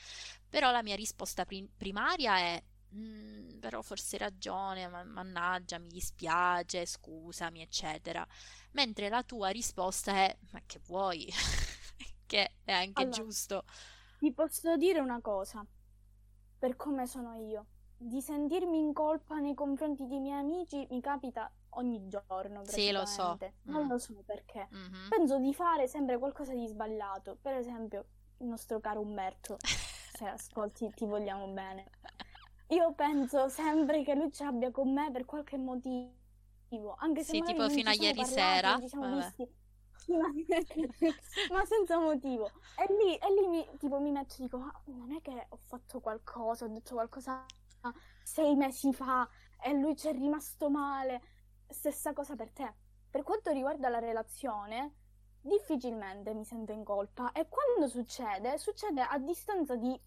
Però 0.50 0.72
la 0.72 0.84
mia 0.84 0.96
risposta 0.96 1.46
prim- 1.46 1.70
primaria 1.76 2.38
è 2.38 2.64
Mm, 2.94 3.60
però 3.60 3.82
forse 3.82 4.18
hai 4.18 4.24
ragione, 4.24 4.88
mannaggia, 4.88 5.78
mi 5.78 5.88
dispiace, 5.88 6.86
scusami, 6.86 7.62
eccetera. 7.62 8.26
Mentre 8.72 9.10
la 9.10 9.24
tua 9.24 9.50
risposta 9.50 10.14
è: 10.14 10.38
Ma 10.52 10.62
che 10.66 10.80
vuoi? 10.86 11.28
che 12.26 12.56
è 12.64 12.72
anche 12.72 13.02
allora, 13.02 13.16
giusto. 13.16 13.64
Ti 14.20 14.32
posso 14.34 14.76
dire 14.78 15.00
una 15.00 15.22
cosa, 15.22 15.66
per 16.58 16.76
come 16.76 17.08
sono 17.08 17.36
io. 17.36 17.66
Di 17.98 18.20
sentirmi 18.20 18.80
in 18.80 18.94
colpa 18.94 19.38
nei 19.38 19.54
confronti 19.54 20.08
dei 20.08 20.20
miei 20.20 20.40
amici 20.40 20.88
mi 20.90 21.02
capita 21.02 21.52
ogni 21.72 22.08
giorno. 22.08 22.66
Sì, 22.66 22.92
lo 22.92 23.06
so. 23.06 23.38
Non 23.64 23.86
mm. 23.86 23.90
lo 23.90 23.98
so 24.00 24.24
perché. 24.26 24.68
Mm-hmm. 24.74 25.10
Penso 25.10 25.38
di 25.38 25.54
fare 25.54 25.88
sempre 25.88 26.18
qualcosa 26.18 26.54
di 26.54 26.68
sbagliato. 26.68 27.38
Per 27.40 27.54
esempio, 27.54 28.06
il 28.38 28.48
nostro 28.48 28.80
caro 28.80 29.02
Umberto. 29.02 29.58
se 29.62 30.26
ascolti, 30.28 30.92
ti 30.96 31.06
vogliamo 31.06 31.48
bene. 31.48 31.90
Io 32.72 32.94
penso 32.94 33.50
sempre 33.50 34.02
che 34.04 34.16
lui 34.16 34.32
ci 34.32 34.44
abbia 34.44 34.72
con 34.72 34.94
me 34.94 35.12
per 35.12 35.26
qualche 35.26 35.58
motivo. 35.58 36.96
Anche 36.98 37.24
se 37.24 37.34
sì, 37.34 37.42
tipo 37.42 37.70
fino 37.70 37.90
a 37.90 37.94
ieri 37.94 38.22
parlati, 38.22 38.88
sera. 38.88 39.16
Visti. 39.16 39.60
ma, 41.52 41.66
senza 41.66 42.00
motivo. 42.00 42.50
E 42.78 42.94
lì, 42.94 43.16
e 43.18 43.34
lì 43.34 43.48
mi, 43.48 43.68
tipo, 43.78 44.00
mi 44.00 44.12
metto 44.12 44.36
e 44.36 44.44
dico: 44.44 44.58
Ma 44.58 44.82
non 44.86 45.12
è 45.12 45.22
che 45.22 45.48
ho 45.50 45.60
fatto 45.66 46.00
qualcosa, 46.00 46.66
ho 46.66 46.70
detto 46.70 46.94
qualcosa 46.96 47.46
sei 48.24 48.56
mesi 48.56 48.94
fa 48.94 49.28
e 49.62 49.74
lui 49.74 49.96
ci 49.98 50.08
è 50.08 50.14
rimasto 50.14 50.70
male. 50.70 51.22
Stessa 51.68 52.14
cosa 52.14 52.36
per 52.36 52.52
te. 52.52 52.74
Per 53.10 53.24
quanto 53.24 53.52
riguarda 53.52 53.90
la 53.90 54.00
relazione, 54.00 54.96
difficilmente 55.42 56.34
mi 56.34 56.46
sento 56.46 56.72
in 56.72 56.86
colpa. 56.86 57.34
E 57.34 57.50
quando 57.50 57.90
succede, 57.90 58.58
succede 58.58 59.02
a 59.02 59.18
distanza 59.18 59.76
di 59.76 60.00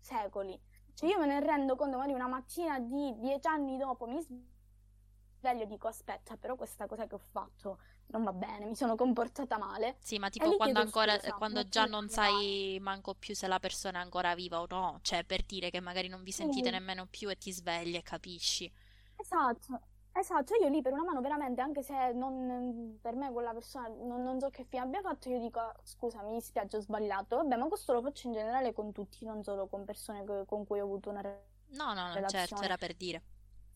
secoli. 0.00 0.58
Cioè 0.94 1.08
io 1.08 1.18
me 1.18 1.26
ne 1.26 1.40
rendo 1.40 1.76
conto 1.76 1.96
magari 1.96 2.14
una 2.14 2.28
mattina 2.28 2.78
di 2.78 3.14
dieci 3.18 3.46
anni 3.48 3.76
dopo 3.76 4.06
mi 4.06 4.22
sveglio 4.22 5.62
e 5.62 5.66
dico 5.66 5.88
aspetta 5.88 6.36
però 6.36 6.56
questa 6.56 6.86
cosa 6.86 7.06
che 7.06 7.14
ho 7.14 7.18
fatto 7.18 7.78
non 8.06 8.22
va 8.22 8.32
bene, 8.32 8.66
mi 8.66 8.76
sono 8.76 8.96
comportata 8.96 9.58
male. 9.58 9.96
Sì, 9.98 10.18
ma 10.18 10.28
tipo 10.28 10.54
quando, 10.56 10.80
ancora, 10.80 11.18
scusa, 11.18 11.32
quando 11.34 11.68
già 11.68 11.84
non 11.86 12.08
sai 12.08 12.78
manco 12.80 13.14
più 13.14 13.34
se 13.34 13.46
la 13.46 13.58
persona 13.58 13.98
è 13.98 14.02
ancora 14.02 14.34
viva 14.34 14.60
o 14.60 14.66
no, 14.68 14.98
cioè 15.02 15.24
per 15.24 15.42
dire 15.42 15.70
che 15.70 15.80
magari 15.80 16.08
non 16.08 16.22
vi 16.22 16.32
sentite 16.32 16.66
sì. 16.66 16.72
nemmeno 16.72 17.06
più 17.06 17.28
e 17.30 17.36
ti 17.36 17.52
svegli 17.52 17.96
e 17.96 18.02
capisci. 18.02 18.70
Esatto, 19.16 19.80
Esatto, 20.16 20.54
io 20.54 20.68
lì 20.68 20.80
per 20.80 20.92
una 20.92 21.02
mano 21.02 21.20
veramente, 21.20 21.60
anche 21.60 21.82
se 21.82 22.12
non, 22.12 22.98
per 23.02 23.16
me 23.16 23.32
quella 23.32 23.52
persona 23.52 23.88
non, 23.88 24.22
non 24.22 24.38
so 24.38 24.48
che 24.48 24.64
fine 24.64 24.82
abbia 24.82 25.00
fatto, 25.00 25.28
io 25.28 25.40
dico 25.40 25.60
scusa, 25.82 26.22
mi 26.22 26.34
dispiace, 26.34 26.76
ho 26.76 26.80
sbagliato. 26.80 27.36
Vabbè, 27.38 27.56
ma 27.56 27.66
questo 27.66 27.92
lo 27.92 28.00
faccio 28.00 28.28
in 28.28 28.34
generale 28.34 28.72
con 28.72 28.92
tutti, 28.92 29.24
non 29.24 29.42
solo 29.42 29.66
con 29.66 29.84
persone 29.84 30.24
che, 30.24 30.44
con 30.46 30.64
cui 30.66 30.78
ho 30.78 30.84
avuto 30.84 31.10
una 31.10 31.20
relazione. 31.20 31.52
No, 31.70 31.92
no, 31.94 32.20
no, 32.20 32.28
certo, 32.28 32.62
era 32.62 32.76
per 32.76 32.94
dire. 32.94 33.22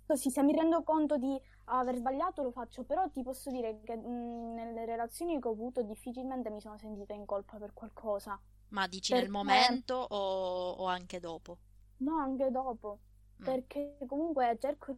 Così, 0.07 0.31
se 0.31 0.43
mi 0.45 0.55
rendo 0.55 0.85
conto 0.85 1.19
di 1.19 1.39
aver 1.67 1.97
sbagliato, 1.97 2.43
lo 2.45 2.53
faccio, 2.53 2.85
però 2.85 3.11
ti 3.11 3.23
posso 3.23 3.51
dire 3.51 3.81
che 3.83 3.97
mh, 3.97 4.55
nelle 4.55 4.85
relazioni 4.85 5.41
che 5.41 5.49
ho 5.49 5.51
avuto 5.51 5.83
difficilmente 5.83 6.51
mi 6.51 6.61
sono 6.61 6.79
sentita 6.79 7.15
in 7.15 7.27
colpa 7.27 7.59
per 7.59 7.75
qualcosa. 7.75 8.41
Ma 8.69 8.87
dici 8.87 9.13
perché... 9.13 9.27
nel 9.27 9.33
momento 9.33 9.95
o, 9.95 10.71
o, 10.71 10.87
anche 10.87 11.19
dopo? 11.19 11.59
No, 11.99 12.17
anche 12.19 12.51
dopo. 12.51 13.01
Mm. 13.41 13.45
Perché 13.45 13.99
comunque 14.07 14.57
cerco 14.61 14.97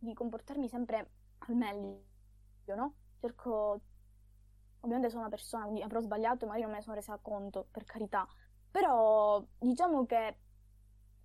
di 0.00 0.14
comportarmi 0.14 0.68
sempre 0.68 1.10
al 1.38 1.54
meglio, 1.54 2.04
no? 2.74 2.94
Cerco, 3.20 3.80
ovviamente 4.80 5.10
sono 5.10 5.22
una 5.22 5.30
persona, 5.30 5.64
quindi 5.64 5.82
avrò 5.82 6.00
sbagliato 6.00 6.44
e 6.44 6.48
magari 6.48 6.62
non 6.62 6.72
me 6.72 6.78
ne 6.78 6.82
sono 6.82 6.96
resa 6.96 7.18
conto, 7.20 7.66
per 7.70 7.84
carità, 7.84 8.26
però 8.70 9.44
diciamo 9.58 10.06
che 10.06 10.38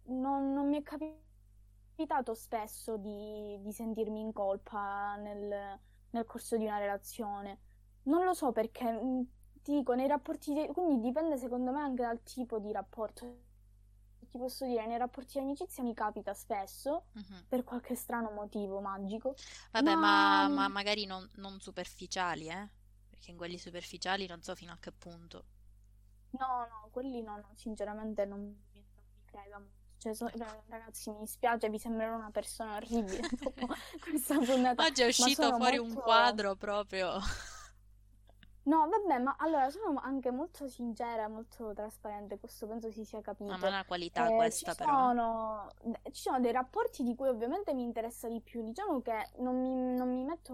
non, 0.07 0.53
non 0.53 0.67
mi 0.67 0.81
è 0.81 0.83
capitato 0.83 2.33
spesso 2.33 2.97
di, 2.97 3.57
di 3.61 3.71
sentirmi 3.71 4.19
in 4.19 4.33
colpa 4.33 5.15
nel, 5.15 5.79
nel, 6.09 6.25
corso 6.25 6.57
di 6.57 6.65
una 6.65 6.77
relazione. 6.77 7.59
Non 8.03 8.23
lo 8.23 8.33
so 8.33 8.51
perché, 8.51 8.99
ti 9.63 9.71
dico, 9.71 9.93
nei 9.93 10.07
rapporti, 10.07 10.53
di, 10.53 10.67
quindi 10.67 10.99
dipende 10.99 11.37
secondo 11.37 11.71
me 11.71 11.79
anche 11.79 12.03
dal 12.03 12.21
tipo 12.23 12.59
di 12.59 12.71
rapporto. 12.71 13.44
Ti 14.35 14.41
posso 14.41 14.65
dire, 14.65 14.85
nei 14.85 14.97
rapporti 14.97 15.39
di 15.39 15.45
amicizia 15.45 15.81
mi 15.81 15.93
capita 15.93 16.33
spesso, 16.33 17.05
uh-huh. 17.13 17.45
per 17.47 17.63
qualche 17.63 17.95
strano 17.95 18.31
motivo 18.31 18.81
magico. 18.81 19.33
Vabbè, 19.71 19.95
ma, 19.95 20.47
ma, 20.47 20.47
ma 20.49 20.67
magari 20.67 21.05
non, 21.05 21.25
non 21.35 21.61
superficiali, 21.61 22.49
eh? 22.49 22.69
Perché 23.09 23.31
in 23.31 23.37
quelli 23.37 23.57
superficiali 23.57 24.27
non 24.27 24.41
so 24.41 24.53
fino 24.53 24.73
a 24.73 24.77
che 24.77 24.91
punto. 24.91 25.45
No, 26.31 26.67
no, 26.69 26.89
quelli 26.91 27.21
no, 27.21 27.37
no 27.37 27.51
sinceramente 27.55 28.25
non 28.25 28.41
mi, 28.41 28.53
non 28.73 28.83
mi 29.13 29.23
frega 29.23 29.57
molto. 29.57 29.73
Cioè, 29.99 30.13
so, 30.13 30.29
ragazzi, 30.67 31.11
mi 31.11 31.19
dispiace, 31.19 31.69
vi 31.69 31.79
sembrerò 31.79 32.17
una 32.17 32.31
persona 32.31 32.75
orribile 32.75 33.29
dopo 33.39 33.67
questa 34.03 34.37
puntata. 34.37 34.83
Oggi 34.83 35.01
è 35.01 35.07
uscito 35.07 35.55
fuori 35.55 35.77
molto... 35.77 35.95
un 35.95 36.01
quadro 36.01 36.55
proprio. 36.55 37.19
No, 38.65 38.87
vabbè, 38.87 39.19
ma 39.19 39.35
allora 39.37 39.69
sono 39.69 39.99
anche 40.01 40.31
molto 40.31 40.67
sincera, 40.67 41.27
molto 41.27 41.73
trasparente, 41.73 42.39
questo 42.39 42.65
penso 42.67 42.89
si 42.91 43.05
sia 43.05 43.21
capito. 43.21 43.51
Ma 43.51 43.59
è 43.59 43.67
una 43.67 43.85
qualità 43.85 44.27
eh, 44.27 44.35
questa 44.35 44.71
ci 44.71 44.77
però. 44.77 44.91
Sono, 44.91 45.71
ci 46.11 46.21
sono 46.21 46.39
dei 46.39 46.51
rapporti 46.51 47.03
di 47.03 47.15
cui 47.15 47.27
ovviamente 47.27 47.73
mi 47.73 47.83
interessa 47.83 48.27
di 48.27 48.41
più, 48.41 48.63
diciamo 48.63 49.01
che 49.01 49.29
non 49.37 49.61
mi, 49.61 49.95
non 49.95 50.09
mi 50.11 50.23
metto 50.23 50.53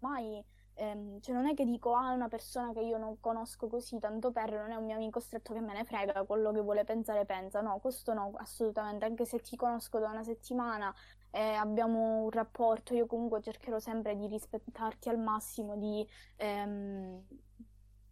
mai 0.00 0.42
ehm, 0.74 1.20
cioè 1.20 1.34
non 1.34 1.46
è 1.46 1.54
che 1.54 1.64
dico 1.64 1.94
ah 1.94 2.12
una 2.12 2.28
persona 2.28 2.72
che 2.72 2.80
io 2.80 2.98
non 2.98 3.20
conosco 3.20 3.66
così 3.66 3.98
tanto 3.98 4.30
per 4.30 4.52
non 4.52 4.70
è 4.70 4.76
un 4.76 4.84
mio 4.84 4.94
amico 4.94 5.20
stretto 5.20 5.52
che 5.52 5.60
me 5.60 5.74
ne 5.74 5.84
frega 5.84 6.24
quello 6.24 6.52
che 6.52 6.60
vuole 6.60 6.84
pensare 6.84 7.24
pensa 7.24 7.60
no 7.60 7.78
questo 7.80 8.14
no 8.14 8.32
assolutamente 8.36 9.04
anche 9.04 9.24
se 9.24 9.40
ti 9.40 9.56
conosco 9.56 9.98
da 9.98 10.08
una 10.08 10.22
settimana 10.22 10.94
e 11.30 11.40
abbiamo 11.40 12.22
un 12.24 12.30
rapporto 12.30 12.94
io 12.94 13.06
comunque 13.06 13.40
cercherò 13.42 13.78
sempre 13.78 14.16
di 14.16 14.26
rispettarti 14.26 15.08
al 15.08 15.18
massimo 15.18 15.76
di, 15.76 16.06
ehm, 16.36 17.22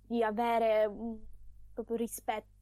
di 0.06 0.22
avere 0.22 0.90
proprio 1.72 1.96
rispetto 1.96 2.55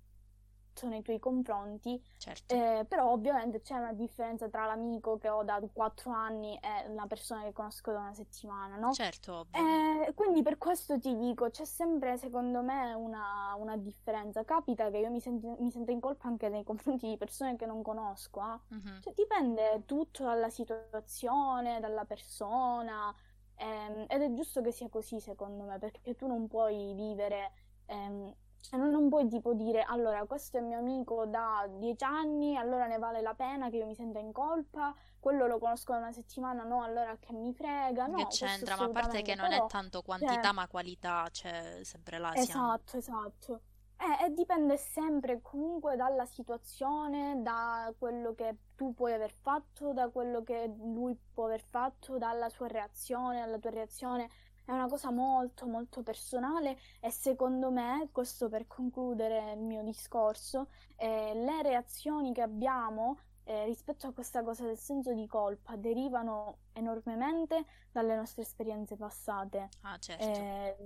nei 0.82 1.02
tuoi 1.02 1.18
confronti, 1.18 2.02
certo. 2.18 2.54
eh, 2.54 2.84
però 2.86 3.10
ovviamente 3.10 3.60
c'è 3.60 3.76
una 3.76 3.92
differenza 3.92 4.48
tra 4.48 4.66
l'amico 4.66 5.16
che 5.18 5.28
ho 5.28 5.42
da 5.42 5.60
quattro 5.72 6.10
anni 6.10 6.58
e 6.60 6.92
la 6.92 7.06
persona 7.06 7.42
che 7.42 7.52
conosco 7.52 7.92
da 7.92 8.00
una 8.00 8.14
settimana, 8.14 8.76
no? 8.76 8.92
Certo, 8.92 9.34
ovvio. 9.34 10.06
Eh, 10.06 10.12
quindi 10.14 10.42
per 10.42 10.58
questo 10.58 10.98
ti 10.98 11.16
dico, 11.16 11.48
c'è 11.50 11.64
sempre 11.64 12.16
secondo 12.18 12.62
me 12.62 12.92
una, 12.92 13.54
una 13.56 13.76
differenza. 13.76 14.44
Capita 14.44 14.90
che 14.90 14.98
io 14.98 15.10
mi, 15.10 15.20
senti, 15.20 15.46
mi 15.58 15.70
sento 15.70 15.90
in 15.90 16.00
colpa 16.00 16.28
anche 16.28 16.48
nei 16.48 16.64
confronti 16.64 17.08
di 17.08 17.16
persone 17.16 17.56
che 17.56 17.66
non 17.66 17.82
conosco, 17.82 18.40
eh? 18.40 18.74
uh-huh. 18.74 19.00
cioè, 19.00 19.12
dipende 19.14 19.82
tutto 19.86 20.24
dalla 20.24 20.50
situazione, 20.50 21.80
dalla 21.80 22.04
persona. 22.04 23.14
Ehm, 23.56 24.06
ed 24.08 24.22
è 24.22 24.32
giusto 24.34 24.60
che 24.62 24.72
sia 24.72 24.88
così 24.88 25.20
secondo 25.20 25.64
me, 25.64 25.78
perché 25.78 26.16
tu 26.16 26.26
non 26.26 26.48
puoi 26.48 26.92
vivere 26.94 27.52
ehm, 27.86 28.34
cioè, 28.64 28.78
non, 28.78 28.88
non, 28.88 29.10
puoi 29.10 29.28
tipo 29.28 29.52
dire, 29.52 29.82
allora, 29.82 30.24
questo 30.24 30.56
è 30.56 30.60
mio 30.62 30.78
amico 30.78 31.26
da 31.26 31.68
dieci 31.68 32.02
anni, 32.02 32.56
allora 32.56 32.86
ne 32.86 32.96
vale 32.96 33.20
la 33.20 33.34
pena 33.34 33.68
che 33.68 33.76
io 33.76 33.84
mi 33.84 33.94
senta 33.94 34.18
in 34.18 34.32
colpa, 34.32 34.94
quello 35.20 35.46
lo 35.46 35.58
conosco 35.58 35.92
da 35.92 35.98
una 35.98 36.12
settimana, 36.12 36.62
no, 36.62 36.82
allora 36.82 37.14
che 37.20 37.34
mi 37.34 37.52
frega, 37.52 38.06
no. 38.06 38.16
Che 38.16 38.26
c'entra, 38.28 38.76
ma 38.76 38.84
a 38.84 38.88
parte 38.88 39.20
che 39.20 39.34
non 39.34 39.50
però, 39.50 39.66
è 39.66 39.68
tanto 39.68 40.00
quantità 40.00 40.40
cioè, 40.40 40.52
ma 40.54 40.66
qualità, 40.66 41.28
c'è 41.30 41.72
cioè, 41.74 41.84
sempre 41.84 42.16
là. 42.16 42.34
Esatto, 42.34 42.96
esatto. 42.96 43.60
Eh, 43.98 44.24
e 44.24 44.30
dipende 44.32 44.78
sempre 44.78 45.42
comunque 45.42 45.94
dalla 45.96 46.24
situazione, 46.24 47.42
da 47.42 47.92
quello 47.98 48.34
che 48.34 48.56
tu 48.74 48.94
puoi 48.94 49.12
aver 49.12 49.30
fatto, 49.30 49.92
da 49.92 50.08
quello 50.08 50.42
che 50.42 50.74
lui 50.78 51.14
può 51.34 51.44
aver 51.44 51.62
fatto, 51.62 52.16
dalla 52.16 52.48
sua 52.48 52.66
reazione, 52.66 53.40
dalla 53.40 53.58
tua 53.58 53.70
reazione 53.70 54.30
è 54.64 54.72
una 54.72 54.88
cosa 54.88 55.10
molto 55.10 55.66
molto 55.66 56.02
personale 56.02 56.78
e 57.00 57.10
secondo 57.10 57.70
me, 57.70 58.08
questo 58.12 58.48
per 58.48 58.66
concludere 58.66 59.52
il 59.52 59.60
mio 59.60 59.82
discorso, 59.82 60.68
eh, 60.96 61.32
le 61.34 61.62
reazioni 61.62 62.32
che 62.32 62.42
abbiamo 62.42 63.18
eh, 63.44 63.64
rispetto 63.66 64.06
a 64.06 64.12
questa 64.12 64.42
cosa 64.42 64.64
del 64.64 64.78
senso 64.78 65.12
di 65.12 65.26
colpa 65.26 65.76
derivano 65.76 66.58
enormemente 66.72 67.64
dalle 67.92 68.16
nostre 68.16 68.42
esperienze 68.42 68.96
passate. 68.96 69.68
Ah, 69.82 69.98
certo. 69.98 70.24
Eh, 70.24 70.76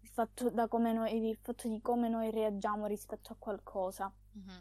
il, 0.00 0.08
fatto 0.08 0.50
noi, 0.50 1.28
il, 1.28 1.36
fatto 1.36 1.68
di 1.68 1.80
come 1.80 2.08
noi 2.08 2.30
reagiamo 2.30 2.86
rispetto 2.86 3.32
a 3.32 3.36
qualcosa. 3.38 4.10
Mm-hmm. 4.38 4.60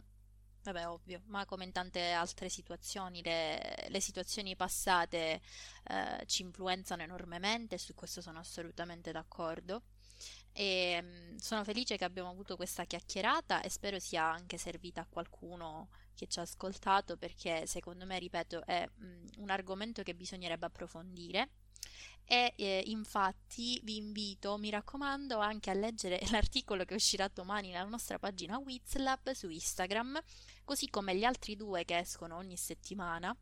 Vabbè, 0.63 0.87
ovvio, 0.87 1.21
ma 1.25 1.45
come 1.45 1.63
in 1.63 1.71
tante 1.71 2.11
altre 2.11 2.47
situazioni, 2.47 3.23
le, 3.23 3.87
le 3.87 3.99
situazioni 3.99 4.55
passate 4.55 5.41
eh, 5.87 6.23
ci 6.27 6.43
influenzano 6.43 7.01
enormemente, 7.01 7.79
su 7.79 7.95
questo 7.95 8.21
sono 8.21 8.39
assolutamente 8.39 9.11
d'accordo. 9.11 9.81
E 10.53 11.01
mh, 11.01 11.33
mm, 11.33 11.37
sono 11.37 11.63
felice 11.63 11.97
che 11.97 12.03
abbiamo 12.03 12.29
avuto 12.29 12.55
questa 12.55 12.85
chiacchierata 12.85 13.61
e 13.61 13.69
spero 13.69 13.97
sia 13.99 14.23
anche 14.23 14.57
servita 14.57 15.01
a 15.01 15.07
qualcuno 15.09 15.89
che 16.13 16.27
ci 16.27 16.39
ha 16.39 16.43
ascoltato 16.43 17.17
perché 17.17 17.65
secondo 17.65 18.05
me, 18.05 18.19
ripeto, 18.19 18.63
è 18.65 18.87
mm, 18.87 19.27
un 19.37 19.49
argomento 19.49 20.03
che 20.03 20.13
bisognerebbe 20.13 20.67
approfondire 20.67 21.49
e 22.25 22.53
eh, 22.55 22.83
infatti 22.85 23.81
vi 23.83 23.97
invito, 23.97 24.57
mi 24.57 24.69
raccomando, 24.69 25.39
anche 25.39 25.69
a 25.69 25.73
leggere 25.73 26.21
l'articolo 26.31 26.85
che 26.85 26.93
uscirà 26.93 27.27
domani 27.27 27.71
nella 27.71 27.83
nostra 27.83 28.19
pagina 28.19 28.57
Wizlab 28.57 29.31
su 29.31 29.49
Instagram, 29.49 30.17
così 30.63 30.89
come 30.89 31.15
gli 31.15 31.25
altri 31.25 31.55
due 31.55 31.83
che 31.83 31.97
escono 31.97 32.37
ogni 32.37 32.55
settimana 32.57 33.35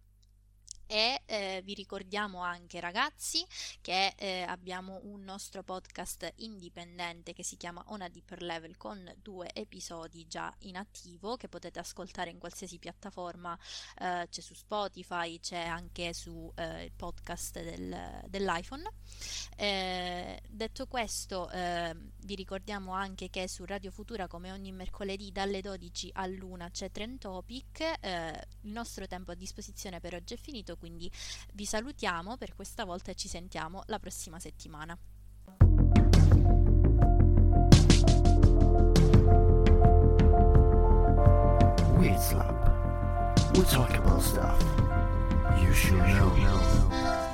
e 0.92 1.22
eh, 1.28 1.62
vi 1.64 1.76
ricordiamo 1.76 2.42
anche 2.42 2.80
ragazzi 2.80 3.46
che 3.80 4.16
eh, 4.18 4.42
abbiamo 4.42 5.00
un 5.04 5.22
nostro 5.22 5.62
podcast 5.62 6.34
indipendente 6.38 7.34
che 7.34 7.44
si 7.44 7.58
chiama 7.58 7.84
On 7.90 8.02
a 8.02 8.10
Deeper 8.10 8.42
Level 8.42 8.76
con 8.76 9.14
due 9.22 9.52
episodi 9.54 10.26
già 10.28 10.52
in 10.62 10.78
attivo 10.78 11.38
che 11.38 11.48
potete 11.48 11.78
ascoltare 11.78 12.32
in 12.32 12.40
qualsiasi 12.40 12.80
piattaforma 12.80 13.56
eh, 14.00 14.28
c'è 14.28 14.42
su 14.42 14.56
Spotify 14.56 15.40
c'è 15.40 15.64
anche 15.64 16.12
su 16.14 16.52
eh, 16.56 16.92
podcast 16.96 17.62
del, 17.62 18.24
dell'iPhone. 18.28 18.84
Eh, 19.56 20.42
detto 20.48 20.88
questo 20.88 21.50
ehm, 21.52 22.12
vi 22.30 22.36
ricordiamo 22.36 22.94
anche 22.94 23.32
che 23.32 23.48
su 23.48 23.66
Radio 23.66 23.90
Futura, 23.90 24.28
come 24.28 24.52
ogni 24.52 24.72
mercoledì 24.72 25.32
dalle 25.32 25.62
12 25.62 26.12
all'una, 26.14 26.70
c'è 26.70 26.92
Trentopic. 26.92 27.80
Eh, 28.00 28.48
il 28.62 28.72
nostro 28.72 29.08
tempo 29.08 29.32
a 29.32 29.34
disposizione 29.34 30.00
per 30.00 30.14
oggi 30.14 30.36
è 30.36 30.38
finito, 30.38 30.78
quindi 30.78 31.12
vi 31.54 31.66
salutiamo 31.66 32.38
per 32.38 32.54
questa 32.54 32.86
volta 32.86 33.10
e 33.10 33.16
ci 33.16 33.28
sentiamo 33.28 33.82
la 33.88 33.98
prossima 33.98 34.40
settimana. 34.40 34.96
We 43.56 43.66
talk 43.66 43.90
about 43.96 44.22
stuff 44.22 44.62
you 45.60 45.74
should 45.74 46.06
know. 46.06 47.29